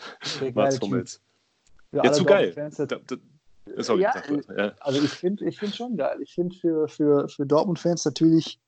Mats 0.53 0.79
Hummels. 0.79 1.21
Ja, 1.91 2.11
zu 2.11 2.23
geil. 2.23 2.53
Da, 2.55 2.85
da, 2.85 3.15
sorry, 3.77 4.01
ja, 4.01 4.13
ja, 4.57 4.71
Also 4.79 5.01
ich 5.01 5.11
finde 5.11 5.45
ich 5.45 5.59
find 5.59 5.75
schon 5.75 5.97
geil. 5.97 6.17
Ich 6.21 6.33
finde 6.33 6.55
für, 6.55 6.87
für, 6.87 7.27
für 7.27 7.45
Dortmund-Fans 7.45 8.05
natürlich 8.05 8.59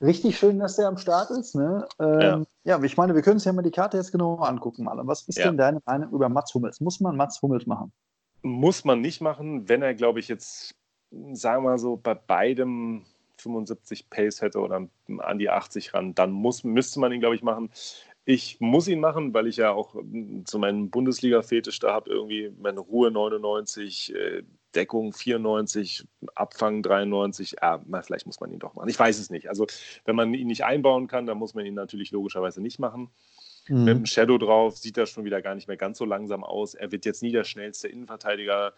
richtig 0.00 0.38
schön, 0.38 0.58
dass 0.58 0.76
der 0.76 0.88
am 0.88 0.96
Start 0.96 1.30
ist. 1.30 1.54
Ne? 1.54 1.86
Ähm, 1.98 2.20
ja. 2.64 2.78
ja, 2.78 2.82
ich 2.82 2.96
meine, 2.96 3.14
wir 3.14 3.22
können 3.22 3.36
uns 3.36 3.44
ja 3.44 3.52
mal 3.52 3.62
die 3.62 3.70
Karte 3.70 3.96
jetzt 3.96 4.12
genau 4.12 4.36
angucken. 4.36 4.84
Mal. 4.84 4.98
Was 5.06 5.22
ist 5.22 5.38
denn 5.38 5.56
deine 5.56 5.80
Meinung 5.84 6.10
über 6.12 6.28
Mats 6.28 6.54
Hummels? 6.54 6.80
Muss 6.80 7.00
man 7.00 7.16
Mats 7.16 7.42
Hummels 7.42 7.66
machen? 7.66 7.92
Muss 8.42 8.84
man 8.84 9.00
nicht 9.00 9.20
machen, 9.20 9.68
wenn 9.68 9.82
er, 9.82 9.94
glaube 9.94 10.20
ich, 10.20 10.28
jetzt, 10.28 10.74
sagen 11.32 11.64
wir 11.64 11.70
mal 11.70 11.78
so, 11.78 11.96
bei 11.96 12.14
beidem 12.14 13.04
75 13.38 14.10
Pace 14.10 14.42
hätte 14.42 14.58
oder 14.58 14.88
an 15.18 15.38
die 15.38 15.50
80 15.50 15.94
ran, 15.94 16.14
dann 16.14 16.32
muss, 16.32 16.64
müsste 16.64 17.00
man 17.00 17.12
ihn, 17.12 17.20
glaube 17.20 17.36
ich, 17.36 17.42
machen. 17.42 17.70
Ich 18.24 18.60
muss 18.60 18.88
ihn 18.88 19.00
machen, 19.00 19.32
weil 19.32 19.46
ich 19.46 19.56
ja 19.56 19.72
auch 19.72 19.96
zu 20.44 20.58
meinem 20.58 20.90
Bundesliga-Fetisch 20.90 21.78
da 21.78 21.94
habe, 21.94 22.10
irgendwie 22.10 22.52
meine 22.60 22.80
Ruhe 22.80 23.10
99, 23.10 24.14
äh, 24.14 24.42
Deckung 24.74 25.14
94, 25.14 26.06
Abfang 26.34 26.82
93. 26.82 27.56
Ja, 27.62 27.82
na, 27.86 28.02
vielleicht 28.02 28.26
muss 28.26 28.40
man 28.40 28.52
ihn 28.52 28.58
doch 28.58 28.74
machen. 28.74 28.88
Ich 28.88 28.98
weiß 28.98 29.18
es 29.18 29.30
nicht. 29.30 29.48
Also, 29.48 29.66
wenn 30.04 30.14
man 30.14 30.34
ihn 30.34 30.46
nicht 30.46 30.64
einbauen 30.64 31.06
kann, 31.06 31.26
dann 31.26 31.38
muss 31.38 31.54
man 31.54 31.64
ihn 31.64 31.74
natürlich 31.74 32.10
logischerweise 32.10 32.60
nicht 32.60 32.78
machen. 32.78 33.10
Mhm. 33.68 33.84
Mit 33.84 33.96
dem 33.96 34.06
Shadow 34.06 34.38
drauf 34.38 34.76
sieht 34.76 34.98
er 34.98 35.06
schon 35.06 35.24
wieder 35.24 35.40
gar 35.40 35.54
nicht 35.54 35.68
mehr 35.68 35.76
ganz 35.76 35.98
so 35.98 36.04
langsam 36.04 36.44
aus. 36.44 36.74
Er 36.74 36.92
wird 36.92 37.06
jetzt 37.06 37.22
nie 37.22 37.32
der 37.32 37.44
schnellste 37.44 37.88
Innenverteidiger 37.88 38.74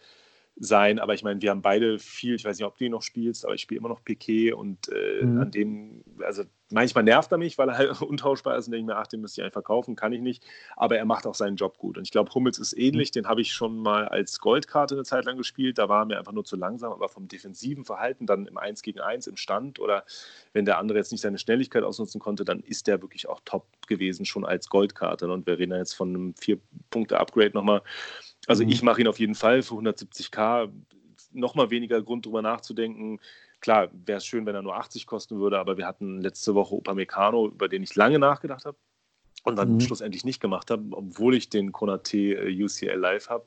sein. 0.61 0.99
Aber 0.99 1.13
ich 1.13 1.23
meine, 1.23 1.41
wir 1.41 1.49
haben 1.49 1.61
beide 1.61 1.99
viel, 1.99 2.35
ich 2.35 2.45
weiß 2.45 2.57
nicht, 2.57 2.65
ob 2.65 2.77
du 2.77 2.85
ihn 2.85 2.91
noch 2.91 3.01
spielst, 3.01 3.45
aber 3.45 3.55
ich 3.55 3.61
spiele 3.61 3.79
immer 3.79 3.89
noch 3.89 4.03
Piquet 4.03 4.53
und 4.53 4.89
äh, 4.89 5.25
mhm. 5.25 5.41
an 5.41 5.51
dem, 5.51 6.03
also 6.23 6.43
manchmal 6.69 7.03
nervt 7.03 7.31
er 7.31 7.39
mich, 7.39 7.57
weil 7.57 7.69
er 7.69 7.77
halt 7.77 8.01
untauschbar 8.01 8.57
ist 8.57 8.67
und 8.67 8.73
denke 8.73 8.93
mir, 8.93 8.97
ach, 8.97 9.07
den 9.07 9.21
müsste 9.21 9.41
ich 9.41 9.45
einfach 9.45 9.63
kaufen, 9.63 9.95
kann 9.95 10.13
ich 10.13 10.21
nicht. 10.21 10.43
Aber 10.75 10.97
er 10.97 11.05
macht 11.05 11.25
auch 11.25 11.33
seinen 11.33 11.55
Job 11.55 11.79
gut. 11.79 11.97
Und 11.97 12.03
ich 12.03 12.11
glaube, 12.11 12.31
Hummels 12.33 12.59
ist 12.59 12.77
ähnlich, 12.77 13.09
mhm. 13.09 13.13
den 13.13 13.27
habe 13.27 13.41
ich 13.41 13.53
schon 13.53 13.79
mal 13.79 14.07
als 14.07 14.39
Goldkarte 14.39 14.95
eine 14.95 15.03
Zeit 15.03 15.25
lang 15.25 15.37
gespielt. 15.37 15.79
Da 15.79 15.89
war 15.89 16.03
er 16.03 16.05
mir 16.05 16.19
einfach 16.19 16.31
nur 16.31 16.45
zu 16.45 16.55
langsam, 16.55 16.91
aber 16.91 17.09
vom 17.09 17.27
defensiven 17.27 17.83
Verhalten 17.83 18.27
dann 18.27 18.45
im 18.45 18.57
1 18.57 18.83
gegen 18.83 18.99
1 18.99 19.27
im 19.27 19.37
Stand 19.37 19.79
oder 19.79 20.05
wenn 20.53 20.65
der 20.65 20.77
andere 20.77 20.99
jetzt 20.99 21.11
nicht 21.11 21.21
seine 21.21 21.39
Schnelligkeit 21.39 21.83
ausnutzen 21.83 22.21
konnte, 22.21 22.45
dann 22.45 22.59
ist 22.59 22.85
der 22.85 23.01
wirklich 23.01 23.27
auch 23.27 23.41
top 23.45 23.65
gewesen, 23.87 24.25
schon 24.25 24.45
als 24.45 24.69
Goldkarte. 24.69 25.27
Und 25.27 25.47
wir 25.47 25.57
reden 25.57 25.75
jetzt 25.75 25.93
von 25.93 26.09
einem 26.09 26.35
Vier-Punkte-Upgrade 26.35 27.51
nochmal. 27.53 27.81
Also 28.47 28.63
mhm. 28.63 28.69
ich 28.69 28.81
mache 28.81 29.01
ihn 29.01 29.07
auf 29.07 29.19
jeden 29.19 29.35
Fall 29.35 29.61
für 29.61 29.75
170k. 29.75 30.71
Nochmal 31.31 31.69
weniger 31.69 32.01
Grund 32.01 32.25
drüber 32.25 32.41
nachzudenken. 32.41 33.19
Klar, 33.61 33.89
wäre 33.93 34.17
es 34.17 34.25
schön, 34.25 34.45
wenn 34.45 34.55
er 34.55 34.63
nur 34.63 34.75
80 34.75 35.05
kosten 35.05 35.39
würde, 35.39 35.59
aber 35.59 35.77
wir 35.77 35.85
hatten 35.85 36.19
letzte 36.19 36.55
Woche 36.55 36.75
Upamecano, 36.75 37.47
über 37.47 37.69
den 37.69 37.83
ich 37.83 37.95
lange 37.95 38.17
nachgedacht 38.17 38.65
habe 38.65 38.77
und 39.43 39.55
dann 39.55 39.75
mhm. 39.75 39.79
schlussendlich 39.79 40.25
nicht 40.25 40.41
gemacht 40.41 40.71
habe, 40.71 40.83
obwohl 40.91 41.35
ich 41.35 41.49
den 41.49 41.71
Konate 41.71 42.17
äh, 42.17 42.63
UCL 42.63 42.97
live 42.97 43.29
habe, 43.29 43.45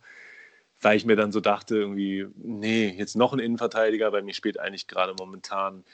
weil 0.80 0.96
ich 0.96 1.04
mir 1.04 1.16
dann 1.16 1.32
so 1.32 1.40
dachte, 1.40 1.76
irgendwie, 1.76 2.26
nee, 2.36 2.88
jetzt 2.96 3.16
noch 3.16 3.32
ein 3.32 3.38
Innenverteidiger, 3.38 4.12
weil 4.12 4.22
mir 4.22 4.34
spielt 4.34 4.58
eigentlich 4.58 4.86
gerade 4.86 5.14
momentan 5.18 5.84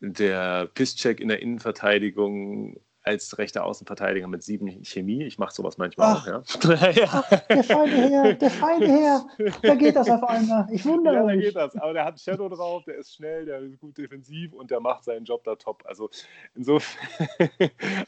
der 0.00 0.66
Pisscheck 0.66 1.20
in 1.20 1.28
der 1.28 1.42
Innenverteidigung 1.42 2.80
als 3.02 3.38
rechter 3.38 3.64
Außenverteidiger 3.64 4.26
mit 4.26 4.42
sieben 4.42 4.84
Chemie. 4.84 5.24
Ich 5.24 5.38
mache 5.38 5.54
sowas 5.54 5.78
manchmal 5.78 6.16
Ach, 6.16 6.22
auch, 6.22 6.62
ja. 6.96 7.08
Ach, 7.12 7.28
der 7.48 7.64
feine 7.64 8.10
Herr, 8.10 8.34
der 8.34 8.50
feine 8.50 8.86
Herr, 8.86 9.26
da 9.62 9.74
geht 9.74 9.96
das 9.96 10.10
auf 10.10 10.22
einmal. 10.24 10.66
Ich 10.70 10.84
wundere 10.84 11.14
ja, 11.14 11.22
mich. 11.24 11.44
Ja, 11.44 11.52
da 11.52 11.66
geht 11.66 11.74
das. 11.74 11.76
Aber 11.82 11.92
der 11.94 12.04
hat 12.04 12.20
Shadow 12.20 12.48
drauf, 12.48 12.84
der 12.84 12.96
ist 12.96 13.14
schnell, 13.14 13.46
der 13.46 13.60
ist 13.60 13.78
gut 13.78 13.96
defensiv 13.96 14.52
und 14.52 14.70
der 14.70 14.80
macht 14.80 15.04
seinen 15.04 15.24
Job 15.24 15.44
da 15.44 15.54
top. 15.56 15.82
Also 15.86 16.10
insofern 16.54 17.28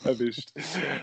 erwischt. 0.05 0.53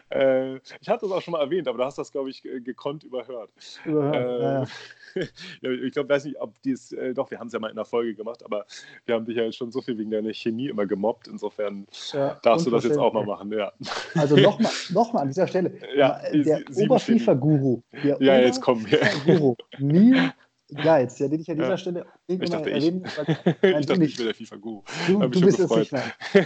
Äh, 0.10 0.58
ich 0.58 0.90
hatte 0.90 1.06
das 1.08 1.12
auch 1.12 1.22
schon 1.22 1.32
mal 1.32 1.42
erwähnt, 1.42 1.68
aber 1.68 1.80
du 1.80 1.86
hast 1.86 1.98
das, 1.98 2.12
glaube 2.12 2.30
ich, 2.30 2.44
gekonnt 2.44 3.04
überhört. 3.04 3.50
Überhört, 3.86 4.16
äh, 4.16 4.44
ja. 4.44 5.22
ja, 5.62 5.72
ich 5.84 5.94
glaube, 5.94 6.10
weiß 6.10 6.26
nicht, 6.26 6.40
ob 6.40 6.62
dies, 6.62 6.92
äh, 6.92 7.14
doch, 7.14 7.32
wir 7.32 7.40
haben 7.40 7.48
es 7.48 7.54
ja 7.54 7.60
mal 7.60 7.70
in 7.70 7.76
der 7.76 7.86
Folge 7.86 8.14
gemacht, 8.14 8.46
aber 8.46 8.66
wir 9.06 9.16
haben 9.16 9.26
dich 9.26 9.36
ja 9.36 9.52
schon 9.52 9.72
so 9.72 9.82
viel 9.82 9.98
wegen 9.98 10.12
deiner 10.12 10.34
Chemie 10.34 10.68
immer 10.68 10.86
gemobbt. 10.86 11.28
Insofern 11.28 11.88
ja, 12.12 12.36
darfst 12.44 12.68
du 12.68 12.72
das 12.72 12.84
jetzt 12.84 12.98
auch 12.98 13.14
mal 13.14 13.26
machen, 13.26 13.52
ja. 13.52 13.72
Also 14.16 14.36
nochmal 14.38 14.72
noch 14.92 15.14
mal 15.14 15.22
an 15.22 15.28
dieser 15.30 15.48
Stelle. 15.48 15.74
Ja, 15.96 16.20
der 16.34 16.62
Oberfifa-Guru. 16.76 17.82
Ja, 18.04 18.40
jetzt 18.40 18.62
kommen 18.62 18.86
wir. 18.90 19.00
Guru, 19.26 19.56
Neil 19.78 20.34
Geiz, 20.72 21.18
ja, 21.18 21.28
den 21.28 21.42
ich 21.42 21.50
an 21.50 21.58
dieser 21.58 21.70
ja. 21.70 21.78
Stelle 21.78 22.06
ich 22.28 22.50
dachte, 22.50 22.70
erwähnen 22.70 23.04
ich. 23.04 23.18
ich 23.64 23.86
dachte, 23.88 24.04
ich 24.04 24.18
bin 24.18 24.26
der 24.26 24.36
FIFA-Guru. 24.36 24.84
Du, 25.08 25.28
du 25.28 25.42
bist 25.42 25.60
es 25.60 25.70
nicht, 25.70 25.92
nein. 25.92 26.12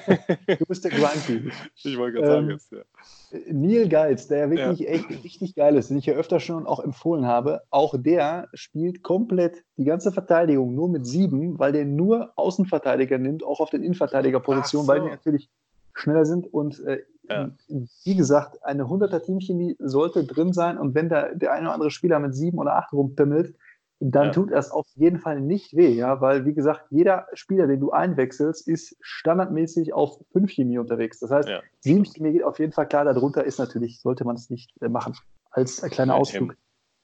Du 0.59 0.65
bist 0.65 0.83
der 0.85 0.91
Grumpy. 0.91 1.51
Ich 1.83 1.97
wollte 1.97 2.19
gerade 2.19 2.27
sagen 2.27 2.45
ähm, 2.45 2.51
jetzt, 2.51 2.71
ja. 2.71 2.83
Neil 3.51 3.89
Geiz, 3.89 4.27
der 4.27 4.49
wirklich 4.49 4.79
ja. 4.79 4.87
echt 4.87 5.09
richtig 5.23 5.55
geil 5.55 5.75
ist, 5.75 5.89
den 5.89 5.97
ich 5.97 6.05
ja 6.05 6.13
öfter 6.13 6.39
schon 6.39 6.65
auch 6.65 6.79
empfohlen 6.79 7.25
habe, 7.25 7.63
auch 7.69 7.95
der 7.97 8.47
spielt 8.53 9.03
komplett 9.03 9.63
die 9.77 9.83
ganze 9.83 10.11
Verteidigung 10.11 10.73
nur 10.73 10.87
mit 10.87 11.05
sieben, 11.05 11.59
weil 11.59 11.73
der 11.73 11.85
nur 11.85 12.31
Außenverteidiger 12.37 13.17
nimmt, 13.17 13.43
auch 13.43 13.59
auf 13.59 13.71
den 13.71 13.83
Innenverteidigerpositionen, 13.83 14.85
so. 14.85 14.91
weil 14.91 15.01
die 15.01 15.09
natürlich 15.09 15.49
schneller 15.93 16.25
sind 16.25 16.51
und 16.51 16.83
äh, 16.85 17.03
ja. 17.29 17.51
wie 18.03 18.15
gesagt, 18.15 18.63
eine 18.65 18.83
100er 18.83 19.21
Teamchemie 19.21 19.75
sollte 19.79 20.25
drin 20.25 20.53
sein 20.53 20.77
und 20.77 20.93
wenn 20.93 21.09
da 21.09 21.33
der 21.33 21.53
eine 21.53 21.67
oder 21.67 21.73
andere 21.73 21.91
Spieler 21.91 22.19
mit 22.19 22.35
sieben 22.35 22.57
oder 22.57 22.75
acht 22.75 22.91
rumpimmelt, 22.91 23.55
dann 23.99 24.27
ja. 24.27 24.31
tut 24.31 24.51
das 24.51 24.69
auf 24.71 24.87
jeden 24.95 25.19
Fall 25.19 25.39
nicht 25.39 25.75
weh, 25.75 25.93
ja, 25.93 26.19
weil 26.19 26.45
wie 26.45 26.53
gesagt, 26.53 26.87
jeder 26.89 27.27
Spieler, 27.33 27.67
den 27.67 27.79
du 27.79 27.91
einwechselst, 27.91 28.67
ist 28.67 28.97
standardmäßig 28.99 29.93
auf 29.93 30.19
5 30.33 30.51
Chemie 30.51 30.77
unterwegs. 30.77 31.19
Das 31.19 31.31
heißt, 31.31 31.47
ja. 31.47 31.61
7 31.79 32.03
Chemie 32.05 32.33
geht 32.33 32.43
auf 32.43 32.59
jeden 32.59 32.73
Fall 32.73 32.87
klar, 32.87 33.05
darunter 33.05 33.45
ist 33.45 33.59
natürlich, 33.59 34.01
sollte 34.01 34.25
man 34.25 34.35
es 34.35 34.49
nicht 34.49 34.73
äh, 34.81 34.89
machen, 34.89 35.15
als 35.51 35.81
kleiner 35.81 36.15
Ausflug. 36.15 36.57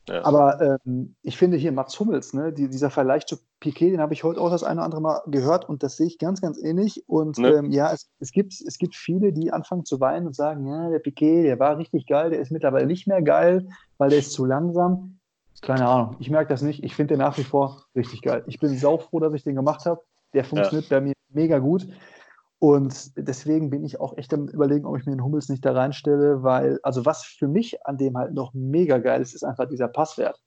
Ja. 0.09 0.25
Aber 0.25 0.79
ähm, 0.85 1.15
ich 1.21 1.37
finde 1.37 1.57
hier 1.57 1.71
Mats 1.71 1.99
Hummels, 1.99 2.33
ne, 2.33 2.51
die, 2.51 2.67
dieser 2.67 2.89
Vergleich 2.89 3.27
zu 3.27 3.37
Piquet, 3.59 3.91
den 3.91 4.01
habe 4.01 4.13
ich 4.13 4.23
heute 4.23 4.41
auch 4.41 4.49
das 4.49 4.63
eine 4.63 4.79
oder 4.79 4.85
andere 4.85 5.01
Mal 5.01 5.21
gehört 5.27 5.69
und 5.69 5.83
das 5.83 5.97
sehe 5.97 6.07
ich 6.07 6.17
ganz, 6.17 6.41
ganz 6.41 6.57
ähnlich. 6.57 7.03
Und 7.07 7.37
ne? 7.37 7.49
ähm, 7.49 7.71
ja, 7.71 7.91
es, 7.91 8.09
es, 8.19 8.31
gibt, 8.31 8.53
es 8.53 8.77
gibt 8.79 8.95
viele, 8.95 9.31
die 9.31 9.51
anfangen 9.51 9.85
zu 9.85 9.99
weinen 9.99 10.27
und 10.27 10.35
sagen, 10.35 10.65
ja, 10.65 10.89
der 10.89 10.99
Piquet, 10.99 11.43
der 11.43 11.59
war 11.59 11.77
richtig 11.77 12.07
geil, 12.07 12.31
der 12.31 12.39
ist 12.39 12.51
mittlerweile 12.51 12.87
nicht 12.87 13.07
mehr 13.07 13.21
geil, 13.21 13.69
weil 13.97 14.09
der 14.09 14.19
ist 14.19 14.31
zu 14.31 14.45
langsam. 14.45 15.19
Keine 15.61 15.87
Ahnung, 15.87 16.15
ich 16.19 16.29
merke 16.29 16.49
das 16.49 16.61
nicht. 16.61 16.83
Ich 16.83 16.95
finde 16.95 17.15
den 17.15 17.19
nach 17.19 17.37
wie 17.37 17.43
vor 17.43 17.83
richtig 17.95 18.21
geil. 18.21 18.43
Ich 18.47 18.59
bin 18.59 18.77
saufroh, 18.77 19.19
dass 19.19 19.33
ich 19.33 19.43
den 19.43 19.55
gemacht 19.55 19.85
habe. 19.85 20.01
Der 20.33 20.43
funktioniert 20.43 20.89
ja. 20.89 20.97
bei 20.97 21.05
mir 21.05 21.13
mega 21.29 21.59
gut. 21.59 21.87
Und 22.59 23.17
deswegen 23.17 23.69
bin 23.69 23.85
ich 23.85 24.01
auch 24.01 24.17
echt 24.17 24.33
am 24.33 24.49
überlegen, 24.49 24.85
ob 24.85 24.97
ich 24.97 25.05
mir 25.05 25.13
den 25.13 25.23
Hummels 25.23 25.47
nicht 25.47 25.63
da 25.63 25.71
reinstelle, 25.71 26.43
weil, 26.43 26.77
also 26.83 27.05
was 27.05 27.23
für 27.23 27.47
mich 27.47 27.85
an 27.87 27.97
dem 27.97 28.17
halt 28.17 28.33
noch 28.33 28.53
mega 28.53 28.97
geil 28.97 29.21
ist, 29.21 29.33
ist 29.33 29.43
einfach 29.43 29.69
dieser 29.69 29.87
Passwert. 29.87 30.41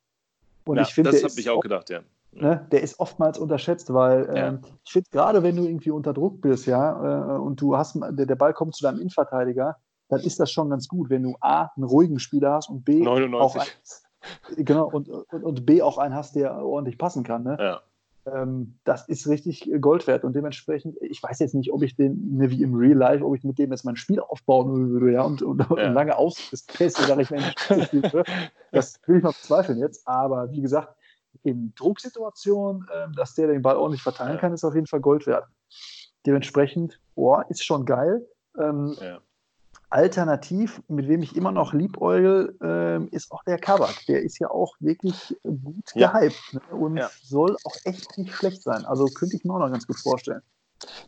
Und 0.66 0.76
ja, 0.76 0.82
ich 0.82 0.92
finde, 0.92 1.10
das 1.10 1.22
habe 1.24 1.32
ich 1.38 1.48
auch 1.48 1.60
gedacht, 1.60 1.88
ja. 1.88 2.00
Ne, 2.34 2.66
der 2.70 2.82
ist 2.82 2.98
oftmals 2.98 3.38
unterschätzt, 3.38 3.92
weil 3.92 4.26
ja. 4.26 4.48
ähm, 4.48 4.60
ich 4.84 4.92
finde, 4.92 5.08
gerade 5.10 5.42
wenn 5.42 5.56
du 5.56 5.64
irgendwie 5.64 5.90
unter 5.90 6.14
Druck 6.14 6.40
bist, 6.40 6.66
ja, 6.66 7.36
äh, 7.36 7.38
und 7.38 7.60
du 7.60 7.76
hast, 7.76 7.94
der, 7.94 8.26
der 8.26 8.36
Ball 8.36 8.54
kommt 8.54 8.74
zu 8.74 8.82
deinem 8.82 9.00
Innenverteidiger, 9.00 9.76
dann 10.08 10.20
ist 10.20 10.40
das 10.40 10.50
schon 10.50 10.70
ganz 10.70 10.88
gut, 10.88 11.10
wenn 11.10 11.22
du 11.22 11.36
A, 11.40 11.70
einen 11.76 11.84
ruhigen 11.84 12.18
Spieler 12.18 12.52
hast 12.52 12.70
und 12.70 12.84
B, 12.84 13.02
99. 13.02 13.40
auch 13.40 13.56
einen, 13.56 14.64
genau, 14.64 14.88
und, 14.88 15.08
und, 15.08 15.44
und, 15.44 15.66
B 15.66 15.82
auch 15.82 15.98
einen 15.98 16.14
hast, 16.14 16.34
der 16.34 16.56
ordentlich 16.64 16.96
passen 16.96 17.22
kann. 17.22 17.42
Ne? 17.42 17.56
Ja 17.58 17.82
ähm, 18.26 18.78
das 18.84 19.08
ist 19.08 19.26
richtig 19.28 19.70
Gold 19.80 20.06
wert. 20.06 20.24
Und 20.24 20.34
dementsprechend, 20.34 20.96
ich 21.00 21.22
weiß 21.22 21.38
jetzt 21.40 21.54
nicht, 21.54 21.72
ob 21.72 21.82
ich 21.82 21.96
den, 21.96 22.36
ne, 22.36 22.50
wie 22.50 22.62
im 22.62 22.74
Real 22.74 22.96
Life, 22.96 23.24
ob 23.24 23.36
ich 23.36 23.44
mit 23.44 23.58
dem 23.58 23.70
jetzt 23.70 23.84
mein 23.84 23.96
Spiel 23.96 24.20
aufbauen 24.20 24.90
würde, 24.90 25.12
ja, 25.12 25.22
und, 25.22 25.42
und, 25.42 25.60
ja. 25.60 25.66
und 25.66 25.94
lange 25.94 26.16
auspässe, 26.16 27.02
sage 27.02 27.22
ich, 27.22 27.30
wenn 27.30 27.40
ich. 27.40 28.12
Das 28.70 29.00
will 29.06 29.18
ich 29.18 29.22
mal 29.22 29.32
bezweifeln 29.32 29.78
jetzt. 29.78 30.06
Aber 30.06 30.50
wie 30.50 30.62
gesagt, 30.62 30.94
in 31.42 31.74
Drucksituationen, 31.74 32.86
äh, 32.92 33.08
dass 33.16 33.34
der 33.34 33.48
den 33.48 33.62
Ball 33.62 33.76
ordentlich 33.76 34.02
verteilen 34.02 34.34
ja. 34.34 34.38
kann, 34.38 34.52
ist 34.52 34.64
auf 34.64 34.74
jeden 34.74 34.86
Fall 34.86 35.00
Gold 35.00 35.26
wert. 35.26 35.46
Dementsprechend, 36.24 37.00
boah, 37.14 37.44
ist 37.48 37.64
schon 37.64 37.84
geil. 37.84 38.26
Ähm, 38.58 38.96
ja. 39.00 39.20
Alternativ, 39.92 40.82
mit 40.88 41.06
wem 41.06 41.22
ich 41.22 41.36
immer 41.36 41.52
noch 41.52 41.74
liebäugel, 41.74 42.56
äh, 42.62 43.04
ist 43.14 43.30
auch 43.30 43.44
der 43.44 43.58
Kabak. 43.58 44.06
Der 44.08 44.22
ist 44.22 44.38
ja 44.38 44.50
auch 44.50 44.74
wirklich 44.80 45.36
gut 45.42 45.84
ja. 45.94 46.10
gehypt 46.12 46.54
ne? 46.54 46.60
und 46.74 46.96
ja. 46.96 47.10
soll 47.22 47.56
auch 47.64 47.76
echt 47.84 48.16
nicht 48.16 48.34
schlecht 48.34 48.62
sein. 48.62 48.86
Also 48.86 49.04
könnte 49.04 49.36
ich 49.36 49.44
mir 49.44 49.52
auch 49.52 49.58
noch 49.58 49.70
ganz 49.70 49.86
gut 49.86 49.98
vorstellen. 49.98 50.40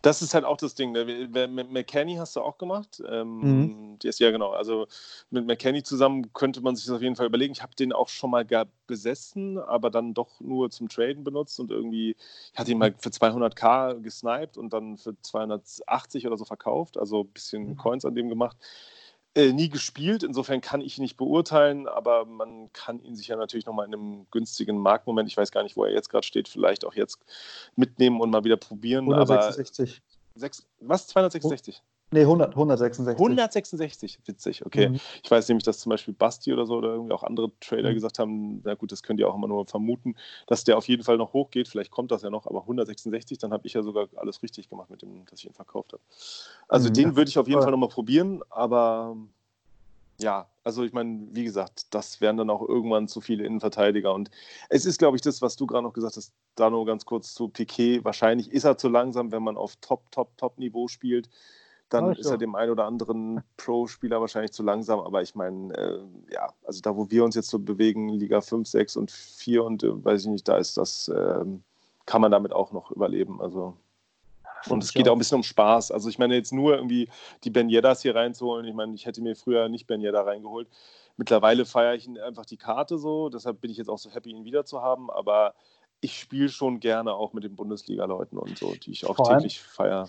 Das 0.03 0.23
ist 0.23 0.35
halt 0.35 0.45
auch 0.45 0.57
das 0.57 0.75
Ding. 0.75 0.93
Ne? 0.93 1.05
Mit 1.49 1.71
McKenny 1.71 2.17
hast 2.17 2.37
du 2.37 2.41
auch 2.41 2.59
gemacht. 2.59 3.03
Ähm, 3.09 3.39
mhm. 3.41 3.99
Die 3.99 4.09
ist 4.09 4.21
ja 4.21 4.31
genau. 4.31 4.51
Also 4.51 4.87
mit 5.31 5.47
McKenny 5.47 5.83
zusammen 5.83 6.33
könnte 6.33 6.61
man 6.61 6.77
sich 6.77 6.87
das 6.87 6.97
auf 6.97 7.03
jeden 7.03 7.17
Fall 7.17 7.27
überlegen. 7.27 7.53
Ich 7.53 7.63
habe 7.63 7.75
den 7.75 7.93
auch 7.93 8.09
schon 8.09 8.31
mal 8.31 8.45
besessen, 8.87 9.59
aber 9.59 9.91
dann 9.91 10.15
doch 10.15 10.41
nur 10.41 10.71
zum 10.71 10.89
Traden 10.89 11.25
benutzt 11.25 11.59
und 11.61 11.71
irgendwie, 11.71 12.17
ich 12.53 12.59
hatte 12.59 12.71
ihn 12.71 12.79
mal 12.79 12.95
für 12.99 13.09
200k 13.09 14.01
gesniped 14.01 14.57
und 14.57 14.73
dann 14.73 14.97
für 14.97 15.21
280 15.21 16.27
oder 16.27 16.37
so 16.37 16.45
verkauft. 16.45 16.99
Also 16.99 17.23
ein 17.23 17.29
bisschen 17.29 17.71
mhm. 17.71 17.77
Coins 17.77 18.05
an 18.05 18.15
dem 18.15 18.29
gemacht 18.29 18.57
äh, 19.35 19.53
nie 19.53 19.69
gespielt. 19.69 20.23
Insofern 20.23 20.61
kann 20.61 20.81
ich 20.81 20.99
ihn 20.99 21.03
nicht 21.03 21.17
beurteilen, 21.17 21.89
aber 21.89 22.25
man 22.25 22.73
kann 22.73 23.03
ihn 23.03 23.17
sich 23.17 23.29
ja 23.29 23.37
natürlich 23.37 23.67
nochmal 23.67 23.87
in 23.87 23.95
einem 23.95 24.27
günstigen 24.31 24.79
Marktmoment, 24.79 25.29
ich 25.29 25.37
weiß 25.37 25.51
gar 25.51 25.63
nicht, 25.63 25.77
wo 25.77 25.85
er 25.85 25.93
jetzt 25.93 26.09
gerade 26.09 26.27
steht, 26.27 26.49
vielleicht 26.49 26.85
auch 26.85 26.95
jetzt 26.95 27.19
mitnehmen 27.77 28.21
und 28.21 28.31
mal 28.31 28.45
wieder 28.45 28.57
probieren. 28.57 29.05
166. 29.05 30.03
Aber 30.35 30.41
sechs, 30.41 30.67
was? 30.81 31.07
266? 31.09 31.83
Nee, 32.15 32.21
100, 32.21 32.51
166. 32.51 33.19
166, 33.19 34.21
witzig, 34.25 34.65
okay. 34.65 34.91
Mhm. 34.91 35.01
Ich 35.21 35.29
weiß 35.29 35.49
nämlich, 35.49 35.65
dass 35.65 35.81
zum 35.81 35.91
Beispiel 35.91 36.15
Basti 36.15 36.53
oder 36.53 36.65
so 36.65 36.77
oder 36.77 36.91
irgendwie 36.91 37.13
auch 37.13 37.25
andere 37.25 37.51
Trader 37.59 37.91
mhm. 37.91 37.95
gesagt 37.95 38.21
haben, 38.21 38.61
na 38.63 38.75
gut, 38.75 38.93
das 38.93 39.03
könnt 39.03 39.19
ihr 39.19 39.29
auch 39.29 39.35
immer 39.35 39.49
nur 39.49 39.67
vermuten, 39.67 40.15
dass 40.47 40.63
der 40.63 40.79
auf 40.79 40.87
jeden 40.87 41.03
Fall 41.03 41.17
noch 41.17 41.33
hochgeht. 41.33 41.67
Vielleicht 41.67 41.91
kommt 41.91 42.13
das 42.13 42.23
ja 42.23 42.31
noch, 42.31 42.47
aber 42.47 42.61
166, 42.61 43.39
dann 43.39 43.53
habe 43.53 43.67
ich 43.67 43.73
ja 43.73 43.83
sogar 43.83 44.07
alles 44.15 44.45
richtig 44.45 44.69
gemacht 44.69 44.91
mit 44.91 45.03
dem, 45.03 45.27
dass 45.27 45.41
ich 45.41 45.47
ihn 45.47 45.55
verkauft 45.55 45.93
habe. 45.93 46.03
Also 46.69 46.89
mhm. 46.89 46.93
den 46.95 47.17
würde 47.17 47.31
ich 47.31 47.37
auf 47.37 47.49
jeden 47.49 47.63
Fall 47.63 47.73
nochmal 47.73 47.89
probieren, 47.89 48.43
aber 48.49 49.17
ja, 50.21 50.47
also 50.63 50.85
ich 50.85 50.93
meine, 50.93 51.27
wie 51.33 51.43
gesagt, 51.43 51.93
das 51.93 52.21
wären 52.21 52.37
dann 52.37 52.49
auch 52.49 52.63
irgendwann 52.63 53.09
zu 53.09 53.21
viele 53.21 53.45
Innenverteidiger. 53.45 54.15
Und 54.15 54.31
es 54.69 54.87
ist, 54.87 55.01
glaube 55.01 55.17
ich, 55.17 55.21
das, 55.21 55.43
was 55.43 55.57
du 55.57 55.67
gerade 55.67 55.83
noch 55.83 55.95
gesagt 55.95 56.17
hast, 56.17 56.33
da 56.55 56.71
nur 56.71 56.87
ganz 56.87 57.05
kurz 57.05 57.35
zu 57.35 57.49
Piquet. 57.49 58.05
Wahrscheinlich 58.05 58.53
ist 58.53 58.63
er 58.63 58.79
zu 58.79 58.89
langsam, 58.89 59.33
wenn 59.33 59.43
man 59.43 59.57
auf 59.57 59.75
Top, 59.81 60.13
Top, 60.13 60.37
Top-Niveau 60.37 60.87
spielt 60.87 61.29
dann 61.89 62.13
ist 62.13 62.27
er 62.27 62.39
dem 62.39 62.55
einen 62.55 62.73
oder 62.73 62.87
anderen 62.87 63.43
Pro-Spieler 63.57 64.21
wahrscheinlich 64.21 64.53
zu 64.53 64.63
langsam. 64.63 65.01
Aber 65.01 65.23
ich 65.23 65.35
meine, 65.35 65.75
äh, 65.77 66.01
ja, 66.33 66.53
also 66.65 66.81
da, 66.81 66.97
wo 66.97 67.11
wir 67.11 67.25
uns 67.25 67.35
jetzt 67.35 67.51
so 67.51 67.59
bewegen, 67.59 68.09
Liga 68.09 68.41
5, 68.41 68.67
6 68.67 68.97
und 68.97 69.11
4 69.11 69.65
und 69.65 69.85
äh, 69.85 70.05
weiß 70.05 70.23
ich 70.23 70.29
nicht, 70.29 70.49
da 70.49 70.57
ist 70.57 70.77
das, 70.77 71.09
äh, 71.09 71.45
kann 72.07 72.21
man 72.21 72.33
damit 72.33 72.53
auch 72.53 72.73
noch 72.73 72.91
überleben. 72.91 73.41
Also. 73.41 73.77
Und 74.69 74.83
es 74.83 74.93
geht 74.93 75.09
auch 75.09 75.13
ein 75.13 75.19
bisschen 75.19 75.37
um 75.37 75.43
Spaß. 75.43 75.91
Also 75.91 76.09
ich 76.09 76.19
meine 76.19 76.35
jetzt 76.35 76.53
nur 76.53 76.75
irgendwie 76.75 77.09
die 77.45 77.51
Ben 77.51 77.69
Yeddas 77.69 78.01
hier 78.01 78.15
reinzuholen. 78.15 78.65
Ich 78.65 78.75
meine, 78.75 78.95
ich 78.95 79.05
hätte 79.05 79.21
mir 79.21 79.37
früher 79.37 79.69
nicht 79.69 79.87
Ben 79.87 80.01
Yedda 80.01 80.23
reingeholt. 80.23 80.69
Mittlerweile 81.17 81.67
feiere 81.67 81.95
ich 81.95 82.09
einfach 82.23 82.47
die 82.47 82.57
Karte 82.57 82.99
so. 82.99 83.29
Deshalb 83.29 83.61
bin 83.61 83.71
ich 83.71 83.77
jetzt 83.77 83.89
auch 83.89 83.99
so 83.99 84.11
happy, 84.11 84.31
ihn 84.31 84.45
wieder 84.45 84.65
zu 84.65 84.81
haben. 84.81 85.11
Aber 85.11 85.55
ich 86.01 86.19
spiele 86.19 86.49
schon 86.49 86.81
gerne 86.81 87.13
auch 87.15 87.35
mit 87.35 87.45
den 87.45 87.57
Bundesliga-Leuten 87.57 88.39
und 88.39 88.59
so, 88.59 88.75
die 88.75 88.93
ich 88.93 89.07
auch 89.07 89.17
Vor 89.17 89.29
täglich 89.29 89.61
feiere 89.61 90.09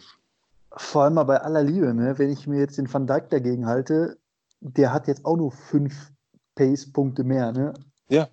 vor 0.78 1.04
allem 1.04 1.14
mal 1.14 1.24
bei 1.24 1.42
aller 1.42 1.64
Liebe, 1.64 1.94
ne? 1.94 2.18
wenn 2.18 2.30
ich 2.30 2.48
mir 2.48 2.60
jetzt 2.60 2.78
den 2.78 2.92
Van 2.92 3.08
Dijk 3.08 3.30
dagegen 3.30 3.66
halte, 3.66 4.18
der 4.60 4.94
hat 4.94 5.08
jetzt 5.08 5.26
auch 5.26 5.38
nur 5.38 5.52
fünf 5.52 6.12
Pace-Punkte 6.56 7.24
mehr. 7.24 7.52
Ne? 7.52 7.74
Ja. 8.10 8.28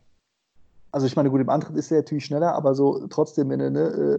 Also 0.90 1.06
ich 1.06 1.16
meine, 1.16 1.30
gut, 1.30 1.40
im 1.40 1.48
Antritt 1.48 1.76
ist 1.76 1.90
er 1.90 1.98
natürlich 1.98 2.24
schneller, 2.24 2.54
aber 2.54 2.74
so 2.74 3.06
trotzdem, 3.08 3.50
wenn 3.50 3.58
du 3.60 3.70
ne, 3.70 3.80
äh, 3.80 4.18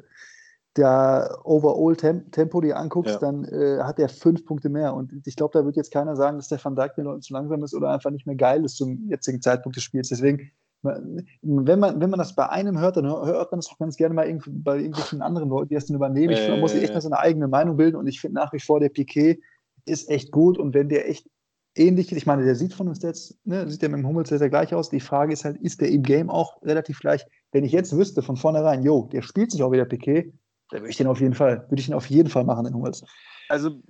der 0.76 1.40
Overall-Tempo 1.44 2.62
dir 2.62 2.78
anguckst, 2.78 3.14
ja. 3.14 3.20
dann 3.20 3.46
äh, 3.46 3.80
hat 3.84 4.00
er 4.00 4.10
fünf 4.10 4.46
Punkte 4.46 4.70
mehr. 4.70 4.94
Und 4.94 5.14
ich 5.26 5.36
glaube, 5.36 5.58
da 5.58 5.66
wird 5.66 5.76
jetzt 5.76 5.92
keiner 5.92 6.16
sagen, 6.16 6.38
dass 6.38 6.48
der 6.48 6.64
Van 6.64 6.76
Dijk 6.76 6.96
den 6.96 7.06
Leuten 7.06 7.22
zu 7.22 7.34
langsam 7.34 7.64
ist 7.64 7.76
oder 7.76 7.92
einfach 7.92 8.10
nicht 8.10 8.26
mehr 8.26 8.36
geil 8.36 8.66
ist 8.66 8.78
zum 8.78 9.08
jetzigen 9.08 9.42
Zeitpunkt 9.42 9.76
des 9.76 9.84
Spiels. 9.84 10.10
Deswegen 10.10 10.52
wenn 10.84 11.80
man, 11.80 12.02
wenn 12.02 12.10
man 12.10 12.20
das 12.20 12.36
bei 12.36 12.50
einem 12.50 12.80
hört, 12.80 12.98
dann 12.98 13.06
hört 13.06 13.52
man 13.52 13.60
das 13.60 13.70
auch 13.70 13.80
ganz 13.80 13.96
gerne 13.96 14.14
mal 14.14 14.40
bei 14.48 14.78
irgendwelchen 14.78 15.22
anderen 15.22 15.50
Leuten, 15.50 15.70
die 15.70 15.76
das 15.76 15.86
dann 15.86 15.96
übernehmen. 15.96 16.34
Ich, 16.34 16.48
man 16.48 16.60
muss 16.60 16.74
sich 16.74 16.84
echt 16.84 16.94
mal 16.94 17.02
so 17.02 17.08
eine 17.08 17.20
eigene 17.20 17.48
Meinung 17.48 17.78
bilden 17.78 17.96
und 17.96 18.08
ich 18.08 18.20
finde 18.20 18.36
nach 18.36 18.52
wie 18.54 18.60
vor, 18.60 18.80
der 18.80 18.90
Piquet 18.90 19.42
ist 19.86 20.10
echt 20.10 20.32
gut 20.32 20.58
und 20.58 20.74
wenn 20.74 20.90
der 20.90 21.10
echt 21.10 21.30
ähnlich, 21.76 22.12
ich 22.12 22.26
meine, 22.26 22.44
der 22.44 22.56
sieht 22.56 22.74
von 22.74 22.88
uns 22.88 23.02
jetzt, 23.02 23.38
ne, 23.46 23.70
sieht 23.70 23.82
der 23.82 23.90
mit 23.90 24.00
dem 24.00 24.08
Hummels 24.08 24.30
sehr, 24.30 24.40
sehr 24.40 24.50
gleich 24.50 24.74
aus. 24.74 24.90
Die 24.90 25.00
Frage 25.00 25.34
ist 25.34 25.46
halt, 25.46 25.58
ist 25.58 25.82
der 25.82 25.90
im 25.90 26.04
Game 26.04 26.30
auch 26.30 26.62
relativ 26.64 27.00
gleich? 27.00 27.26
Wenn 27.52 27.64
ich 27.64 27.72
jetzt 27.72 27.96
wüsste 27.96 28.22
von 28.22 28.36
vornherein, 28.36 28.84
jo, 28.84 29.10
der 29.12 29.22
spielt 29.22 29.52
sich 29.52 29.64
auch 29.64 29.72
wieder 29.72 29.86
Piquet, 29.86 30.34
dann 30.70 30.82
würde 30.82 30.92
ich 30.92 30.98
den 30.98 31.08
auf 31.08 31.20
jeden 31.20 31.34
Fall, 31.34 31.66
würde 31.70 31.80
ich 31.80 31.86
den 31.86 31.96
auf 31.96 32.08
jeden 32.08 32.30
Fall 32.30 32.44
machen, 32.44 32.66
den 32.66 32.74
Hummels. 32.74 33.04
Also 33.50 33.82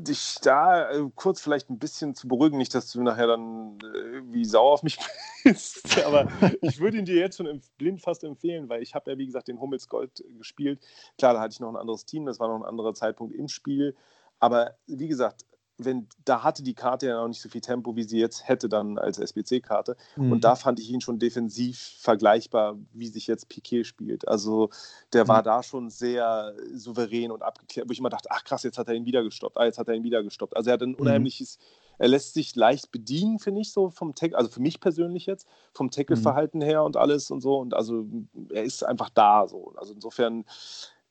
dich 0.00 0.36
da 0.42 0.90
äh, 0.90 1.10
kurz 1.14 1.40
vielleicht 1.40 1.70
ein 1.70 1.78
bisschen 1.78 2.14
zu 2.14 2.28
beruhigen, 2.28 2.58
nicht, 2.58 2.74
dass 2.74 2.90
du 2.90 3.02
nachher 3.02 3.26
dann 3.26 3.78
äh, 3.82 3.98
irgendwie 4.14 4.44
sauer 4.44 4.72
auf 4.72 4.82
mich 4.82 4.98
bist, 5.44 6.04
aber 6.04 6.26
ich 6.60 6.80
würde 6.80 6.98
ihn 6.98 7.04
dir 7.04 7.16
jetzt 7.16 7.36
schon 7.36 7.60
blind 7.78 8.00
fast 8.00 8.24
empfehlen, 8.24 8.68
weil 8.68 8.82
ich 8.82 8.94
habe 8.94 9.10
ja, 9.10 9.18
wie 9.18 9.26
gesagt, 9.26 9.48
den 9.48 9.60
Hummels 9.60 9.88
Gold 9.88 10.24
gespielt. 10.38 10.80
Klar, 11.18 11.34
da 11.34 11.40
hatte 11.40 11.52
ich 11.52 11.60
noch 11.60 11.68
ein 11.68 11.76
anderes 11.76 12.04
Team, 12.04 12.26
das 12.26 12.40
war 12.40 12.48
noch 12.48 12.56
ein 12.56 12.68
anderer 12.68 12.94
Zeitpunkt 12.94 13.34
im 13.34 13.48
Spiel, 13.48 13.96
aber 14.38 14.76
wie 14.86 15.08
gesagt, 15.08 15.44
wenn, 15.84 16.08
da 16.24 16.42
hatte 16.42 16.62
die 16.62 16.74
Karte 16.74 17.06
ja 17.06 17.20
noch 17.20 17.28
nicht 17.28 17.40
so 17.40 17.48
viel 17.48 17.60
Tempo, 17.60 17.96
wie 17.96 18.02
sie 18.02 18.18
jetzt 18.18 18.48
hätte 18.48 18.68
dann 18.68 18.98
als 18.98 19.18
SBC-Karte. 19.18 19.96
Mhm. 20.16 20.32
Und 20.32 20.44
da 20.44 20.56
fand 20.56 20.80
ich 20.80 20.90
ihn 20.90 21.00
schon 21.00 21.18
defensiv 21.18 21.96
vergleichbar, 21.98 22.76
wie 22.92 23.08
sich 23.08 23.26
jetzt 23.26 23.48
Piquet 23.48 23.84
spielt. 23.84 24.26
Also 24.28 24.70
der 25.12 25.24
mhm. 25.24 25.28
war 25.28 25.42
da 25.42 25.62
schon 25.62 25.90
sehr 25.90 26.54
souverän 26.74 27.30
und 27.30 27.42
abgeklärt, 27.42 27.88
wo 27.88 27.92
ich 27.92 27.98
immer 27.98 28.10
dachte, 28.10 28.30
ach 28.30 28.44
krass, 28.44 28.62
jetzt 28.62 28.78
hat 28.78 28.88
er 28.88 28.94
ihn 28.94 29.04
wieder 29.04 29.22
gestoppt, 29.22 29.56
ah, 29.56 29.64
jetzt 29.64 29.78
hat 29.78 29.88
er 29.88 29.94
ihn 29.94 30.04
wieder 30.04 30.22
gestoppt. 30.22 30.56
Also 30.56 30.70
er 30.70 30.74
hat 30.74 30.82
ein 30.82 30.90
mhm. 30.90 30.96
unheimliches, 30.96 31.58
er 31.98 32.08
lässt 32.08 32.34
sich 32.34 32.56
leicht 32.56 32.90
bedienen, 32.90 33.38
finde 33.38 33.60
ich 33.60 33.72
so 33.72 33.90
vom 33.90 34.14
Tackle, 34.14 34.36
also 34.36 34.50
für 34.50 34.60
mich 34.60 34.80
persönlich 34.80 35.26
jetzt, 35.26 35.46
vom 35.74 35.90
Tackle-Verhalten 35.90 36.58
mhm. 36.58 36.62
her 36.62 36.82
und 36.82 36.96
alles 36.96 37.30
und 37.30 37.40
so. 37.40 37.58
Und 37.58 37.74
also 37.74 38.06
er 38.50 38.64
ist 38.64 38.84
einfach 38.84 39.10
da 39.10 39.46
so. 39.46 39.72
Also 39.76 39.92
insofern, 39.94 40.44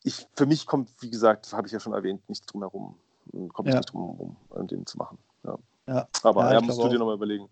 ich, 0.04 0.28
für 0.36 0.46
mich 0.46 0.66
kommt, 0.66 0.90
wie 1.00 1.10
gesagt, 1.10 1.54
habe 1.54 1.68
ich 1.68 1.74
ja 1.74 1.80
schon 1.80 1.94
erwähnt, 1.94 2.28
nichts 2.28 2.46
drum 2.46 2.62
herum 2.62 2.96
komme 3.54 3.70
ich 3.70 3.74
ja. 3.74 3.80
nicht 3.80 3.94
drum 3.94 4.36
herum, 4.50 4.68
den 4.68 4.86
zu 4.86 4.98
machen. 4.98 5.18
Ja. 5.44 5.58
ja. 5.88 6.08
Aber 6.24 6.46
ja, 6.46 6.54
ja 6.54 6.62
musst 6.62 6.82
du 6.82 6.88
dir 6.90 7.00
nochmal 7.00 7.16
überlegen. 7.16 7.48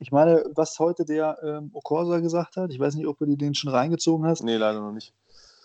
Ich 0.00 0.12
meine, 0.12 0.44
was 0.54 0.78
heute 0.78 1.04
der 1.04 1.38
ähm, 1.42 1.70
Okorsa 1.72 2.20
gesagt 2.20 2.56
hat, 2.56 2.70
ich 2.70 2.78
weiß 2.78 2.94
nicht, 2.94 3.06
ob 3.06 3.18
du 3.18 3.26
den 3.36 3.54
schon 3.54 3.72
reingezogen 3.72 4.26
hast. 4.26 4.44
Nee, 4.44 4.56
leider 4.56 4.80
noch 4.80 4.92
nicht. 4.92 5.12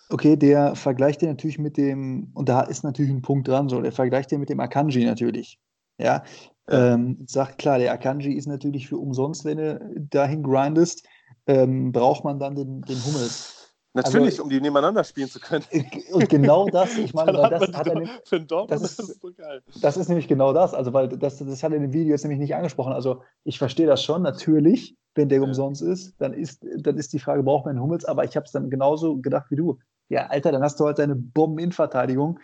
Okay, 0.10 0.36
der 0.36 0.76
vergleicht 0.76 1.22
den 1.22 1.30
natürlich 1.30 1.60
mit 1.60 1.78
dem, 1.78 2.32
und 2.34 2.50
da 2.50 2.62
ist 2.62 2.84
natürlich 2.84 3.12
ein 3.12 3.22
Punkt 3.22 3.48
dran, 3.48 3.70
so, 3.70 3.82
der 3.82 3.92
vergleicht 3.92 4.32
den 4.32 4.40
mit 4.40 4.50
dem 4.50 4.60
Akanji 4.60 5.06
natürlich. 5.06 5.60
Ja, 5.98 6.24
ja. 6.70 6.94
Ähm, 6.94 7.26
sagt 7.28 7.58
klar, 7.58 7.78
der 7.78 7.94
Akanji 7.94 8.34
ist 8.34 8.48
natürlich 8.48 8.88
für 8.88 8.98
umsonst, 8.98 9.46
wenn 9.46 9.58
du 9.58 10.08
dahin 10.10 10.44
grindest, 10.44 11.08
ähm, 11.48 11.92
braucht 11.92 12.24
man 12.24 12.40
dann 12.40 12.56
den, 12.56 12.82
den 12.82 13.04
Hummels. 13.06 13.63
Natürlich, 13.94 14.34
also, 14.34 14.44
um 14.44 14.50
die 14.50 14.60
nebeneinander 14.60 15.04
spielen 15.04 15.30
zu 15.30 15.40
können. 15.40 15.64
Und 16.12 16.28
genau 16.28 16.68
das, 16.68 16.98
ich 16.98 17.14
meine, 17.14 17.34
das 17.34 17.74
hat 17.74 17.88
er 17.88 18.08
für 18.26 18.36
einen 18.38 18.48
Dortmund, 18.48 18.72
das, 18.72 18.90
ist, 18.90 19.00
das 19.00 19.10
ist 19.10 19.22
so 19.22 19.32
geil. 19.34 19.62
Das 19.82 19.98
ist 19.98 20.08
nämlich 20.08 20.28
genau 20.28 20.52
das, 20.52 20.74
also 20.74 20.94
weil 20.94 21.10
das, 21.10 21.38
das 21.38 21.64
hat 21.64 21.72
er 21.72 21.78
in 21.78 21.84
dem 21.84 21.94
Video 21.94 22.12
jetzt 22.12 22.24
nämlich 22.24 22.40
nicht 22.40 22.56
angesprochen. 22.56 22.94
Also 22.94 23.22
ich 23.44 23.60
verstehe 23.60 23.86
das 23.86 24.04
schon, 24.04 24.24
natürlich 24.24 24.96
wenn 25.16 25.30
der 25.30 25.40
ja. 25.40 25.44
umsonst 25.44 25.82
ist. 25.82 26.20
Dann, 26.20 26.34
ist. 26.34 26.66
dann 26.78 26.98
ist 26.98 27.14
die 27.14 27.20
Frage, 27.20 27.44
braucht 27.44 27.66
man 27.66 27.76
einen 27.76 27.84
Hummels? 27.84 28.06
Aber 28.06 28.24
ich 28.24 28.36
habe 28.36 28.46
es 28.46 28.52
dann 28.52 28.70
genauso 28.70 29.18
gedacht 29.18 29.50
wie 29.50 29.56
du. 29.56 29.80
Ja, 30.10 30.28
Alter, 30.28 30.52
dann 30.52 30.64
hast 30.64 30.80
du 30.80 30.86
halt 30.86 31.00
deine 31.00 31.16
Bomben-In-Verteidigung. 31.16 32.40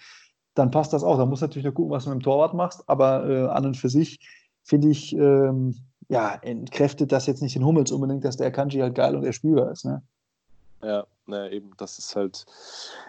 Dann 0.55 0.71
passt 0.71 0.93
das 0.93 1.03
auch. 1.03 1.17
Da 1.17 1.25
musst 1.25 1.41
du 1.41 1.47
natürlich 1.47 1.65
noch 1.65 1.73
gucken, 1.73 1.91
was 1.91 2.05
du 2.05 2.09
mit 2.09 2.19
dem 2.19 2.23
Torwart 2.23 2.53
machst. 2.53 2.83
Aber 2.87 3.27
äh, 3.29 3.47
an 3.47 3.65
und 3.65 3.77
für 3.77 3.89
sich 3.89 4.19
finde 4.63 4.89
ich, 4.89 5.15
ähm, 5.15 5.75
ja, 6.09 6.35
entkräftet 6.41 7.11
das 7.11 7.27
jetzt 7.27 7.41
nicht 7.41 7.55
den 7.55 7.65
Hummels 7.65 7.91
unbedingt, 7.91 8.25
dass 8.25 8.37
der 8.37 8.51
Kanji 8.51 8.79
halt 8.79 8.95
geil 8.95 9.15
und 9.15 9.23
erspielbar 9.23 9.71
ist. 9.71 9.85
Ne? 9.85 10.01
Ja, 10.81 11.07
na 11.25 11.49
eben, 11.49 11.71
das 11.77 11.99
ist 11.99 12.15
halt, 12.15 12.45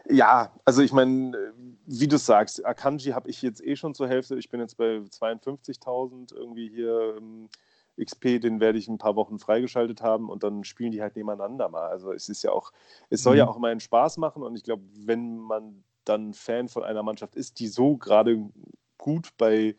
ja, 0.08 0.52
also 0.64 0.82
ich 0.82 0.92
meine, 0.92 1.54
wie 1.86 2.08
du 2.08 2.18
sagst, 2.18 2.64
Akanji 2.64 3.12
habe 3.12 3.30
ich 3.30 3.42
jetzt 3.42 3.64
eh 3.64 3.76
schon 3.76 3.94
zur 3.94 4.08
Hälfte. 4.08 4.36
Ich 4.36 4.50
bin 4.50 4.60
jetzt 4.60 4.76
bei 4.76 4.96
52.000 4.96 6.34
irgendwie 6.34 6.68
hier 6.68 7.16
im 7.16 7.48
XP, 8.02 8.40
den 8.40 8.60
werde 8.60 8.78
ich 8.78 8.88
ein 8.88 8.98
paar 8.98 9.16
Wochen 9.16 9.38
freigeschaltet 9.38 10.02
haben 10.02 10.30
und 10.30 10.42
dann 10.42 10.64
spielen 10.64 10.92
die 10.92 11.02
halt 11.02 11.16
nebeneinander 11.16 11.68
mal. 11.68 11.88
Also 11.88 12.12
es 12.12 12.28
ist 12.28 12.42
ja 12.42 12.52
auch, 12.52 12.72
es 13.08 13.22
soll 13.22 13.34
mhm. 13.34 13.38
ja 13.38 13.48
auch 13.48 13.56
immer 13.56 13.68
einen 13.68 13.80
Spaß 13.80 14.16
machen 14.16 14.42
und 14.42 14.56
ich 14.56 14.64
glaube, 14.64 14.82
wenn 14.94 15.38
man 15.38 15.84
dann 16.04 16.34
Fan 16.34 16.68
von 16.68 16.82
einer 16.82 17.02
Mannschaft 17.02 17.36
ist, 17.36 17.60
die 17.60 17.68
so 17.68 17.96
gerade 17.96 18.48
gut 18.98 19.30
bei 19.38 19.76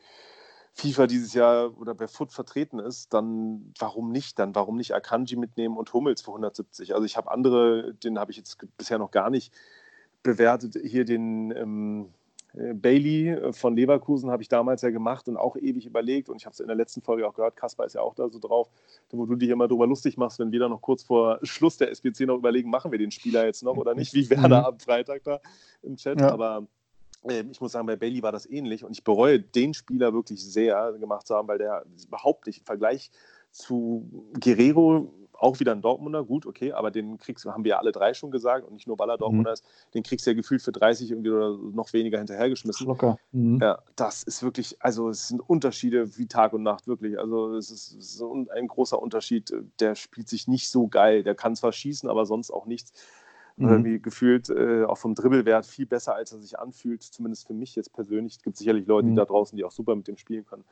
FIFA 0.74 1.08
dieses 1.08 1.34
Jahr 1.34 1.78
oder 1.78 1.94
bei 1.94 2.08
Foot 2.08 2.32
vertreten 2.32 2.80
ist, 2.80 3.14
dann 3.14 3.74
warum 3.78 4.12
nicht? 4.12 4.40
Dann 4.40 4.56
warum 4.56 4.78
nicht 4.78 4.94
Akanji 4.94 5.36
mitnehmen 5.36 5.78
und 5.78 5.92
Hummels 5.94 6.22
für 6.22 6.32
170? 6.32 6.94
Also 6.94 7.06
ich 7.06 7.18
habe 7.18 7.30
andere, 7.30 7.94
den 7.96 8.18
habe 8.18 8.32
ich 8.32 8.38
jetzt 8.38 8.58
bisher 8.78 8.98
noch 8.98 9.12
gar 9.12 9.30
nicht 9.30 9.54
bewertet. 10.24 10.78
Hier 10.84 11.04
den 11.04 11.52
ähm, 11.52 12.14
äh, 12.54 12.74
Bailey 12.74 13.30
äh, 13.30 13.54
von 13.54 13.76
Leverkusen 13.76 14.32
habe 14.32 14.44
ich 14.44 14.50
damals 14.50 14.82
ja 14.82 14.90
gemacht 14.90 15.28
und 15.28 15.38
auch 15.38 15.56
ewig 15.56 15.86
überlegt. 15.86 16.30
Und 16.30 16.38
ich 16.38 16.46
habe 16.46 16.54
es 16.54 16.60
in 16.60 16.68
der 16.68 16.76
letzten 16.76 17.02
Folge 17.02 17.28
auch 17.28 17.34
gehört, 17.34 17.56
Kaspar 17.56 17.86
ist 17.86 17.94
ja 17.94 18.02
auch 18.02 18.16
da 18.16 18.30
so 18.30 18.40
drauf, 18.40 18.70
wo 19.12 19.26
du 19.26 19.36
dich 19.36 19.50
immer 19.50 19.68
darüber 19.68 19.88
lustig 19.88 20.18
machst, 20.18 20.40
wenn 20.40 20.52
wir 20.52 20.60
dann 20.60 20.72
noch 20.72 20.82
kurz 20.82 21.04
vor 21.04 21.40
Schluss 21.44 21.78
der 21.78 21.92
SBC 21.92 22.22
noch 22.22 22.38
überlegen, 22.38 22.70
machen 22.70 22.92
wir 22.92 23.00
den 23.00 23.12
Spieler 23.12 23.46
jetzt 23.46 23.64
noch 23.64 23.78
oder 23.78 23.94
nicht, 23.94 24.14
wie 24.14 24.30
Werner 24.30 24.62
mhm. 24.62 24.66
am 24.66 24.80
Freitag 24.80 25.24
da 25.24 25.40
im 25.82 25.96
Chat. 25.98 26.20
Ja. 26.20 26.32
Aber 26.32 26.68
ich 27.28 27.62
muss 27.62 27.72
sagen, 27.72 27.88
bei 27.88 27.96
Bailey 27.96 28.24
war 28.24 28.32
das 28.32 28.50
ähnlich 28.50 28.84
und 28.84 28.92
ich 28.92 29.04
bereue 29.04 29.40
den 29.40 29.74
Spieler 29.74 30.14
wirklich 30.14 30.44
sehr 30.44 30.94
gemacht 31.00 31.28
zu 31.28 31.36
haben, 31.36 31.48
weil 31.48 31.60
der 31.60 31.86
überhaupt 32.06 32.48
nicht 32.48 32.60
im 32.60 32.66
Vergleich 32.66 33.12
zu 33.52 34.30
Guerrero 34.40 35.14
auch 35.42 35.60
wieder 35.60 35.72
ein 35.72 35.82
Dortmunder, 35.82 36.24
gut, 36.24 36.46
okay, 36.46 36.72
aber 36.72 36.92
den 36.92 37.18
kriegst 37.18 37.44
du, 37.44 37.52
haben 37.52 37.64
wir 37.64 37.72
ja 37.72 37.80
alle 37.80 37.92
drei 37.92 38.14
schon 38.14 38.30
gesagt 38.30 38.66
und 38.66 38.74
nicht 38.74 38.86
nur, 38.86 39.00
weil 39.00 39.10
er 39.10 39.18
Dortmunder 39.18 39.50
mhm. 39.50 39.54
ist, 39.54 39.66
den 39.96 40.04
kriegst 40.04 40.26
du 40.26 40.32
ja 40.32 40.36
gefühlt 40.36 40.62
für 40.62 40.72
30 40.72 41.10
irgendwie 41.10 41.32
oder 41.32 41.58
noch 41.58 41.92
weniger 41.94 42.20
hinterhergeschmissen. 42.20 42.86
Locker. 42.86 43.18
Mhm. 43.32 43.60
Ja, 43.60 43.80
das 43.96 44.22
ist 44.22 44.44
wirklich, 44.44 44.78
also 44.80 45.10
es 45.10 45.30
sind 45.30 45.40
Unterschiede 45.40 46.16
wie 46.18 46.28
Tag 46.28 46.54
und 46.54 46.62
Nacht, 46.62 46.88
wirklich. 46.88 47.18
Also 47.18 47.56
es 47.56 47.72
ist, 47.72 47.96
es 47.96 48.16
ist 48.16 48.24
ein 48.52 48.68
großer 48.68 49.02
Unterschied. 49.02 49.52
Der 49.80 49.96
spielt 49.96 50.30
sich 50.30 50.48
nicht 50.48 50.70
so 50.70 50.88
geil. 50.88 51.24
Der 51.24 51.34
kann 51.34 51.56
zwar 51.56 51.72
schießen, 51.72 52.08
aber 52.08 52.28
sonst 52.28 52.52
auch 52.52 52.68
nichts 52.68 52.94
mhm. 53.64 53.70
irgendwie 53.70 54.00
gefühlt 54.02 54.50
äh, 54.50 54.84
auch 54.86 54.98
vom 54.98 55.16
Dribbelwert 55.16 55.66
viel 55.66 55.86
besser, 55.86 56.16
als 56.16 56.32
er 56.32 56.40
sich 56.40 56.60
anfühlt. 56.60 57.04
Zumindest 57.04 57.48
für 57.48 57.54
mich 57.54 57.76
jetzt 57.76 57.94
persönlich. 57.94 58.38
Es 58.38 58.42
gibt 58.42 58.58
sicherlich 58.58 58.88
Leute 58.88 59.08
mhm. 59.08 59.16
da 59.16 59.26
draußen, 59.26 59.58
die 59.58 59.64
auch 59.64 59.72
super 59.72 59.96
mit 59.96 60.08
dem 60.08 60.18
spielen 60.18 60.46
können. 60.46 60.64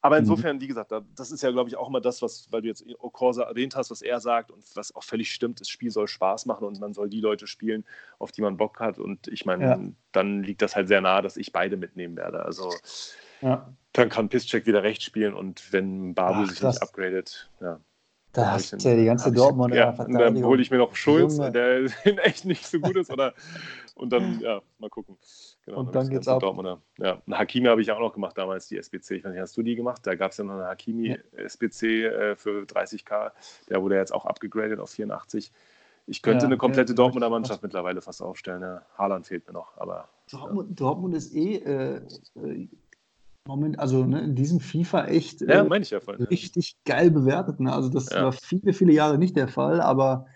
Aber 0.00 0.16
mhm. 0.16 0.20
insofern, 0.20 0.60
wie 0.60 0.68
gesagt, 0.68 0.92
das 1.16 1.30
ist 1.32 1.42
ja, 1.42 1.50
glaube 1.50 1.68
ich, 1.68 1.76
auch 1.76 1.88
immer 1.88 2.00
das, 2.00 2.22
was, 2.22 2.46
weil 2.52 2.62
du 2.62 2.68
jetzt 2.68 2.84
Okorsa 3.00 3.42
erwähnt 3.42 3.74
hast, 3.74 3.90
was 3.90 4.02
er 4.02 4.20
sagt 4.20 4.50
und 4.50 4.64
was 4.74 4.94
auch 4.94 5.02
völlig 5.02 5.32
stimmt, 5.32 5.60
das 5.60 5.68
Spiel 5.68 5.90
soll 5.90 6.06
Spaß 6.06 6.46
machen 6.46 6.66
und 6.66 6.80
man 6.80 6.94
soll 6.94 7.08
die 7.08 7.20
Leute 7.20 7.46
spielen, 7.46 7.84
auf 8.18 8.30
die 8.30 8.42
man 8.42 8.56
Bock 8.56 8.78
hat. 8.78 8.98
Und 8.98 9.26
ich 9.28 9.44
meine, 9.44 9.64
ja. 9.64 9.80
dann 10.12 10.42
liegt 10.42 10.62
das 10.62 10.76
halt 10.76 10.88
sehr 10.88 11.00
nahe, 11.00 11.22
dass 11.22 11.36
ich 11.36 11.52
beide 11.52 11.76
mitnehmen 11.76 12.16
werde. 12.16 12.44
Also 12.44 12.72
ja. 13.40 13.72
dann 13.92 14.08
kann 14.08 14.28
Piszczek 14.28 14.66
wieder 14.66 14.84
rechts 14.84 15.04
spielen 15.04 15.34
und 15.34 15.72
wenn 15.72 16.14
Babu 16.14 16.42
Ach, 16.42 16.48
sich 16.48 16.62
nicht 16.62 16.82
upgradet, 16.82 17.50
ja. 17.60 17.80
Da 18.32 18.52
hast 18.52 18.72
du 18.72 18.88
ja 18.88 18.94
die 18.94 19.06
ganze 19.06 19.32
Dortmunder 19.32 19.76
ja. 19.76 19.92
Dann 19.92 20.44
hole 20.44 20.60
ich 20.60 20.70
mir 20.70 20.78
noch 20.78 20.94
Schulz, 20.94 21.38
Junge. 21.38 21.50
der 21.50 22.26
echt 22.26 22.44
nicht 22.44 22.66
so 22.66 22.78
gut 22.78 22.96
ist. 22.96 23.10
Oder, 23.10 23.32
und 23.94 24.12
dann, 24.12 24.40
ja, 24.40 24.60
mal 24.78 24.90
gucken. 24.90 25.16
Genau, 25.64 25.80
und 25.80 25.86
dann, 25.86 26.04
dann 26.04 26.10
geht's 26.10 26.28
ab. 26.28 26.40
Dortmunder. 26.40 26.80
Ja, 26.98 27.22
eine 27.26 27.38
Hakimi 27.38 27.66
habe 27.68 27.80
ich 27.80 27.90
auch 27.90 28.00
noch 28.00 28.12
gemacht 28.12 28.36
damals, 28.36 28.68
die 28.68 28.76
SBC. 28.76 29.12
Ich 29.12 29.24
weiß 29.24 29.32
nicht, 29.32 29.40
hast 29.40 29.56
du 29.56 29.62
die 29.62 29.76
gemacht? 29.76 30.06
Da 30.06 30.14
gab 30.14 30.32
es 30.32 30.36
ja 30.36 30.44
noch 30.44 30.54
eine 30.54 30.66
Hakimi 30.66 31.08
ja. 31.08 31.16
Äh, 31.36 32.36
für 32.36 32.62
30k. 32.62 33.32
Der 33.70 33.82
wurde 33.82 33.96
jetzt 33.96 34.14
auch 34.14 34.26
abgegradet 34.26 34.78
auf 34.78 34.90
84. 34.90 35.50
Ich 36.06 36.22
könnte 36.22 36.44
ja, 36.44 36.48
eine 36.48 36.56
komplette 36.56 36.92
ja, 36.92 36.96
Dortmunder 36.96 37.28
Mannschaft 37.28 37.62
mittlerweile 37.62 38.00
fast 38.00 38.22
aufstellen. 38.22 38.62
Ja. 38.62 38.82
Haaland 38.96 39.26
fehlt 39.26 39.46
mir 39.46 39.52
noch, 39.52 39.76
aber. 39.76 40.08
Dortmund, 40.30 40.78
Dortmund 40.78 41.14
ist 41.14 41.34
eh 41.34 41.56
äh, 41.56 42.00
äh 42.36 42.68
Moment, 43.48 43.80
also 43.80 44.04
ne, 44.04 44.20
in 44.20 44.34
diesem 44.34 44.60
FIFA 44.60 45.06
echt 45.06 45.40
ja, 45.40 45.64
äh, 45.64 45.80
ich 45.80 45.90
ja 45.90 46.00
voll, 46.00 46.16
richtig 46.16 46.76
ja. 46.86 46.94
geil 46.94 47.10
bewertet. 47.10 47.60
Ne? 47.60 47.72
Also 47.72 47.88
das 47.88 48.10
war 48.10 48.32
viele, 48.32 48.74
viele 48.74 48.92
Jahre 48.92 49.18
nicht 49.18 49.36
der 49.36 49.48
Fall, 49.48 49.80
aber 49.80 50.26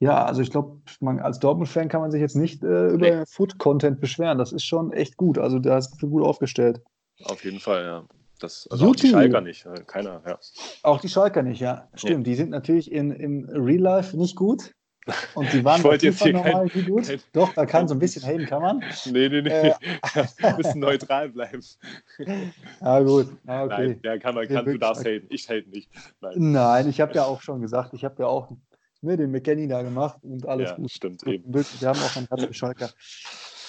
ja, 0.00 0.24
also 0.24 0.42
ich 0.42 0.50
glaube, 0.50 0.80
als 1.22 1.38
Dortmund-Fan 1.38 1.88
kann 1.88 2.00
man 2.00 2.10
sich 2.10 2.20
jetzt 2.20 2.36
nicht 2.36 2.62
äh, 2.64 2.88
über 2.88 3.18
nee. 3.18 3.24
Food-Content 3.26 4.00
beschweren. 4.00 4.38
Das 4.38 4.52
ist 4.52 4.64
schon 4.64 4.92
echt 4.92 5.16
gut. 5.16 5.38
Also 5.38 5.58
da 5.58 5.78
ist 5.78 6.00
gut 6.00 6.22
aufgestellt. 6.22 6.80
Auf 7.24 7.44
jeden 7.44 7.60
Fall, 7.60 7.84
ja. 7.84 8.04
Das, 8.40 8.66
also 8.70 8.88
auch 8.88 8.96
die 8.96 9.08
Schalker 9.08 9.40
nicht, 9.40 9.64
äh, 9.64 9.82
keiner, 9.86 10.22
ja. 10.26 10.38
Auch 10.82 11.00
die 11.00 11.08
Schalker 11.08 11.42
nicht, 11.42 11.60
ja. 11.60 11.88
Stimmt, 11.94 12.26
die 12.26 12.34
sind 12.34 12.50
natürlich 12.50 12.90
in, 12.90 13.12
im 13.12 13.48
Real 13.48 13.80
Life 13.80 14.16
nicht 14.16 14.36
gut. 14.36 14.72
Und 15.34 15.52
die 15.52 15.64
waren 15.64 15.84
ich 15.94 16.02
jetzt 16.02 16.22
hier 16.22 16.32
normal 16.32 16.68
kein, 16.68 16.86
gut. 16.86 17.06
Kein, 17.06 17.20
Doch, 17.32 17.52
da 17.54 17.66
kann 17.66 17.86
so 17.88 17.94
ein 17.94 17.98
bisschen 17.98 18.22
haten, 18.22 18.46
kann 18.46 18.62
man. 18.62 18.84
Nee, 19.06 19.28
nee, 19.28 19.42
nee. 19.42 19.48
Äh, 19.50 19.74
ein 20.42 20.56
bisschen 20.56 20.80
neutral 20.80 21.28
bleiben. 21.28 21.62
Ja, 22.80 23.00
gut. 23.00 23.28
Ah, 23.46 23.64
okay. 23.64 23.88
Nein, 23.88 24.00
ja, 24.02 24.18
kann 24.18 24.34
man, 24.34 24.48
kann, 24.48 24.64
du 24.64 24.78
darfst 24.78 25.04
haten. 25.04 25.26
Ich 25.30 25.48
hate 25.48 25.68
nicht. 25.68 25.90
Nein, 26.20 26.52
Nein 26.52 26.88
ich 26.88 27.00
habe 27.00 27.12
ja 27.14 27.24
auch 27.24 27.42
schon 27.42 27.60
gesagt, 27.60 27.92
ich 27.92 28.04
habe 28.04 28.22
ja 28.22 28.26
auch 28.26 28.50
ne, 29.02 29.16
den 29.16 29.30
McKenny 29.30 29.68
da 29.68 29.82
gemacht 29.82 30.18
und 30.22 30.46
alles 30.46 30.70
ja, 30.70 30.76
gut. 30.76 30.90
Stimmt, 30.90 31.22
eben. 31.26 31.52
Wir 31.52 31.88
haben 31.88 32.00
auch 32.00 32.16
einen 32.16 32.26
Herz 32.28 32.44
für 32.44 32.54
Schalker. 32.54 32.90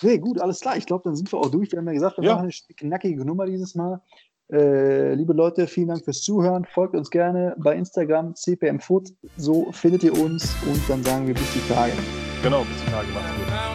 Nee, 0.02 0.18
gut, 0.18 0.40
alles 0.40 0.60
klar. 0.60 0.78
Ich 0.78 0.86
glaube, 0.86 1.04
dann 1.06 1.16
sind 1.16 1.32
wir 1.32 1.40
auch 1.40 1.50
durch. 1.50 1.72
Wir 1.72 1.80
haben 1.80 1.88
ja 1.88 1.94
gesagt, 1.94 2.18
wir 2.18 2.26
ja. 2.26 2.36
machen 2.36 2.46
eine 2.46 2.76
knackige 2.76 3.26
Nummer 3.26 3.46
dieses 3.46 3.76
Mal. 3.76 4.02
Äh, 4.52 5.14
liebe 5.16 5.34
Leute, 5.34 5.68
vielen 5.68 5.88
Dank 5.88 6.04
fürs 6.04 6.22
Zuhören. 6.22 6.66
Folgt 6.66 6.96
uns 6.96 7.10
gerne 7.10 7.56
bei 7.58 7.76
Instagram, 7.76 8.36
cpmfood. 8.36 9.10
So 9.38 9.72
findet 9.72 10.04
ihr 10.04 10.14
uns 10.14 10.56
und 10.68 10.82
dann 10.88 11.04
sagen 11.04 11.28
wir 11.28 11.34
bis 11.34 11.52
die 11.54 11.74
Tage. 11.74 11.93
Genau, 12.43 12.64
bis 12.64 12.84
die 12.84 12.91
Tage. 12.91 13.08
Macht's 13.14 13.36
gut. 13.36 13.75